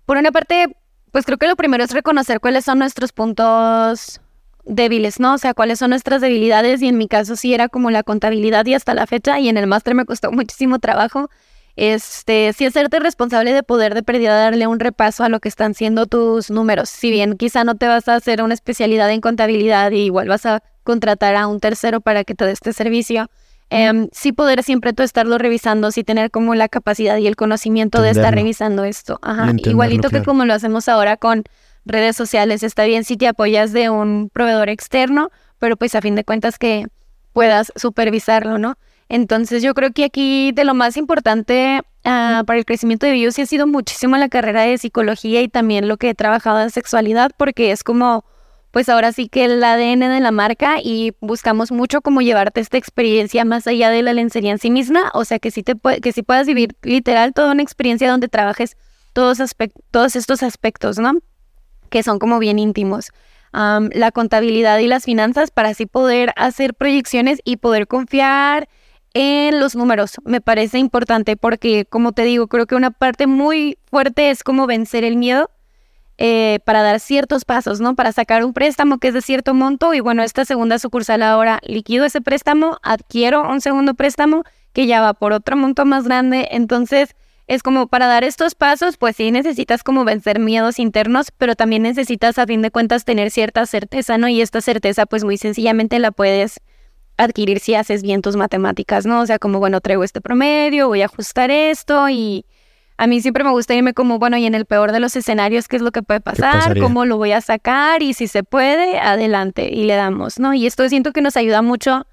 por 0.06 0.16
una 0.16 0.32
parte, 0.32 0.76
pues 1.12 1.24
creo 1.26 1.36
que 1.36 1.48
lo 1.48 1.56
primero 1.56 1.84
es 1.84 1.90
reconocer 1.90 2.40
cuáles 2.40 2.64
son 2.64 2.78
nuestros 2.78 3.12
puntos 3.12 4.20
débiles, 4.64 5.20
¿no? 5.20 5.34
O 5.34 5.38
sea, 5.38 5.54
cuáles 5.54 5.78
son 5.78 5.90
nuestras 5.90 6.20
debilidades 6.20 6.80
y 6.82 6.88
en 6.88 6.98
mi 6.98 7.08
caso 7.08 7.36
sí 7.36 7.54
era 7.54 7.68
como 7.68 7.90
la 7.90 8.02
contabilidad 8.02 8.64
y 8.66 8.74
hasta 8.74 8.94
la 8.94 9.06
fecha 9.06 9.38
y 9.38 9.48
en 9.48 9.56
el 9.56 9.66
máster 9.66 9.94
me 9.94 10.04
costó 10.04 10.32
muchísimo 10.32 10.78
trabajo. 10.78 11.28
Este, 11.76 12.54
sí 12.54 12.64
hacerte 12.64 12.98
responsable 13.00 13.52
de 13.52 13.62
poder 13.62 13.94
de 13.94 14.02
pérdida 14.02 14.34
darle 14.34 14.66
un 14.66 14.80
repaso 14.80 15.24
a 15.24 15.28
lo 15.28 15.40
que 15.40 15.48
están 15.48 15.74
siendo 15.74 16.06
tus 16.06 16.50
números. 16.50 16.88
Si 16.88 17.10
bien 17.10 17.36
quizá 17.36 17.64
no 17.64 17.74
te 17.74 17.86
vas 17.86 18.08
a 18.08 18.14
hacer 18.14 18.42
una 18.42 18.54
especialidad 18.54 19.10
en 19.10 19.20
contabilidad 19.20 19.90
y 19.90 19.98
igual 20.06 20.28
vas 20.28 20.46
a 20.46 20.62
contratar 20.84 21.36
a 21.36 21.46
un 21.46 21.60
tercero 21.60 22.00
para 22.00 22.24
que 22.24 22.34
te 22.34 22.46
dé 22.46 22.52
este 22.52 22.72
servicio, 22.72 23.28
em, 23.70 24.08
sí 24.12 24.32
poder 24.32 24.62
siempre 24.62 24.92
tú 24.92 25.02
estarlo 25.02 25.38
revisando, 25.38 25.90
sí 25.90 26.04
tener 26.04 26.30
como 26.30 26.54
la 26.54 26.68
capacidad 26.68 27.16
y 27.18 27.26
el 27.26 27.36
conocimiento 27.36 28.02
de 28.02 28.10
estar 28.10 28.34
revisando 28.34 28.84
esto. 28.84 29.18
Ajá. 29.22 29.52
Igualito 29.56 30.10
que 30.10 30.22
como 30.22 30.44
lo 30.44 30.54
hacemos 30.54 30.88
ahora 30.88 31.16
con 31.16 31.44
redes 31.86 32.16
sociales. 32.16 32.62
Está 32.62 32.84
bien 32.84 33.04
si 33.04 33.16
te 33.16 33.28
apoyas 33.28 33.72
de 33.72 33.88
un 33.88 34.28
proveedor 34.28 34.68
externo, 34.68 35.30
pero 35.58 35.76
pues 35.76 35.94
a 35.94 36.02
fin 36.02 36.14
de 36.14 36.24
cuentas 36.24 36.58
que 36.58 36.86
puedas 37.32 37.72
supervisarlo, 37.76 38.58
¿no? 38.58 38.76
Entonces 39.08 39.62
yo 39.62 39.72
creo 39.74 39.92
que 39.92 40.04
aquí 40.04 40.50
de 40.52 40.64
lo 40.64 40.74
más 40.74 40.96
importante 40.96 41.80
ah, 42.04 42.42
para 42.44 42.58
el 42.58 42.64
crecimiento 42.64 43.06
de 43.06 43.12
Bios 43.12 43.38
ha 43.38 43.46
sido 43.46 43.66
muchísimo 43.66 44.16
la 44.16 44.28
carrera 44.28 44.62
de 44.62 44.78
psicología 44.78 45.42
y 45.42 45.48
también 45.48 45.86
lo 45.86 45.96
que 45.96 46.10
he 46.10 46.14
trabajado 46.14 46.60
en 46.60 46.70
sexualidad, 46.70 47.30
porque 47.36 47.70
es 47.70 47.84
como, 47.84 48.24
pues 48.76 48.90
ahora 48.90 49.10
sí 49.10 49.30
que 49.30 49.46
el 49.46 49.64
ADN 49.64 50.00
de 50.00 50.20
la 50.20 50.30
marca 50.32 50.80
y 50.84 51.14
buscamos 51.22 51.72
mucho 51.72 52.02
como 52.02 52.20
llevarte 52.20 52.60
esta 52.60 52.76
experiencia 52.76 53.42
más 53.46 53.66
allá 53.66 53.88
de 53.88 54.02
la 54.02 54.12
lencería 54.12 54.50
en 54.50 54.58
sí 54.58 54.70
misma, 54.70 55.10
o 55.14 55.24
sea 55.24 55.38
que 55.38 55.50
sí, 55.50 55.62
te 55.62 55.76
que 56.02 56.12
sí 56.12 56.22
puedas 56.22 56.46
vivir 56.46 56.76
literal 56.82 57.32
toda 57.32 57.52
una 57.52 57.62
experiencia 57.62 58.10
donde 58.10 58.28
trabajes 58.28 58.76
todos, 59.14 59.38
todos 59.90 60.14
estos 60.14 60.42
aspectos, 60.42 60.98
¿no? 60.98 61.14
que 61.88 62.02
son 62.02 62.18
como 62.18 62.38
bien 62.38 62.58
íntimos. 62.58 63.12
la 63.50 64.10
contabilidad 64.12 64.78
y 64.80 64.88
las 64.88 65.04
finanzas 65.06 65.50
para 65.50 65.70
así 65.70 65.86
poder 65.86 66.34
hacer 66.36 66.74
proyecciones 66.74 67.40
y 67.44 67.56
poder 67.56 67.86
confiar 67.86 68.68
en 69.14 69.58
los 69.58 69.74
números. 69.74 70.16
Me 70.26 70.42
parece 70.42 70.78
importante 70.78 71.38
porque, 71.38 71.86
como 71.86 72.12
te 72.12 72.24
digo, 72.24 72.46
creo 72.46 72.66
que 72.66 72.74
una 72.74 72.90
parte 72.90 73.26
muy 73.26 73.78
fuerte 73.90 74.28
es 74.28 74.44
como 74.44 74.66
vencer 74.66 75.02
el 75.02 75.16
miedo 75.16 75.50
eh, 76.18 76.60
para 76.64 76.82
dar 76.82 77.00
ciertos 77.00 77.44
pasos, 77.44 77.80
¿no? 77.80 77.94
Para 77.94 78.12
sacar 78.12 78.44
un 78.44 78.54
préstamo 78.54 78.98
que 78.98 79.08
es 79.08 79.14
de 79.14 79.20
cierto 79.20 79.52
monto 79.52 79.92
y 79.92 80.00
bueno, 80.00 80.22
esta 80.22 80.44
segunda 80.44 80.78
sucursal 80.78 81.22
ahora 81.22 81.60
liquido 81.62 82.04
ese 82.04 82.20
préstamo, 82.20 82.78
adquiero 82.82 83.48
un 83.48 83.60
segundo 83.60 83.94
préstamo 83.94 84.42
que 84.72 84.86
ya 84.86 85.00
va 85.00 85.14
por 85.14 85.32
otro 85.32 85.56
monto 85.56 85.84
más 85.84 86.04
grande. 86.04 86.48
Entonces, 86.50 87.14
es 87.46 87.62
como 87.62 87.86
para 87.86 88.06
dar 88.06 88.24
estos 88.24 88.54
pasos, 88.54 88.96
pues 88.96 89.16
sí 89.16 89.30
necesitas 89.30 89.82
como 89.82 90.04
vencer 90.04 90.40
miedos 90.40 90.78
internos, 90.78 91.28
pero 91.36 91.54
también 91.54 91.82
necesitas 91.82 92.38
a 92.38 92.46
fin 92.46 92.60
de 92.62 92.70
cuentas 92.70 93.04
tener 93.04 93.30
cierta 93.30 93.66
certeza, 93.66 94.18
¿no? 94.18 94.28
Y 94.28 94.40
esta 94.40 94.60
certeza 94.60 95.06
pues 95.06 95.22
muy 95.22 95.36
sencillamente 95.36 95.98
la 95.98 96.10
puedes 96.10 96.60
adquirir 97.18 97.60
si 97.60 97.74
haces 97.74 98.02
bien 98.02 98.22
tus 98.22 98.36
matemáticas, 98.36 99.06
¿no? 99.06 99.20
O 99.20 99.26
sea, 99.26 99.38
como, 99.38 99.58
bueno, 99.58 99.80
traigo 99.80 100.02
este 100.02 100.20
promedio, 100.20 100.88
voy 100.88 101.02
a 101.02 101.06
ajustar 101.06 101.50
esto 101.50 102.08
y 102.08 102.44
a 102.98 103.06
mí 103.06 103.20
siempre 103.20 103.44
me 103.44 103.50
gusta 103.50 103.74
irme 103.74 103.92
como, 103.92 104.18
bueno, 104.18 104.36
y 104.36 104.46
en 104.46 104.54
el 104.54 104.64
peor 104.64 104.92
de 104.92 105.00
los 105.00 105.16
escenarios, 105.16 105.68
¿qué 105.68 105.76
es 105.76 105.82
lo 105.82 105.92
que 105.92 106.02
puede 106.02 106.20
pasar? 106.20 106.78
¿Cómo 106.80 107.04
lo 107.04 107.16
voy 107.18 107.32
a 107.32 107.40
sacar? 107.40 108.02
Y 108.02 108.14
si 108.14 108.26
se 108.26 108.42
puede, 108.42 108.98
adelante 108.98 109.68
y 109.70 109.84
le 109.84 109.94
damos, 109.94 110.38
¿no? 110.38 110.54
Y 110.54 110.66
esto 110.66 110.88
siento 110.88 111.12
que 111.12 111.20
nos 111.20 111.36
ayuda 111.36 111.60
mucho 111.62 112.06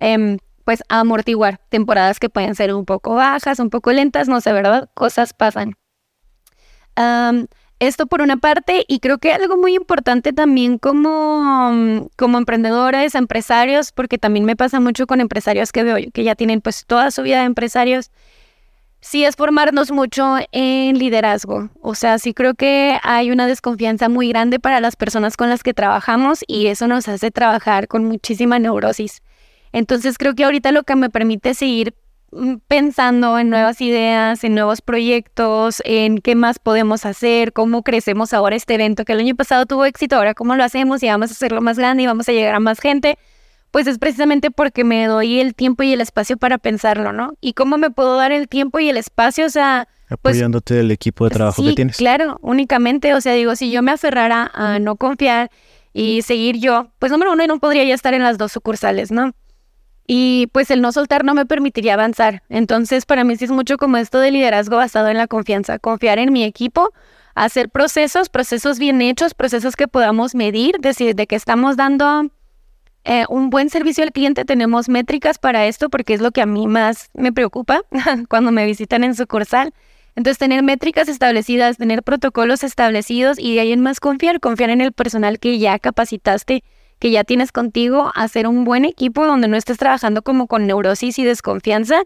eh, 0.00 0.38
pues 0.68 0.82
amortiguar 0.90 1.60
temporadas 1.70 2.20
que 2.20 2.28
pueden 2.28 2.54
ser 2.54 2.74
un 2.74 2.84
poco 2.84 3.14
bajas, 3.14 3.58
un 3.58 3.70
poco 3.70 3.90
lentas, 3.90 4.28
no 4.28 4.40
sé, 4.42 4.52
¿verdad? 4.52 4.90
Cosas 4.92 5.32
pasan. 5.32 5.76
esto 7.78 8.06
por 8.06 8.20
una 8.20 8.36
parte, 8.36 8.84
y 8.86 9.00
creo 9.00 9.16
que 9.16 9.32
algo 9.32 9.56
muy 9.56 9.74
importante 9.74 10.34
también 10.34 10.76
como, 10.76 12.10
como 12.16 12.36
emprendedores, 12.36 13.14
empresarios, 13.14 13.92
porque 13.92 14.18
también 14.18 14.44
me 14.44 14.56
pasa 14.56 14.78
mucho 14.78 15.06
con 15.06 15.20
empresarios 15.20 15.72
que 15.72 15.84
veo 15.84 15.96
que 16.12 16.22
ya 16.22 16.34
tienen 16.34 16.60
pues 16.60 16.84
toda 16.86 17.10
su 17.10 17.22
vida 17.22 17.38
de 17.38 17.46
empresarios, 17.46 18.10
sí 19.00 19.24
es 19.24 19.36
formarnos 19.36 19.90
mucho 19.90 20.36
en 20.52 20.98
liderazgo. 20.98 21.70
O 21.80 21.94
sea, 21.94 22.18
sí 22.18 22.34
creo 22.34 22.54
que 22.54 22.98
hay 23.02 23.30
una 23.30 23.46
desconfianza 23.46 24.08
muy 24.08 24.28
grande 24.28 24.58
para 24.58 24.80
las 24.80 24.96
personas 24.96 25.36
con 25.36 25.48
las 25.48 25.62
que 25.62 25.74
trabajamos 25.74 26.44
y 26.46 26.66
eso 26.66 26.88
nos 26.88 27.08
hace 27.08 27.30
trabajar 27.30 27.88
con 27.88 28.04
muchísima 28.04 28.58
neurosis. 28.58 29.22
Entonces 29.72 30.18
creo 30.18 30.34
que 30.34 30.44
ahorita 30.44 30.72
lo 30.72 30.82
que 30.82 30.96
me 30.96 31.10
permite 31.10 31.54
seguir 31.54 31.94
mm, 32.32 32.56
pensando 32.66 33.38
en 33.38 33.50
nuevas 33.50 33.80
ideas, 33.80 34.42
en 34.44 34.54
nuevos 34.54 34.80
proyectos, 34.80 35.82
en 35.84 36.18
qué 36.18 36.34
más 36.34 36.58
podemos 36.58 37.06
hacer, 37.06 37.52
cómo 37.52 37.82
crecemos 37.82 38.32
ahora 38.32 38.56
este 38.56 38.74
evento 38.74 39.04
que 39.04 39.12
el 39.12 39.20
año 39.20 39.36
pasado 39.36 39.66
tuvo 39.66 39.84
éxito, 39.84 40.16
ahora 40.16 40.34
cómo 40.34 40.56
lo 40.56 40.64
hacemos 40.64 41.02
y 41.02 41.08
vamos 41.08 41.30
a 41.30 41.32
hacerlo 41.32 41.60
más 41.60 41.78
grande 41.78 42.02
y 42.02 42.06
vamos 42.06 42.28
a 42.28 42.32
llegar 42.32 42.54
a 42.54 42.60
más 42.60 42.80
gente, 42.80 43.18
pues 43.70 43.86
es 43.86 43.98
precisamente 43.98 44.50
porque 44.50 44.84
me 44.84 45.06
doy 45.06 45.40
el 45.40 45.54
tiempo 45.54 45.82
y 45.82 45.92
el 45.92 46.00
espacio 46.00 46.36
para 46.36 46.58
pensarlo, 46.58 47.12
¿no? 47.12 47.34
Y 47.40 47.52
cómo 47.52 47.78
me 47.78 47.90
puedo 47.90 48.16
dar 48.16 48.32
el 48.32 48.48
tiempo 48.48 48.78
y 48.78 48.88
el 48.88 48.96
espacio, 48.96 49.46
o 49.46 49.50
sea... 49.50 49.88
Pues 50.22 50.36
Apoyándote 50.36 50.74
del 50.74 50.90
equipo 50.90 51.24
de 51.24 51.30
trabajo 51.30 51.62
que 51.62 51.74
tienes. 51.74 51.98
Claro, 51.98 52.38
únicamente, 52.40 53.12
o 53.12 53.20
sea, 53.20 53.34
digo, 53.34 53.56
si 53.56 53.70
yo 53.70 53.82
me 53.82 53.92
aferrara 53.92 54.50
a 54.54 54.78
no 54.78 54.96
confiar 54.96 55.50
y 55.92 56.22
seguir 56.22 56.56
yo, 56.58 56.92
pues 56.98 57.12
número 57.12 57.32
uno, 57.32 57.46
no 57.46 57.58
podría 57.58 57.84
ya 57.84 57.94
estar 57.94 58.14
en 58.14 58.22
las 58.22 58.38
dos 58.38 58.52
sucursales, 58.52 59.10
¿no? 59.10 59.32
Y 60.06 60.46
pues 60.52 60.70
el 60.70 60.80
no 60.80 60.90
soltar 60.92 61.22
no 61.24 61.34
me 61.34 61.44
permitiría 61.44 61.92
avanzar. 61.92 62.42
Entonces, 62.48 63.04
para 63.04 63.24
mí 63.24 63.36
sí 63.36 63.44
es 63.44 63.50
mucho 63.50 63.76
como 63.76 63.98
esto 63.98 64.18
de 64.18 64.30
liderazgo 64.30 64.76
basado 64.76 65.08
en 65.08 65.18
la 65.18 65.26
confianza, 65.26 65.78
confiar 65.78 66.18
en 66.18 66.32
mi 66.32 66.44
equipo, 66.44 66.88
hacer 67.34 67.68
procesos, 67.68 68.30
procesos 68.30 68.78
bien 68.78 69.02
hechos, 69.02 69.34
procesos 69.34 69.76
que 69.76 69.88
podamos 69.88 70.34
medir, 70.34 70.76
decir, 70.80 71.14
de 71.14 71.26
que 71.26 71.36
estamos 71.36 71.76
dando 71.76 72.30
eh, 73.10 73.24
un 73.30 73.48
buen 73.48 73.70
servicio 73.70 74.04
al 74.04 74.12
cliente, 74.12 74.44
tenemos 74.44 74.90
métricas 74.90 75.38
para 75.38 75.66
esto 75.66 75.88
porque 75.88 76.12
es 76.12 76.20
lo 76.20 76.30
que 76.30 76.42
a 76.42 76.46
mí 76.46 76.66
más 76.66 77.08
me 77.14 77.32
preocupa 77.32 77.80
cuando 78.28 78.52
me 78.52 78.66
visitan 78.66 79.02
en 79.02 79.14
sucursal. 79.14 79.72
Entonces, 80.14 80.36
tener 80.36 80.62
métricas 80.62 81.08
establecidas, 81.08 81.78
tener 81.78 82.02
protocolos 82.02 82.62
establecidos 82.64 83.38
y 83.38 83.54
de 83.54 83.60
ahí 83.60 83.72
en 83.72 83.80
más 83.80 84.00
confiar, 84.00 84.40
confiar 84.40 84.68
en 84.68 84.82
el 84.82 84.92
personal 84.92 85.38
que 85.38 85.58
ya 85.58 85.78
capacitaste 85.78 86.62
que 86.98 87.10
ya 87.10 87.24
tienes 87.24 87.50
contigo, 87.50 88.12
hacer 88.14 88.46
un 88.46 88.64
buen 88.64 88.84
equipo 88.84 89.24
donde 89.24 89.48
no 89.48 89.56
estés 89.56 89.78
trabajando 89.78 90.20
como 90.20 90.46
con 90.46 90.66
neurosis 90.66 91.18
y 91.18 91.24
desconfianza. 91.24 92.02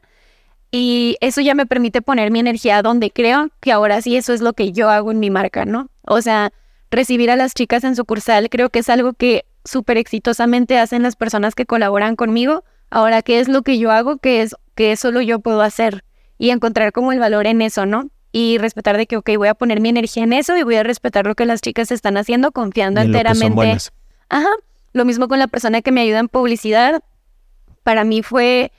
Y 0.70 1.16
eso 1.20 1.40
ya 1.40 1.54
me 1.56 1.66
permite 1.66 2.00
poner 2.00 2.30
mi 2.30 2.38
energía 2.38 2.80
donde 2.80 3.10
creo 3.10 3.48
que 3.60 3.72
ahora 3.72 4.00
sí 4.02 4.16
eso 4.16 4.32
es 4.32 4.40
lo 4.40 4.52
que 4.52 4.70
yo 4.70 4.88
hago 4.88 5.10
en 5.10 5.18
mi 5.18 5.30
marca, 5.30 5.64
¿no? 5.64 5.88
O 6.02 6.22
sea, 6.22 6.52
recibir 6.90 7.30
a 7.30 7.36
las 7.36 7.54
chicas 7.54 7.82
en 7.82 7.96
sucursal 7.96 8.48
creo 8.50 8.70
que 8.70 8.78
es 8.78 8.88
algo 8.88 9.14
que 9.14 9.44
súper 9.64 9.96
exitosamente 9.96 10.78
hacen 10.78 11.02
las 11.02 11.16
personas 11.16 11.54
que 11.54 11.66
colaboran 11.66 12.16
conmigo. 12.16 12.64
Ahora, 12.90 13.22
¿qué 13.22 13.40
es 13.40 13.48
lo 13.48 13.62
que 13.62 13.78
yo 13.78 13.90
hago? 13.90 14.18
Que 14.18 14.42
es 14.42 14.56
que 14.74 14.96
solo 14.96 15.20
yo 15.20 15.40
puedo 15.40 15.62
hacer 15.62 16.04
y 16.38 16.50
encontrar 16.50 16.92
como 16.92 17.12
el 17.12 17.18
valor 17.18 17.46
en 17.46 17.62
eso, 17.62 17.86
¿no? 17.86 18.10
Y 18.32 18.58
respetar 18.58 18.96
de 18.96 19.06
que, 19.06 19.16
ok, 19.16 19.30
voy 19.36 19.48
a 19.48 19.54
poner 19.54 19.80
mi 19.80 19.90
energía 19.90 20.24
en 20.24 20.32
eso 20.32 20.56
y 20.56 20.62
voy 20.62 20.76
a 20.76 20.82
respetar 20.82 21.26
lo 21.26 21.34
que 21.34 21.46
las 21.46 21.60
chicas 21.60 21.92
están 21.92 22.16
haciendo 22.16 22.52
confiando 22.52 23.00
enteramente. 23.00 23.78
Ajá. 24.28 24.48
Lo 24.92 25.04
mismo 25.04 25.28
con 25.28 25.38
la 25.38 25.46
persona 25.46 25.82
que 25.82 25.92
me 25.92 26.02
ayuda 26.02 26.18
en 26.18 26.28
publicidad. 26.28 27.02
Para 27.82 28.04
mí 28.04 28.22
fue 28.22 28.72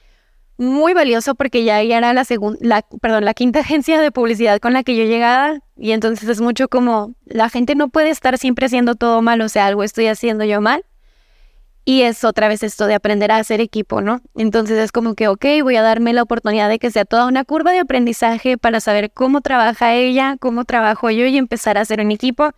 muy 0.58 0.94
valioso 0.94 1.36
porque 1.36 1.64
ya, 1.64 1.82
era 1.82 2.14
la 2.14 2.26
segunda, 2.26 2.60
la, 2.62 2.86
perdón, 3.02 3.26
la 3.26 3.34
quinta 3.34 3.60
agencia 3.62 4.00
de 4.02 4.12
publicidad 4.12 4.60
con 4.60 4.74
la 4.74 4.84
que 4.84 4.96
yo 4.96 5.04
llegaba 5.04 5.60
y 5.78 5.92
entonces 5.92 6.30
es 6.30 6.42
mucho 6.42 6.68
como 6.68 7.14
la 7.26 7.50
gente 7.50 7.76
no 7.76 7.90
puede 7.90 8.10
estar 8.10 8.38
siempre 8.38 8.66
haciendo 8.68 8.96
todo 8.96 9.22
mal, 9.22 9.42
o 9.42 9.50
sea, 9.50 9.66
algo 9.66 9.84
estoy 9.84 10.08
haciendo 10.08 10.44
yo 10.44 10.62
mal. 10.62 10.86
Y 11.86 12.04
es 12.04 12.24
otra 12.24 12.48
vez 12.48 12.64
esto 12.64 12.88
de 12.88 12.94
aprender 12.94 13.30
a 13.30 13.38
hacer 13.38 13.60
equipo, 13.60 14.00
¿no? 14.00 14.22
Entonces 14.36 14.78
es 14.78 14.94
como 14.94 15.16
que, 15.16 15.28
ok, 15.28 15.46
voy 15.64 15.76
a 15.76 15.82
darme 15.82 16.14
la 16.14 16.22
oportunidad 16.24 16.70
de 16.70 16.80
que 16.80 16.90
sea 16.92 17.04
toda 17.04 17.28
una 17.28 17.44
curva 17.44 17.74
de 17.74 17.80
aprendizaje 17.80 18.58
para 18.58 18.80
saber 18.80 19.12
cómo 19.12 19.42
trabaja 19.42 19.94
ella, 19.94 20.38
cómo 20.40 20.64
trabajo 20.64 21.10
yo 21.10 21.26
y 21.26 21.38
empezar 21.38 21.78
a 21.78 21.82
hacer 21.82 22.00
un 22.00 22.12
equipo 22.12 22.52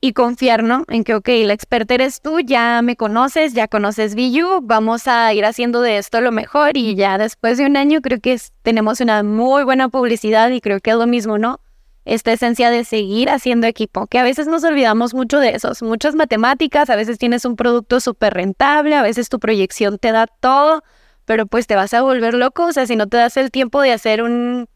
y 0.00 0.12
confiar, 0.12 0.62
¿no? 0.62 0.84
En 0.88 1.02
que, 1.04 1.14
ok, 1.14 1.28
la 1.44 1.52
experta 1.52 1.94
eres 1.94 2.20
tú, 2.20 2.40
ya 2.40 2.82
me 2.82 2.96
conoces, 2.96 3.52
ya 3.52 3.66
conoces 3.66 4.14
Biyu, 4.14 4.60
vamos 4.62 5.08
a 5.08 5.32
ir 5.34 5.44
haciendo 5.44 5.80
de 5.80 5.98
esto 5.98 6.20
lo 6.20 6.30
mejor 6.30 6.76
y 6.76 6.94
ya 6.94 7.18
después 7.18 7.58
de 7.58 7.66
un 7.66 7.76
año 7.76 8.00
creo 8.00 8.20
que 8.20 8.38
tenemos 8.62 9.00
una 9.00 9.22
muy 9.22 9.64
buena 9.64 9.88
publicidad 9.88 10.50
y 10.50 10.60
creo 10.60 10.80
que 10.80 10.90
es 10.90 10.96
lo 10.96 11.06
mismo, 11.06 11.38
¿no? 11.38 11.60
esta 12.08 12.32
esencia 12.32 12.70
de 12.70 12.84
seguir 12.84 13.28
haciendo 13.28 13.66
equipo, 13.66 14.06
que 14.06 14.18
a 14.18 14.22
veces 14.22 14.46
nos 14.46 14.64
olvidamos 14.64 15.12
mucho 15.12 15.40
de 15.40 15.50
eso. 15.50 15.72
Muchas 15.82 16.14
matemáticas, 16.14 16.88
a 16.88 16.96
veces 16.96 17.18
tienes 17.18 17.44
un 17.44 17.54
producto 17.54 18.00
súper 18.00 18.32
rentable, 18.32 18.94
a 18.96 19.02
veces 19.02 19.28
tu 19.28 19.38
proyección 19.38 19.98
te 19.98 20.10
da 20.10 20.26
todo, 20.26 20.82
pero 21.26 21.44
pues 21.44 21.66
te 21.66 21.76
vas 21.76 21.92
a 21.92 22.00
volver 22.00 22.32
loco, 22.32 22.64
o 22.64 22.72
sea, 22.72 22.86
si 22.86 22.96
no 22.96 23.08
te 23.08 23.18
das 23.18 23.36
el 23.36 23.50
tiempo 23.50 23.82
de 23.82 23.92
hacer 23.92 24.22
un, 24.22 24.68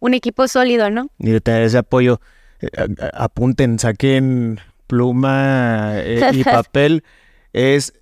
un 0.00 0.14
equipo 0.14 0.48
sólido, 0.48 0.90
¿no? 0.90 1.10
Y 1.18 1.30
de 1.30 1.40
tener 1.40 1.62
ese 1.62 1.78
apoyo, 1.78 2.20
eh, 2.60 2.68
apunten, 3.14 3.78
saquen 3.78 4.58
pluma 4.90 5.92
eh, 5.94 6.20
y 6.32 6.42
papel, 6.42 7.04
es 7.52 7.94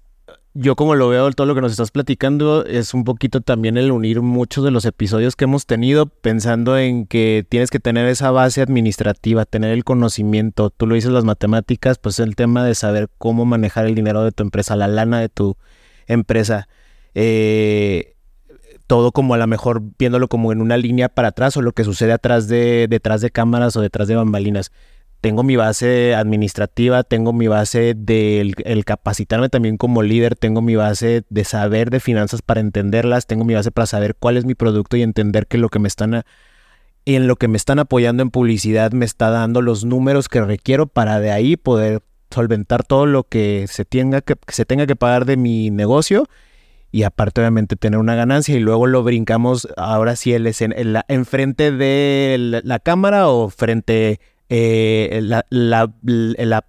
yo 0.55 0.75
como 0.75 0.95
lo 0.95 1.09
veo, 1.09 1.31
todo 1.33 1.47
lo 1.47 1.55
que 1.55 1.61
nos 1.61 1.71
estás 1.71 1.91
platicando 1.93 2.65
es 2.65 2.95
un 2.95 3.05
poquito 3.05 3.43
también 3.43 3.77
el 3.77 3.93
unir 3.93 4.23
muchos 4.23 4.65
de 4.65 4.71
los 4.71 4.87
episodios 4.87 5.37
que 5.37 5.45
hemos 5.45 5.67
tenido 5.67 6.07
pensando 6.07 6.79
en 6.79 7.07
que 7.07 7.47
tienes 7.49 7.71
que 7.71 7.79
tener 7.79 8.09
esa 8.09 8.31
base 8.33 8.63
administrativa, 8.63 9.45
tener 9.45 9.71
el 9.71 9.85
conocimiento. 9.85 10.71
Tú 10.71 10.89
lo 10.89 10.97
dices 10.97 11.13
las 11.13 11.25
matemáticas, 11.25 11.99
pues 11.99 12.19
el 12.19 12.35
tema 12.35 12.65
de 12.65 12.75
saber 12.75 13.09
cómo 13.19 13.45
manejar 13.45 13.87
el 13.87 13.95
dinero 13.95 14.25
de 14.25 14.33
tu 14.33 14.43
empresa, 14.43 14.75
la 14.75 14.89
lana 14.89 15.21
de 15.21 15.29
tu 15.29 15.57
empresa. 16.09 16.69
Eh, 17.15 18.17
todo 18.89 19.13
como 19.13 19.35
a 19.35 19.39
lo 19.39 19.47
mejor 19.47 19.83
viéndolo 19.99 20.29
como 20.29 20.51
en 20.51 20.61
una 20.61 20.77
línea 20.77 21.09
para 21.09 21.29
atrás 21.29 21.57
o 21.57 21.63
lo 21.63 21.73
que 21.73 21.85
sucede 21.85 22.13
atrás 22.13 22.49
de, 22.49 22.87
detrás 22.89 23.21
de 23.21 23.31
cámaras 23.31 23.77
o 23.77 23.81
detrás 23.83 24.09
de 24.09 24.17
bambalinas 24.17 24.73
tengo 25.21 25.43
mi 25.43 25.57
base 25.57 26.15
administrativa, 26.15 27.03
tengo 27.03 27.33
mi 27.33 27.49
base 27.49 27.95
del 27.97 28.55
el 28.65 28.85
capacitarme 28.85 29.49
también 29.49 29.77
como 29.77 30.03
líder, 30.03 30.37
tengo 30.37 30.63
mi 30.63 30.77
base 30.77 31.25
de 31.29 31.45
saber 31.45 31.91
de 31.91 32.01
finanzas 32.01 32.43
para 32.43 32.61
entenderlas, 32.61 33.27
tengo 33.27 33.45
mi 33.45 33.55
base 33.55 33.71
para 33.71 33.87
saber 33.87 34.15
cuál 34.15 34.37
es 34.37 34.45
mi 34.45 34.55
producto 34.55 34.97
y 34.97 35.03
entender 35.03 35.47
que 35.47 35.59
lo 35.59 35.69
que 35.69 35.79
me 35.79 35.89
están 35.89 36.23
en 37.05 37.27
lo 37.27 37.37
que 37.37 37.49
me 37.49 37.57
están 37.57 37.79
apoyando 37.79 38.23
en 38.23 38.31
publicidad 38.31 38.93
me 38.93 39.05
está 39.05 39.31
dando 39.31 39.63
los 39.63 39.85
números 39.85 40.29
que 40.29 40.43
requiero 40.43 40.87
para 40.87 41.21
de 41.21 41.31
ahí 41.33 41.57
poder 41.57 42.03
solventar 42.31 42.85
todo 42.85 43.07
lo 43.07 43.25
que 43.25 43.67
se 43.69 43.85
tenga 43.85 44.21
que, 44.21 44.37
se 44.49 44.65
tenga 44.65 44.87
que 44.87 44.97
pagar 44.97 45.25
de 45.25 45.37
mi 45.37 45.71
negocio 45.71 46.29
y 46.91 47.03
aparte 47.03 47.41
obviamente 47.41 47.77
tener 47.77 47.99
una 47.99 48.15
ganancia. 48.15 48.57
Y 48.57 48.61
luego 48.61 48.87
lo 48.87 49.03
brincamos 49.03 49.69
ahora 49.77 50.17
sí 50.17 50.33
el, 50.33 50.47
en, 50.47 50.93
la, 50.93 51.05
enfrente 51.09 51.73
de 51.73 52.61
la 52.65 52.79
cámara 52.79 53.29
o 53.29 53.51
frente 53.51 54.21
eh, 54.49 55.21
la, 55.23 55.87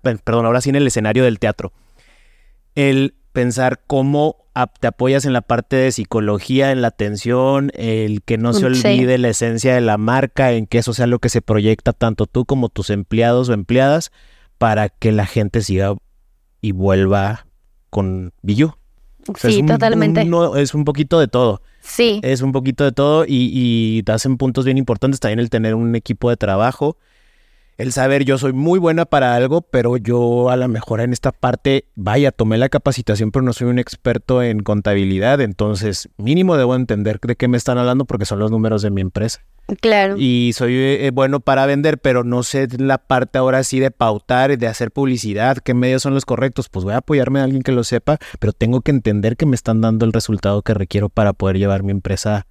perdón, 0.01 0.45
ahora 0.45 0.61
sí 0.61 0.69
en 0.69 0.75
el 0.75 0.87
escenario 0.87 1.23
del 1.23 1.39
teatro. 1.39 1.73
El 2.75 3.15
pensar 3.31 3.81
cómo 3.87 4.37
te 4.79 4.87
apoyas 4.87 5.25
en 5.25 5.33
la 5.33 5.41
parte 5.41 5.75
de 5.77 5.91
psicología, 5.91 6.71
en 6.71 6.81
la 6.81 6.89
atención, 6.89 7.71
el 7.75 8.21
que 8.23 8.37
no 8.37 8.53
se 8.53 8.65
olvide 8.65 9.17
la 9.17 9.29
esencia 9.29 9.73
de 9.73 9.81
la 9.81 9.97
marca, 9.97 10.51
en 10.51 10.67
que 10.67 10.79
eso 10.79 10.93
sea 10.93 11.07
lo 11.07 11.19
que 11.19 11.29
se 11.29 11.41
proyecta 11.41 11.93
tanto 11.93 12.25
tú 12.25 12.45
como 12.45 12.69
tus 12.69 12.89
empleados 12.89 13.49
o 13.49 13.53
empleadas 13.53 14.11
para 14.57 14.89
que 14.89 15.11
la 15.11 15.25
gente 15.25 15.61
siga 15.61 15.95
y 16.61 16.73
vuelva 16.73 17.45
con 17.89 18.33
Billu. 18.41 18.73
sí, 19.37 19.63
totalmente. 19.63 20.29
es 20.57 20.73
un 20.73 20.83
poquito 20.83 21.19
de 21.19 21.27
todo. 21.27 21.61
Sí. 21.79 22.19
Es 22.23 22.41
un 22.41 22.51
poquito 22.51 22.83
de 22.83 22.91
todo 22.91 23.23
y, 23.25 23.51
y 23.53 24.03
te 24.03 24.11
hacen 24.11 24.37
puntos 24.37 24.65
bien 24.65 24.77
importantes 24.77 25.21
también 25.21 25.39
el 25.39 25.49
tener 25.49 25.75
un 25.75 25.95
equipo 25.95 26.29
de 26.29 26.35
trabajo 26.35 26.97
el 27.79 27.93
saber 27.93 28.25
yo 28.25 28.37
soy 28.37 28.51
muy 28.51 28.77
buena 28.77 29.05
para 29.05 29.35
algo, 29.35 29.61
pero 29.61 29.95
yo 29.95 30.49
a 30.49 30.57
lo 30.57 30.67
mejor 30.67 30.99
en 30.99 31.13
esta 31.13 31.31
parte, 31.31 31.85
vaya, 31.95 32.33
tomé 32.33 32.57
la 32.57 32.67
capacitación, 32.67 33.31
pero 33.31 33.41
no 33.41 33.53
soy 33.53 33.67
un 33.67 33.79
experto 33.79 34.43
en 34.43 34.59
contabilidad, 34.59 35.39
entonces 35.39 36.09
mínimo 36.17 36.57
debo 36.57 36.75
entender 36.75 37.21
de 37.21 37.37
qué 37.37 37.47
me 37.47 37.55
están 37.55 37.77
hablando 37.77 38.03
porque 38.03 38.25
son 38.25 38.39
los 38.39 38.51
números 38.51 38.81
de 38.81 38.89
mi 38.89 38.99
empresa. 38.99 39.45
Claro. 39.79 40.15
Y 40.17 40.51
soy 40.55 40.73
eh, 40.75 41.11
bueno 41.13 41.39
para 41.39 41.65
vender, 41.65 41.99
pero 41.99 42.25
no 42.25 42.43
sé 42.43 42.67
la 42.77 42.97
parte 42.97 43.37
ahora 43.37 43.63
sí 43.63 43.79
de 43.79 43.91
pautar, 43.91 44.57
de 44.57 44.67
hacer 44.67 44.91
publicidad, 44.91 45.59
qué 45.59 45.73
medios 45.73 46.01
son 46.01 46.13
los 46.13 46.25
correctos. 46.25 46.67
Pues 46.67 46.83
voy 46.83 46.95
a 46.95 46.97
apoyarme 46.97 47.39
a 47.39 47.45
alguien 47.45 47.61
que 47.61 47.71
lo 47.71 47.85
sepa, 47.85 48.17
pero 48.39 48.51
tengo 48.51 48.81
que 48.81 48.91
entender 48.91 49.37
que 49.37 49.45
me 49.45 49.55
están 49.55 49.79
dando 49.79 50.05
el 50.05 50.11
resultado 50.11 50.63
que 50.63 50.73
requiero 50.73 51.07
para 51.07 51.31
poder 51.31 51.57
llevar 51.57 51.83
mi 51.83 51.91
empresa 51.91 52.45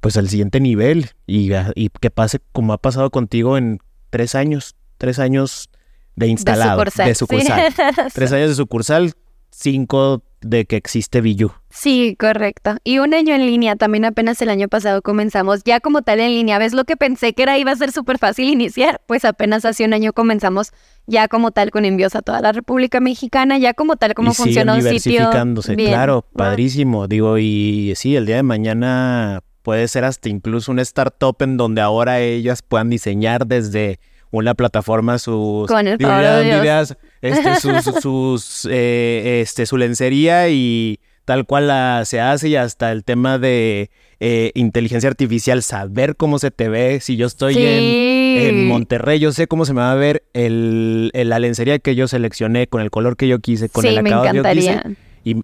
pues 0.00 0.16
al 0.16 0.28
siguiente 0.28 0.60
nivel 0.60 1.10
y, 1.26 1.50
y 1.74 1.88
que 1.88 2.10
pase 2.10 2.40
como 2.52 2.72
ha 2.72 2.78
pasado 2.78 3.10
contigo 3.10 3.56
en 3.56 3.80
tres 4.10 4.34
años, 4.34 4.76
tres 4.98 5.18
años 5.18 5.70
de 6.16 6.26
instalado, 6.26 6.82
de 6.84 7.14
sucursal. 7.14 7.72
Tres 8.12 8.32
años 8.32 8.48
de 8.50 8.54
sucursal, 8.56 9.12
cinco 9.50 10.22
de 10.40 10.66
que 10.66 10.76
existe 10.76 11.20
Billu. 11.20 11.50
Sí, 11.70 12.16
correcto. 12.18 12.76
Y 12.84 12.98
un 12.98 13.14
año 13.14 13.34
en 13.34 13.46
línea, 13.46 13.76
también 13.76 14.04
apenas 14.04 14.40
el 14.42 14.50
año 14.50 14.68
pasado 14.68 15.02
comenzamos, 15.02 15.62
ya 15.64 15.80
como 15.80 16.02
tal 16.02 16.20
en 16.20 16.30
línea. 16.30 16.58
¿Ves 16.58 16.72
lo 16.72 16.84
que 16.84 16.96
pensé 16.96 17.34
que 17.34 17.42
era 17.42 17.58
iba 17.58 17.72
a 17.72 17.76
ser 17.76 17.92
súper 17.92 18.18
fácil 18.18 18.48
iniciar? 18.48 19.00
Pues 19.06 19.24
apenas 19.24 19.64
hace 19.64 19.84
un 19.84 19.94
año 19.94 20.12
comenzamos 20.12 20.72
ya 21.06 21.28
como 21.28 21.50
tal 21.50 21.70
con 21.70 21.84
envíos 21.84 22.14
a 22.16 22.22
toda 22.22 22.40
la 22.40 22.52
República 22.52 23.00
Mexicana, 23.00 23.58
ya 23.58 23.74
como 23.74 23.96
tal 23.96 24.14
como 24.14 24.34
funciona 24.34 24.74
un 24.74 24.82
sitio. 24.82 25.30
claro, 25.76 26.24
padrísimo. 26.34 27.08
Digo, 27.08 27.38
y 27.38 27.94
sí, 27.96 28.16
el 28.16 28.26
día 28.26 28.36
de 28.36 28.42
mañana 28.42 29.42
puede 29.68 29.86
ser 29.86 30.04
hasta 30.04 30.30
incluso 30.30 30.72
una 30.72 30.80
startup 30.80 31.36
en 31.40 31.58
donde 31.58 31.82
ahora 31.82 32.20
ellas 32.20 32.62
puedan 32.62 32.88
diseñar 32.88 33.46
desde 33.46 34.00
una 34.30 34.54
plataforma 34.54 35.18
sus 35.18 35.68
Con 35.68 35.86
el 35.86 36.00
ideas, 36.00 36.96
este, 37.20 37.54
sus, 38.00 38.66
eh, 38.70 39.42
este, 39.42 39.66
su 39.66 39.76
lencería 39.76 40.48
y 40.48 41.00
tal 41.26 41.44
cual 41.44 41.68
la, 41.68 42.06
se 42.06 42.18
hace 42.18 42.48
y 42.48 42.56
hasta 42.56 42.92
el 42.92 43.04
tema 43.04 43.36
de 43.36 43.90
eh, 44.20 44.52
inteligencia 44.54 45.10
artificial, 45.10 45.62
saber 45.62 46.16
cómo 46.16 46.38
se 46.38 46.50
te 46.50 46.70
ve. 46.70 47.00
Si 47.00 47.18
yo 47.18 47.26
estoy 47.26 47.54
en, 47.58 48.68
Monterrey, 48.68 49.18
yo 49.18 49.32
sé 49.32 49.48
cómo 49.48 49.66
se 49.66 49.74
me 49.74 49.82
va 49.82 49.92
a 49.92 49.96
ver 49.96 50.22
el, 50.32 51.10
la 51.12 51.38
lencería 51.40 51.78
que 51.78 51.94
yo 51.94 52.08
seleccioné, 52.08 52.68
con 52.68 52.80
el 52.80 52.90
color 52.90 53.18
que 53.18 53.28
yo 53.28 53.38
quise, 53.40 53.68
con 53.68 53.84
el 53.84 53.98
acabado 53.98 54.30
que 54.30 54.36
yo 54.38 54.42
quise 54.44 54.96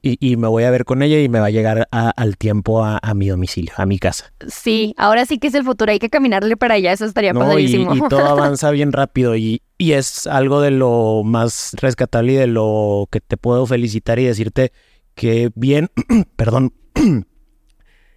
y, 0.03 0.37
me 0.37 0.49
voy 0.49 0.65
a 0.65 0.71
ver 0.71 0.85
con 0.85 1.03
ella 1.03 1.21
y 1.21 1.29
me 1.29 1.41
va 1.41 1.47
a 1.47 1.51
llegar 1.51 1.89
al 1.91 2.37
tiempo 2.37 2.85
a, 2.85 3.01
mi 3.15 3.29
domicilio, 3.29 3.73
a 3.77 3.87
mi 3.87 3.99
casa. 3.99 4.33
Sí, 4.49 4.95
ahora 4.97 5.27
sí 5.27 5.39
que 5.39 5.49
es 5.49 5.55
el 5.55 5.65
futuro, 5.65 5.93
hay 5.93 5.99
que 5.99 6.11
caminarle 6.11 6.57
para 6.57 6.75
allá, 6.75 6.93
eso 6.93 7.05
estaría 7.05 7.33
no, 7.33 7.59
Y, 7.59 7.87
todo 8.09 8.25
avanza 8.27 8.71
bien 8.71 8.93
rápido 8.93 9.37
y, 9.37 9.63
es 9.79 10.27
algo 10.27 10.63
de 10.63 10.71
lo 10.71 11.23
más 11.25 11.77
rescatable 11.79 12.33
y 12.33 12.37
de 12.37 12.47
lo 12.47 13.07
que 13.11 13.21
te 13.21 13.37
puedo 13.37 13.67
felicitar 13.67 14.19
y 14.19 14.25
decirte 14.25 14.73
que 15.15 15.51
bien, 15.55 15.91
perdón, 16.37 16.73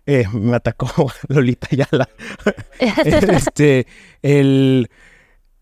eh, 0.05 0.25
me 0.33 0.55
atacó 0.55 1.11
Lolita 1.27 1.67
Yala. 1.71 2.09
este, 2.79 3.85
el, 4.21 4.89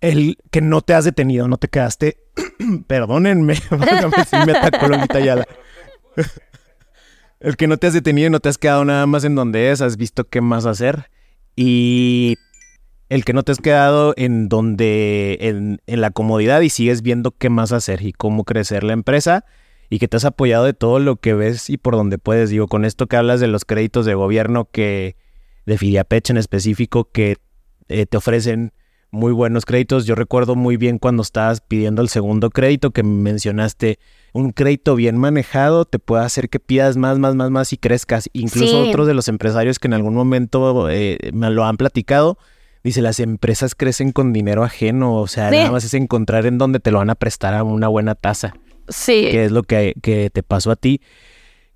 el 0.01 0.37
que 0.51 0.61
no 0.61 0.81
te 0.81 0.93
has 0.93 1.05
detenido, 1.05 1.47
no 1.47 1.57
te 1.57 1.67
quedaste, 1.67 2.17
perdónenme, 2.87 3.55
me 4.45 4.51
atacó 4.51 4.87
Lolita 4.87 5.19
Yala. 5.19 5.47
el 7.39 7.57
que 7.57 7.67
no 7.67 7.77
te 7.77 7.87
has 7.87 7.93
detenido 7.93 8.27
y 8.27 8.31
no 8.31 8.39
te 8.39 8.49
has 8.49 8.57
quedado 8.57 8.85
nada 8.85 9.05
más 9.05 9.23
en 9.23 9.35
donde 9.35 9.71
es, 9.71 9.81
has 9.81 9.97
visto 9.97 10.25
qué 10.25 10.41
más 10.41 10.65
hacer. 10.65 11.09
Y 11.55 12.35
el 13.09 13.23
que 13.23 13.33
no 13.33 13.43
te 13.43 13.51
has 13.51 13.59
quedado 13.59 14.13
en 14.17 14.49
donde, 14.49 15.37
en, 15.41 15.81
en, 15.87 16.01
la 16.01 16.11
comodidad 16.11 16.61
y 16.61 16.69
sigues 16.69 17.01
viendo 17.01 17.31
qué 17.31 17.49
más 17.49 17.71
hacer 17.71 18.01
y 18.01 18.13
cómo 18.13 18.43
crecer 18.43 18.83
la 18.83 18.93
empresa 18.93 19.45
y 19.89 19.99
que 19.99 20.07
te 20.07 20.17
has 20.17 20.25
apoyado 20.25 20.65
de 20.65 20.73
todo 20.73 20.99
lo 20.99 21.17
que 21.17 21.33
ves 21.33 21.69
y 21.69 21.77
por 21.77 21.95
donde 21.95 22.17
puedes. 22.17 22.49
Digo, 22.49 22.67
con 22.67 22.85
esto 22.85 23.07
que 23.07 23.15
hablas 23.15 23.39
de 23.39 23.47
los 23.47 23.65
créditos 23.65 24.05
de 24.05 24.15
gobierno 24.15 24.69
que, 24.71 25.15
de 25.65 25.77
Fidiapech 25.77 26.29
en 26.31 26.37
específico, 26.37 27.09
que 27.11 27.37
eh, 27.87 28.05
te 28.05 28.17
ofrecen 28.17 28.73
muy 29.11 29.31
buenos 29.31 29.65
créditos. 29.65 30.05
Yo 30.05 30.15
recuerdo 30.15 30.55
muy 30.55 30.77
bien 30.77 30.99
cuando 30.99 31.23
estabas 31.23 31.61
pidiendo 31.61 32.01
el 32.01 32.09
segundo 32.09 32.49
crédito 32.49 32.91
que 32.91 33.03
mencionaste 33.03 33.99
un 34.35 34.51
crédito 34.51 34.97
bien 34.97 35.17
manejado 35.17 35.85
te 35.85 35.97
puede 35.97 36.25
hacer 36.25 36.49
que 36.49 36.59
pidas 36.59 36.97
más, 36.97 37.17
más, 37.19 37.35
más, 37.35 37.51
más 37.51 37.71
y 37.71 37.77
crezcas. 37.77 38.29
Incluso 38.33 38.81
otros 38.81 39.07
de 39.07 39.13
los 39.13 39.29
empresarios 39.29 39.79
que 39.79 39.87
en 39.87 39.93
algún 39.93 40.13
momento 40.13 40.89
eh, 40.89 41.17
me 41.31 41.49
lo 41.51 41.63
han 41.63 41.77
platicado, 41.77 42.37
dice, 42.83 43.01
las 43.01 43.21
empresas 43.21 43.75
crecen 43.75 44.11
con 44.11 44.33
dinero 44.33 44.65
ajeno, 44.65 45.15
o 45.15 45.27
sea, 45.27 45.49
nada 45.51 45.71
más 45.71 45.85
es 45.85 45.93
encontrar 45.93 46.45
en 46.45 46.57
donde 46.57 46.81
te 46.81 46.91
lo 46.91 46.97
van 46.97 47.09
a 47.09 47.15
prestar 47.15 47.53
a 47.53 47.63
una 47.63 47.87
buena 47.87 48.13
tasa. 48.13 48.55
Sí. 48.89 49.29
Que 49.31 49.45
es 49.45 49.53
lo 49.53 49.63
que, 49.63 49.93
que 50.01 50.29
te 50.29 50.43
pasó 50.43 50.69
a 50.69 50.75
ti. 50.75 50.99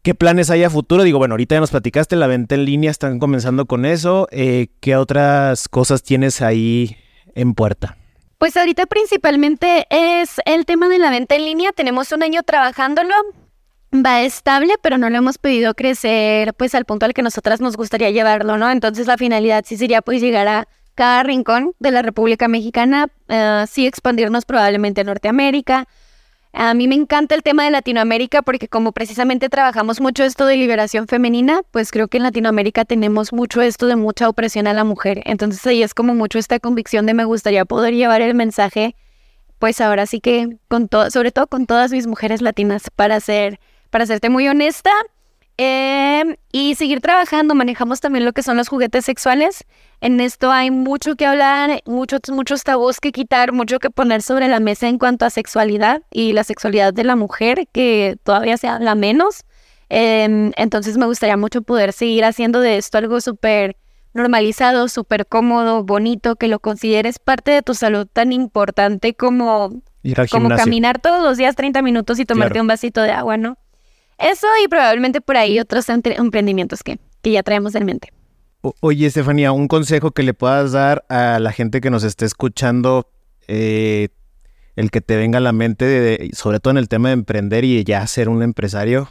¿Qué 0.01 0.13
planes 0.13 0.49
hay 0.49 0.65
a 0.65 0.69
futuro? 0.69 1.03
Digo, 1.03 1.17
bueno, 1.17 1.35
ahorita 1.35 1.55
ya 1.55 1.61
nos 1.61 1.71
platicaste, 1.71 2.17
la 2.17 2.27
venta 2.27 2.55
en 2.55 2.65
línea, 2.65 2.91
están 2.91 3.19
comenzando 3.19 3.67
con 3.67 3.85
eso. 3.85 4.27
Eh, 4.31 4.67
¿Qué 4.81 4.97
otras 4.97 5.69
cosas 5.69 6.03
tienes 6.03 6.41
ahí 6.41 6.97
en 7.39 7.53
puerta? 7.53 7.97
Pues 8.37 8.55
ahorita 8.55 8.85
principalmente 8.85 9.85
es 9.89 10.39
el 10.45 10.65
tema 10.65 10.87
de 10.87 10.97
la 10.97 11.09
venta 11.09 11.35
en 11.35 11.43
línea. 11.45 11.71
Tenemos 11.73 12.11
un 12.11 12.23
año 12.23 12.43
trabajándolo. 12.43 13.13
va 13.93 14.21
estable, 14.21 14.75
pero 14.81 14.97
no 14.97 15.09
lo 15.09 15.17
hemos 15.17 15.37
pedido 15.37 15.73
crecer 15.73 16.53
pues 16.53 16.75
al 16.75 16.85
punto 16.85 17.05
al 17.05 17.13
que 17.13 17.21
nosotras 17.21 17.59
nos 17.59 17.75
gustaría 17.75 18.11
llevarlo, 18.11 18.57
¿no? 18.57 18.69
Entonces 18.69 19.07
la 19.07 19.17
finalidad 19.17 19.63
sí 19.65 19.77
sería 19.77 20.01
pues 20.01 20.21
llegar 20.21 20.47
a 20.47 20.67
cada 20.95 21.23
rincón 21.23 21.73
de 21.79 21.91
la 21.91 22.01
República 22.01 22.47
Mexicana, 22.47 23.07
eh, 23.29 23.65
sí 23.69 23.87
expandirnos 23.87 24.45
probablemente 24.45 25.01
a 25.01 25.05
Norteamérica. 25.05 25.87
A 26.51 26.73
mí 26.73 26.87
me 26.87 26.95
encanta 26.95 27.35
el 27.35 27.43
tema 27.43 27.63
de 27.63 27.71
Latinoamérica 27.71 28.41
porque 28.41 28.67
como 28.67 28.91
precisamente 28.91 29.49
trabajamos 29.49 30.01
mucho 30.01 30.23
esto 30.23 30.45
de 30.45 30.57
liberación 30.57 31.07
femenina, 31.07 31.61
pues 31.71 31.91
creo 31.91 32.07
que 32.07 32.17
en 32.17 32.23
Latinoamérica 32.23 32.85
tenemos 32.85 33.31
mucho 33.33 33.61
esto 33.61 33.85
de 33.85 33.95
mucha 33.95 34.27
opresión 34.27 34.65
a 34.65 34.73
la 34.73 34.83
mujer. 34.83 35.21
Entonces 35.25 35.65
ahí 35.67 35.83
es 35.83 35.93
como 35.93 36.15
mucho 36.15 36.39
esta 36.39 36.59
convicción 36.59 37.05
de 37.05 37.13
me 37.13 37.23
gustaría 37.23 37.65
poder 37.65 37.93
llevar 37.93 38.21
el 38.21 38.33
mensaje, 38.33 38.95
pues 39.59 39.79
ahora 39.79 40.07
sí 40.07 40.21
que 40.21 40.57
con 40.67 40.87
todo, 40.87 41.11
sobre 41.11 41.31
todo 41.31 41.47
con 41.47 41.67
todas 41.67 41.91
mis 41.91 42.07
mujeres 42.07 42.41
latinas 42.41 42.89
para 42.95 43.19
ser 43.19 43.59
para 43.91 44.05
serte 44.05 44.29
muy 44.29 44.47
honesta. 44.47 44.91
Em, 45.61 46.37
y 46.53 46.75
seguir 46.75 47.01
trabajando, 47.01 47.53
manejamos 47.53 47.99
también 47.99 48.23
lo 48.23 48.31
que 48.31 48.43
son 48.43 48.55
los 48.55 48.69
juguetes 48.69 49.03
sexuales. 49.03 49.65
En 49.99 50.21
esto 50.21 50.51
hay 50.51 50.71
mucho 50.71 51.17
que 51.17 51.25
hablar, 51.25 51.81
muchos, 51.85 52.21
muchos 52.29 52.63
tabús 52.63 53.01
que 53.01 53.11
quitar, 53.11 53.51
mucho 53.51 53.79
que 53.79 53.89
poner 53.89 54.21
sobre 54.21 54.47
la 54.47 54.61
mesa 54.61 54.87
en 54.87 54.97
cuanto 54.97 55.25
a 55.25 55.29
sexualidad 55.29 56.01
y 56.11 56.31
la 56.31 56.45
sexualidad 56.45 56.93
de 56.93 57.03
la 57.03 57.17
mujer, 57.17 57.67
que 57.73 58.15
todavía 58.23 58.55
se 58.55 58.69
habla 58.69 58.95
menos. 58.95 59.43
Em, 59.89 60.53
entonces 60.55 60.97
me 60.97 61.07
gustaría 61.07 61.35
mucho 61.35 61.61
poder 61.61 61.91
seguir 61.91 62.23
haciendo 62.23 62.61
de 62.61 62.77
esto 62.77 62.97
algo 62.97 63.19
súper 63.19 63.75
normalizado, 64.13 64.87
súper 64.87 65.27
cómodo, 65.27 65.83
bonito, 65.83 66.37
que 66.37 66.47
lo 66.47 66.59
consideres 66.59 67.19
parte 67.19 67.51
de 67.51 67.63
tu 67.63 67.73
salud 67.73 68.07
tan 68.07 68.31
importante 68.31 69.13
como, 69.13 69.81
como 70.31 70.49
caminar 70.55 70.99
todos 70.99 71.21
los 71.21 71.35
días 71.35 71.57
30 71.57 71.81
minutos 71.81 72.17
y 72.17 72.23
tomarte 72.23 72.61
un 72.61 72.67
vasito 72.67 73.01
de 73.01 73.11
agua, 73.11 73.35
¿no? 73.35 73.57
Eso 74.19 74.47
y 74.63 74.67
probablemente 74.67 75.21
por 75.21 75.37
ahí 75.37 75.59
otros 75.59 75.87
emprendimientos 75.89 76.83
que, 76.83 76.99
que 77.21 77.31
ya 77.31 77.43
traemos 77.43 77.73
en 77.75 77.85
mente. 77.85 78.11
oye, 78.81 79.07
Estefanía, 79.07 79.51
un 79.51 79.67
consejo 79.67 80.11
que 80.11 80.23
le 80.23 80.33
puedas 80.33 80.73
dar 80.73 81.05
a 81.09 81.39
la 81.39 81.51
gente 81.51 81.79
que 81.79 81.89
nos 81.89 82.03
esté 82.03 82.25
escuchando, 82.25 83.09
eh, 83.47 84.09
el 84.75 84.91
que 84.91 85.01
te 85.01 85.15
venga 85.15 85.37
a 85.37 85.41
la 85.41 85.53
mente, 85.53 85.85
de, 85.85 86.29
sobre 86.33 86.59
todo 86.59 86.71
en 86.71 86.77
el 86.77 86.89
tema 86.89 87.09
de 87.09 87.13
emprender 87.13 87.63
y 87.63 87.83
ya 87.83 88.05
ser 88.07 88.29
un 88.29 88.43
empresario. 88.43 89.09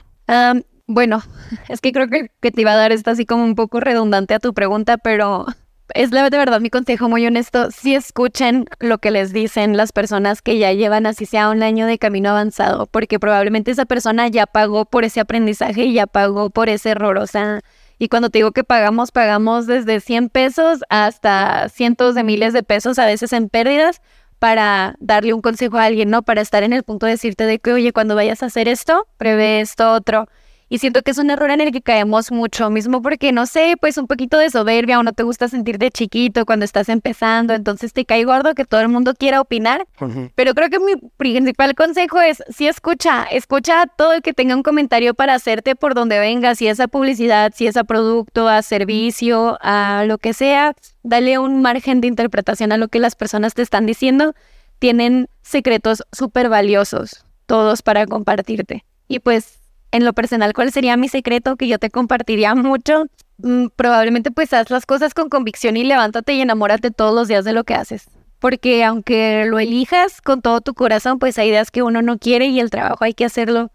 bueno, 0.86 1.22
es 1.68 1.80
que 1.80 1.92
creo 1.92 2.09
que, 2.09 2.30
que 2.40 2.50
te 2.50 2.61
iba 2.61 2.72
a 2.72 2.76
dar 2.76 2.92
esto 2.92 3.11
así 3.11 3.24
como 3.24 3.44
un 3.44 3.54
poco 3.54 3.80
redundante 3.80 4.34
a 4.34 4.40
tu 4.40 4.52
pregunta, 4.52 4.98
pero 4.98 5.46
es 5.95 6.11
de 6.11 6.28
verdad 6.30 6.61
mi 6.61 6.70
consejo 6.70 7.09
muy 7.09 7.26
honesto, 7.26 7.70
si 7.70 7.95
escuchen 7.95 8.66
lo 8.78 8.99
que 8.99 9.11
les 9.11 9.32
dicen 9.32 9.76
las 9.76 9.93
personas 9.93 10.43
que 10.43 10.59
ya 10.59 10.72
llevan 10.72 11.07
así 11.07 11.26
sea 11.26 11.51
un 11.51 11.62
año 11.62 11.86
de 11.86 11.99
camino 11.99 12.30
avanzado, 12.30 12.86
porque 12.86 13.18
probablemente 13.18 13.70
esa 13.70 13.84
persona 13.84 14.28
ya 14.28 14.47
pagó 14.47 14.84
por 14.84 15.05
ese 15.05 15.20
aprendizaje 15.20 15.84
y 15.84 15.95
ya 15.95 16.07
pagó 16.07 16.51
por 16.51 16.68
ese 16.68 16.91
error, 16.91 17.18
o 17.18 17.26
sea, 17.26 17.61
y 17.99 18.09
cuando 18.09 18.30
te 18.30 18.39
digo 18.39 18.53
que 18.53 18.64
pagamos, 18.64 19.11
pagamos 19.11 19.66
desde 19.66 20.01
100 20.01 20.28
pesos 20.28 20.80
hasta 20.89 21.68
cientos 21.68 22.14
de 22.14 22.22
miles 22.22 22.53
de 22.53 22.62
pesos, 22.62 22.99
a 22.99 23.07
veces 23.07 23.32
en 23.32 23.49
pérdidas, 23.49 24.01
para 24.39 24.95
darle 25.01 25.34
un 25.34 25.41
consejo 25.41 25.78
a 25.78 25.84
alguien, 25.84 26.11
¿no? 26.11 26.22
Para 26.22 26.41
estar 26.41 26.62
en 26.62 26.72
el 26.72 26.84
punto 26.84 27.07
de 27.07 27.12
decirte 27.12 27.45
de 27.45 27.59
que, 27.59 27.72
oye, 27.72 27.93
cuando 27.93 28.14
vayas 28.14 28.43
a 28.45 28.47
hacer 28.47 28.68
esto, 28.68 29.09
prevé 29.16 29.61
esto 29.61 29.93
otro. 29.93 30.28
Y 30.70 30.78
siento 30.78 31.00
que 31.02 31.12
es 31.12 31.18
un 31.18 31.30
error 31.30 31.50
en 31.50 31.62
el 31.62 31.72
que 31.72 31.80
caemos 31.80 32.30
mucho, 32.30 32.68
mismo 32.68 33.00
porque, 33.00 33.32
no 33.32 33.46
sé, 33.46 33.76
pues 33.80 33.96
un 33.96 34.06
poquito 34.06 34.36
de 34.36 34.50
soberbia 34.50 34.98
o 34.98 35.02
no 35.02 35.14
te 35.14 35.22
gusta 35.22 35.48
sentirte 35.48 35.90
chiquito 35.90 36.44
cuando 36.44 36.66
estás 36.66 36.90
empezando, 36.90 37.54
entonces 37.54 37.94
te 37.94 38.04
cae 38.04 38.24
gordo 38.24 38.54
que 38.54 38.66
todo 38.66 38.82
el 38.82 38.88
mundo 38.88 39.14
quiera 39.14 39.40
opinar. 39.40 39.86
Pero 40.34 40.54
creo 40.54 40.68
que 40.68 40.78
mi 40.78 40.96
principal 41.16 41.74
consejo 41.74 42.20
es, 42.20 42.42
si 42.50 42.68
escucha, 42.68 43.24
escucha 43.24 43.82
a 43.82 43.86
todo 43.86 44.12
el 44.12 44.22
que 44.22 44.34
tenga 44.34 44.54
un 44.54 44.62
comentario 44.62 45.14
para 45.14 45.34
hacerte 45.34 45.74
por 45.74 45.94
donde 45.94 46.18
venga, 46.18 46.54
si 46.54 46.68
es 46.68 46.80
a 46.80 46.88
publicidad, 46.88 47.52
si 47.54 47.66
es 47.66 47.78
a 47.78 47.84
producto, 47.84 48.46
a 48.46 48.60
servicio, 48.60 49.56
a 49.62 50.04
lo 50.06 50.18
que 50.18 50.34
sea, 50.34 50.74
dale 51.02 51.38
un 51.38 51.62
margen 51.62 52.02
de 52.02 52.08
interpretación 52.08 52.72
a 52.72 52.76
lo 52.76 52.88
que 52.88 52.98
las 52.98 53.16
personas 53.16 53.54
te 53.54 53.62
están 53.62 53.86
diciendo. 53.86 54.34
Tienen 54.78 55.28
secretos 55.42 56.04
súper 56.12 56.50
valiosos, 56.50 57.24
todos 57.46 57.80
para 57.82 58.06
compartirte. 58.06 58.84
Y 59.08 59.20
pues 59.20 59.58
en 59.93 60.05
lo 60.05 60.12
personal, 60.12 60.53
¿cuál 60.53 60.72
sería 60.72 60.97
mi 60.97 61.09
secreto 61.09 61.57
que 61.57 61.68
yo 61.68 61.78
te 61.78 61.91
compartiría 61.91 62.55
mucho? 62.55 63.07
Mm, 63.39 63.66
probablemente 63.76 64.30
pues 64.30 64.53
haz 64.53 64.70
las 64.70 64.86
cosas 64.86 65.14
con 65.14 65.28
convicción 65.28 65.76
y 65.76 65.84
levántate 65.84 66.34
y 66.34 66.41
enamórate 66.41 66.91
todos 66.91 67.14
los 67.14 67.28
días 67.28 67.45
de 67.45 67.53
lo 67.53 67.64
que 67.64 67.74
haces. 67.74 68.09
Porque 68.39 68.84
aunque 68.84 69.47
lo 69.47 69.59
elijas 69.59 70.20
con 70.20 70.43
todo 70.43 70.61
tu 70.61 70.74
corazón, 70.74 71.18
pues 71.18 71.39
hay 71.39 71.49
ideas 71.49 71.70
que 71.70 71.82
uno 71.82 72.03
no 72.03 72.18
quiere 72.18 72.47
y 72.47 72.61
el 72.61 72.70
trabajo 72.70 73.05
hay 73.05 73.14
que 73.14 73.24
hacerlo 73.24 73.72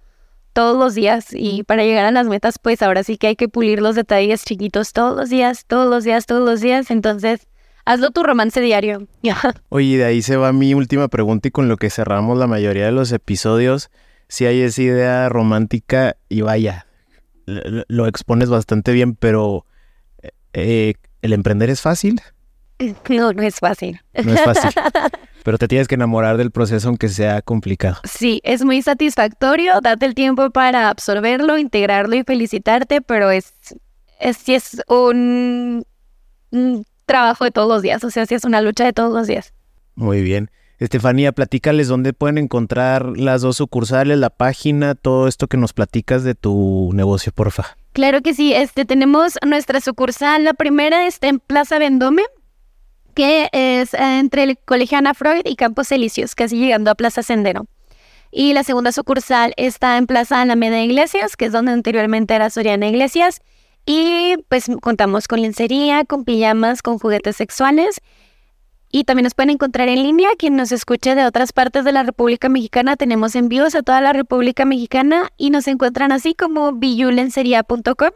todos 0.53 0.77
los 0.77 0.95
días. 0.95 1.27
Y 1.31 1.63
para 1.63 1.83
llegar 1.83 2.05
a 2.05 2.11
las 2.11 2.27
metas, 2.27 2.59
pues 2.59 2.81
ahora 2.81 3.03
sí 3.03 3.17
que 3.17 3.27
hay 3.27 3.35
que 3.35 3.49
pulir 3.49 3.81
los 3.81 3.95
detalles 3.95 4.45
chiquitos 4.45 4.93
todos 4.93 5.17
los 5.17 5.29
días, 5.29 5.65
todos 5.65 5.89
los 5.89 6.03
días, 6.03 6.25
todos 6.25 6.47
los 6.47 6.61
días. 6.61 6.91
Entonces, 6.91 7.47
hazlo 7.83 8.11
tu 8.11 8.23
romance 8.23 8.61
diario. 8.61 9.07
Oye, 9.69 9.97
de 9.97 10.05
ahí 10.05 10.21
se 10.21 10.37
va 10.37 10.53
mi 10.53 10.73
última 10.73 11.09
pregunta 11.09 11.49
y 11.49 11.51
con 11.51 11.67
lo 11.67 11.77
que 11.77 11.89
cerramos 11.89 12.37
la 12.37 12.47
mayoría 12.47 12.85
de 12.85 12.91
los 12.93 13.11
episodios 13.11 13.89
si 14.33 14.47
hay 14.47 14.61
esa 14.61 14.81
idea 14.81 15.29
romántica 15.29 16.17
y 16.27 16.41
vaya, 16.41 16.87
lo, 17.45 18.07
expones 18.07 18.49
bastante 18.49 18.91
bien, 18.91 19.13
pero 19.13 19.67
eh, 20.53 20.95
¿el 21.21 21.33
emprender 21.33 21.69
es 21.69 21.81
fácil? 21.81 22.19
No, 23.09 23.31
no 23.31 23.43
es 23.43 23.59
fácil. 23.59 24.01
No 24.25 24.33
es 24.33 24.41
fácil. 24.41 24.71
Pero 25.43 25.57
te 25.57 25.69
tienes 25.69 25.87
que 25.87 25.95
enamorar 25.95 26.35
del 26.35 26.51
proceso 26.51 26.89
aunque 26.89 27.07
sea 27.07 27.41
complicado. 27.41 28.01
Sí, 28.03 28.41
es 28.43 28.65
muy 28.65 28.81
satisfactorio. 28.81 29.79
Date 29.79 30.05
el 30.05 30.15
tiempo 30.15 30.49
para 30.49 30.89
absorberlo, 30.89 31.57
integrarlo 31.57 32.15
y 32.15 32.23
felicitarte, 32.23 33.01
pero 33.01 33.29
es, 33.29 33.53
es, 34.19 34.35
sí 34.37 34.55
es 34.55 34.81
un, 34.89 35.85
un 36.49 36.85
trabajo 37.05 37.45
de 37.45 37.51
todos 37.51 37.69
los 37.69 37.83
días. 37.83 38.03
O 38.03 38.09
sea, 38.09 38.25
sí 38.25 38.35
es 38.35 38.43
una 38.43 38.59
lucha 38.59 38.83
de 38.83 38.91
todos 38.91 39.13
los 39.13 39.27
días. 39.27 39.53
Muy 39.95 40.21
bien. 40.21 40.49
Estefanía, 40.79 41.31
platícales 41.31 41.87
dónde 41.87 42.13
pueden 42.13 42.37
encontrar 42.37 43.17
las 43.17 43.41
dos 43.41 43.57
sucursales, 43.57 44.17
la 44.17 44.29
página, 44.29 44.95
todo 44.95 45.27
esto 45.27 45.47
que 45.47 45.57
nos 45.57 45.73
platicas 45.73 46.23
de 46.23 46.35
tu 46.35 46.91
negocio, 46.93 47.31
porfa. 47.31 47.77
Claro 47.93 48.21
que 48.21 48.33
sí, 48.33 48.53
este 48.53 48.85
tenemos 48.85 49.37
nuestra 49.45 49.79
sucursal, 49.79 50.43
la 50.43 50.53
primera 50.53 51.05
está 51.05 51.27
en 51.27 51.39
Plaza 51.39 51.77
Vendome, 51.77 52.23
que 53.13 53.49
es 53.51 53.93
entre 53.93 54.43
el 54.43 54.57
Colegio 54.57 54.97
Ana 54.97 55.13
Freud 55.13 55.43
y 55.45 55.55
Campos 55.55 55.91
Elíseos, 55.91 56.33
casi 56.33 56.57
llegando 56.57 56.89
a 56.89 56.95
Plaza 56.95 57.21
Sendero. 57.21 57.67
Y 58.31 58.53
la 58.53 58.63
segunda 58.63 58.91
sucursal 58.91 59.53
está 59.57 59.97
en 59.97 60.07
Plaza 60.07 60.41
Alameda 60.41 60.81
Iglesias, 60.81 61.37
que 61.37 61.45
es 61.45 61.51
donde 61.51 61.71
anteriormente 61.71 62.33
era 62.33 62.49
Soriana 62.49 62.87
Iglesias. 62.87 63.41
Y 63.85 64.37
pues 64.49 64.65
contamos 64.81 65.27
con 65.27 65.41
lencería, 65.41 66.03
con 66.03 66.23
pijamas, 66.23 66.81
con 66.81 66.97
juguetes 66.97 67.35
sexuales 67.35 68.01
y 68.95 69.05
también 69.05 69.23
nos 69.23 69.33
pueden 69.33 69.49
encontrar 69.49 69.89
en 69.89 70.03
línea. 70.03 70.29
Quien 70.37 70.55
nos 70.55 70.71
escuche 70.71 71.15
de 71.15 71.25
otras 71.25 71.51
partes 71.51 71.83
de 71.83 71.91
la 71.91 72.03
República 72.03 72.47
Mexicana, 72.47 72.95
tenemos 72.95 73.35
envíos 73.35 73.73
a 73.73 73.81
toda 73.81 73.99
la 74.01 74.13
República 74.13 74.65
Mexicana 74.65 75.31
y 75.35 75.49
nos 75.49 75.67
encuentran 75.67 76.11
así 76.11 76.35
como 76.35 76.73
billulencería.com. 76.73 78.11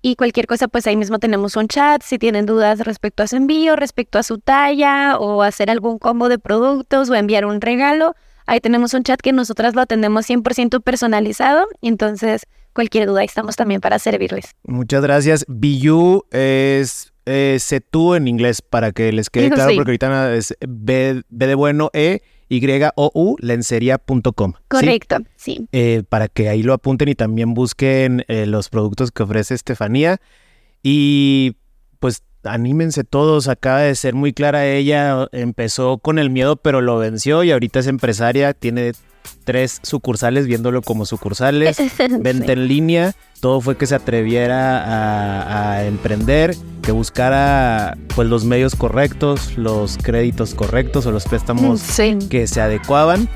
Y 0.00 0.14
cualquier 0.14 0.46
cosa, 0.46 0.68
pues 0.68 0.86
ahí 0.86 0.96
mismo 0.96 1.18
tenemos 1.18 1.56
un 1.56 1.66
chat. 1.66 2.02
Si 2.04 2.18
tienen 2.18 2.46
dudas 2.46 2.78
respecto 2.80 3.24
a 3.24 3.26
su 3.26 3.34
envío, 3.34 3.74
respecto 3.74 4.16
a 4.16 4.22
su 4.22 4.38
talla 4.38 5.18
o 5.18 5.42
hacer 5.42 5.70
algún 5.70 5.98
combo 5.98 6.28
de 6.28 6.38
productos 6.38 7.10
o 7.10 7.16
enviar 7.16 7.44
un 7.44 7.60
regalo, 7.60 8.14
ahí 8.46 8.60
tenemos 8.60 8.94
un 8.94 9.02
chat 9.02 9.20
que 9.20 9.32
nosotras 9.32 9.74
lo 9.74 9.80
atendemos 9.80 10.30
100% 10.30 10.82
personalizado. 10.84 11.66
Entonces, 11.80 12.46
cualquier 12.72 13.08
duda, 13.08 13.22
ahí 13.22 13.26
estamos 13.26 13.56
también 13.56 13.80
para 13.80 13.98
servirles. 13.98 14.54
Muchas 14.62 15.02
gracias. 15.02 15.44
Billu 15.48 16.26
es 16.30 17.11
eh, 17.26 17.58
tú 17.90 18.14
en 18.14 18.28
inglés 18.28 18.62
para 18.62 18.92
que 18.92 19.12
les 19.12 19.30
quede 19.30 19.50
claro, 19.50 19.72
porque 19.74 19.90
ahorita 19.90 20.34
es 20.34 20.54
B, 20.66 21.22
de 21.28 21.54
bueno, 21.54 21.90
E, 21.92 22.20
Y, 22.48 22.60
O, 22.96 23.10
U, 23.14 23.36
lencería.com. 23.40 24.52
Correcto, 24.68 25.18
sí. 25.36 25.66
Eh, 25.72 26.02
para 26.08 26.28
que 26.28 26.48
ahí 26.48 26.62
lo 26.62 26.74
apunten 26.74 27.08
y 27.08 27.14
también 27.14 27.54
busquen 27.54 28.24
eh, 28.28 28.46
los 28.46 28.68
productos 28.68 29.10
que 29.10 29.22
ofrece 29.22 29.54
Estefanía. 29.54 30.20
Y 30.82 31.56
pues 31.98 32.22
anímense 32.44 33.04
todos, 33.04 33.48
acaba 33.48 33.80
de 33.80 33.94
ser 33.94 34.14
muy 34.14 34.32
clara 34.32 34.66
ella, 34.66 35.28
empezó 35.32 35.98
con 35.98 36.18
el 36.18 36.30
miedo 36.30 36.56
pero 36.56 36.80
lo 36.80 36.98
venció 36.98 37.44
y 37.44 37.52
ahorita 37.52 37.80
es 37.80 37.86
empresaria, 37.86 38.52
tiene 38.54 38.92
tres 39.44 39.80
sucursales 39.82 40.46
viéndolo 40.46 40.82
como 40.82 41.06
sucursales, 41.06 41.76
venta 42.20 42.52
en 42.52 42.68
línea, 42.68 43.14
todo 43.40 43.60
fue 43.60 43.76
que 43.76 43.86
se 43.86 43.94
atreviera 43.94 45.74
a, 45.76 45.84
emprender, 45.84 46.54
que 46.82 46.92
buscara 46.92 47.96
pues 48.14 48.28
los 48.28 48.44
medios 48.44 48.76
correctos, 48.76 49.56
los 49.56 49.98
créditos 49.98 50.54
correctos 50.54 51.06
o 51.06 51.12
los 51.12 51.24
préstamos 51.24 51.82
que 52.28 52.46
se 52.46 52.60
adecuaban. 52.60 53.28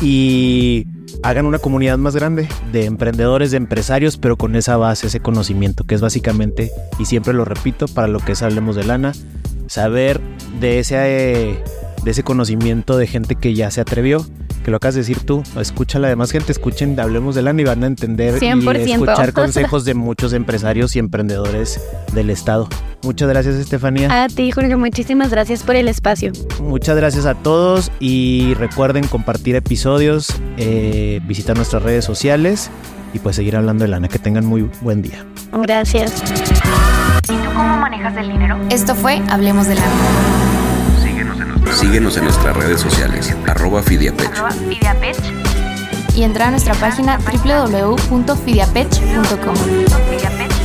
Y 0.00 0.86
hagan 1.22 1.46
una 1.46 1.58
comunidad 1.58 1.98
más 1.98 2.14
grande 2.14 2.48
de 2.72 2.84
emprendedores, 2.84 3.50
de 3.50 3.56
empresarios, 3.56 4.16
pero 4.16 4.36
con 4.36 4.56
esa 4.56 4.76
base, 4.76 5.06
ese 5.06 5.20
conocimiento, 5.20 5.84
que 5.84 5.94
es 5.94 6.00
básicamente, 6.00 6.70
y 6.98 7.06
siempre 7.06 7.34
lo 7.34 7.44
repito, 7.44 7.86
para 7.88 8.08
lo 8.08 8.20
que 8.20 8.32
es 8.32 8.42
Hablemos 8.42 8.76
de 8.76 8.84
Lana, 8.84 9.12
saber 9.66 10.20
de 10.60 10.78
ese, 10.78 10.96
de 10.96 12.10
ese 12.10 12.22
conocimiento 12.22 12.96
de 12.96 13.06
gente 13.06 13.34
que 13.34 13.54
ya 13.54 13.70
se 13.70 13.80
atrevió 13.80 14.24
porque 14.68 14.72
lo 14.72 14.76
acabas 14.76 14.96
de 14.96 15.00
decir 15.00 15.20
tú. 15.24 15.42
Escucha 15.58 15.98
la 15.98 16.08
demás 16.08 16.30
gente, 16.30 16.52
escuchen, 16.52 16.98
hablemos 17.00 17.34
de 17.34 17.40
lana 17.40 17.62
y 17.62 17.64
van 17.64 17.82
a 17.84 17.86
entender 17.86 18.38
100%. 18.38 18.86
y 18.86 18.92
escuchar 18.92 19.32
consejos 19.32 19.86
de 19.86 19.94
muchos 19.94 20.34
empresarios 20.34 20.94
y 20.94 20.98
emprendedores 20.98 21.80
del 22.12 22.28
Estado. 22.28 22.68
Muchas 23.02 23.28
gracias, 23.30 23.54
Estefanía. 23.54 24.24
A 24.24 24.28
ti, 24.28 24.50
Jorge, 24.50 24.76
muchísimas 24.76 25.30
gracias 25.30 25.62
por 25.62 25.74
el 25.74 25.88
espacio. 25.88 26.32
Muchas 26.60 26.96
gracias 26.96 27.24
a 27.24 27.34
todos 27.34 27.90
y 27.98 28.54
recuerden 28.54 29.06
compartir 29.06 29.56
episodios, 29.56 30.34
eh, 30.58 31.20
visitar 31.24 31.56
nuestras 31.56 31.82
redes 31.82 32.04
sociales 32.04 32.70
y 33.14 33.20
pues 33.20 33.36
seguir 33.36 33.56
hablando 33.56 33.84
de 33.84 33.88
lana. 33.88 34.08
Que 34.08 34.18
tengan 34.18 34.44
muy 34.44 34.68
buen 34.82 35.00
día. 35.00 35.24
Gracias. 35.52 36.12
¿Y 37.24 37.32
tú 37.32 37.48
cómo 37.54 37.78
manejas 37.78 38.14
el 38.18 38.32
dinero? 38.32 38.58
Esto 38.68 38.94
fue 38.94 39.22
Hablemos 39.30 39.66
de 39.66 39.76
Lana. 39.76 40.67
Síguenos 41.74 42.16
en 42.16 42.24
nuestras 42.24 42.56
redes 42.56 42.80
sociales, 42.80 43.32
arroba 43.46 43.82
Fidiapech. 43.82 44.32
Arroba 44.32 44.50
Fidiapech. 44.50 45.16
Y 46.14 46.22
entra 46.24 46.48
a 46.48 46.50
nuestra 46.50 46.74
página 46.74 47.18
www.fidiapech.com. 47.18 49.56
Fidiapech. 49.56 50.57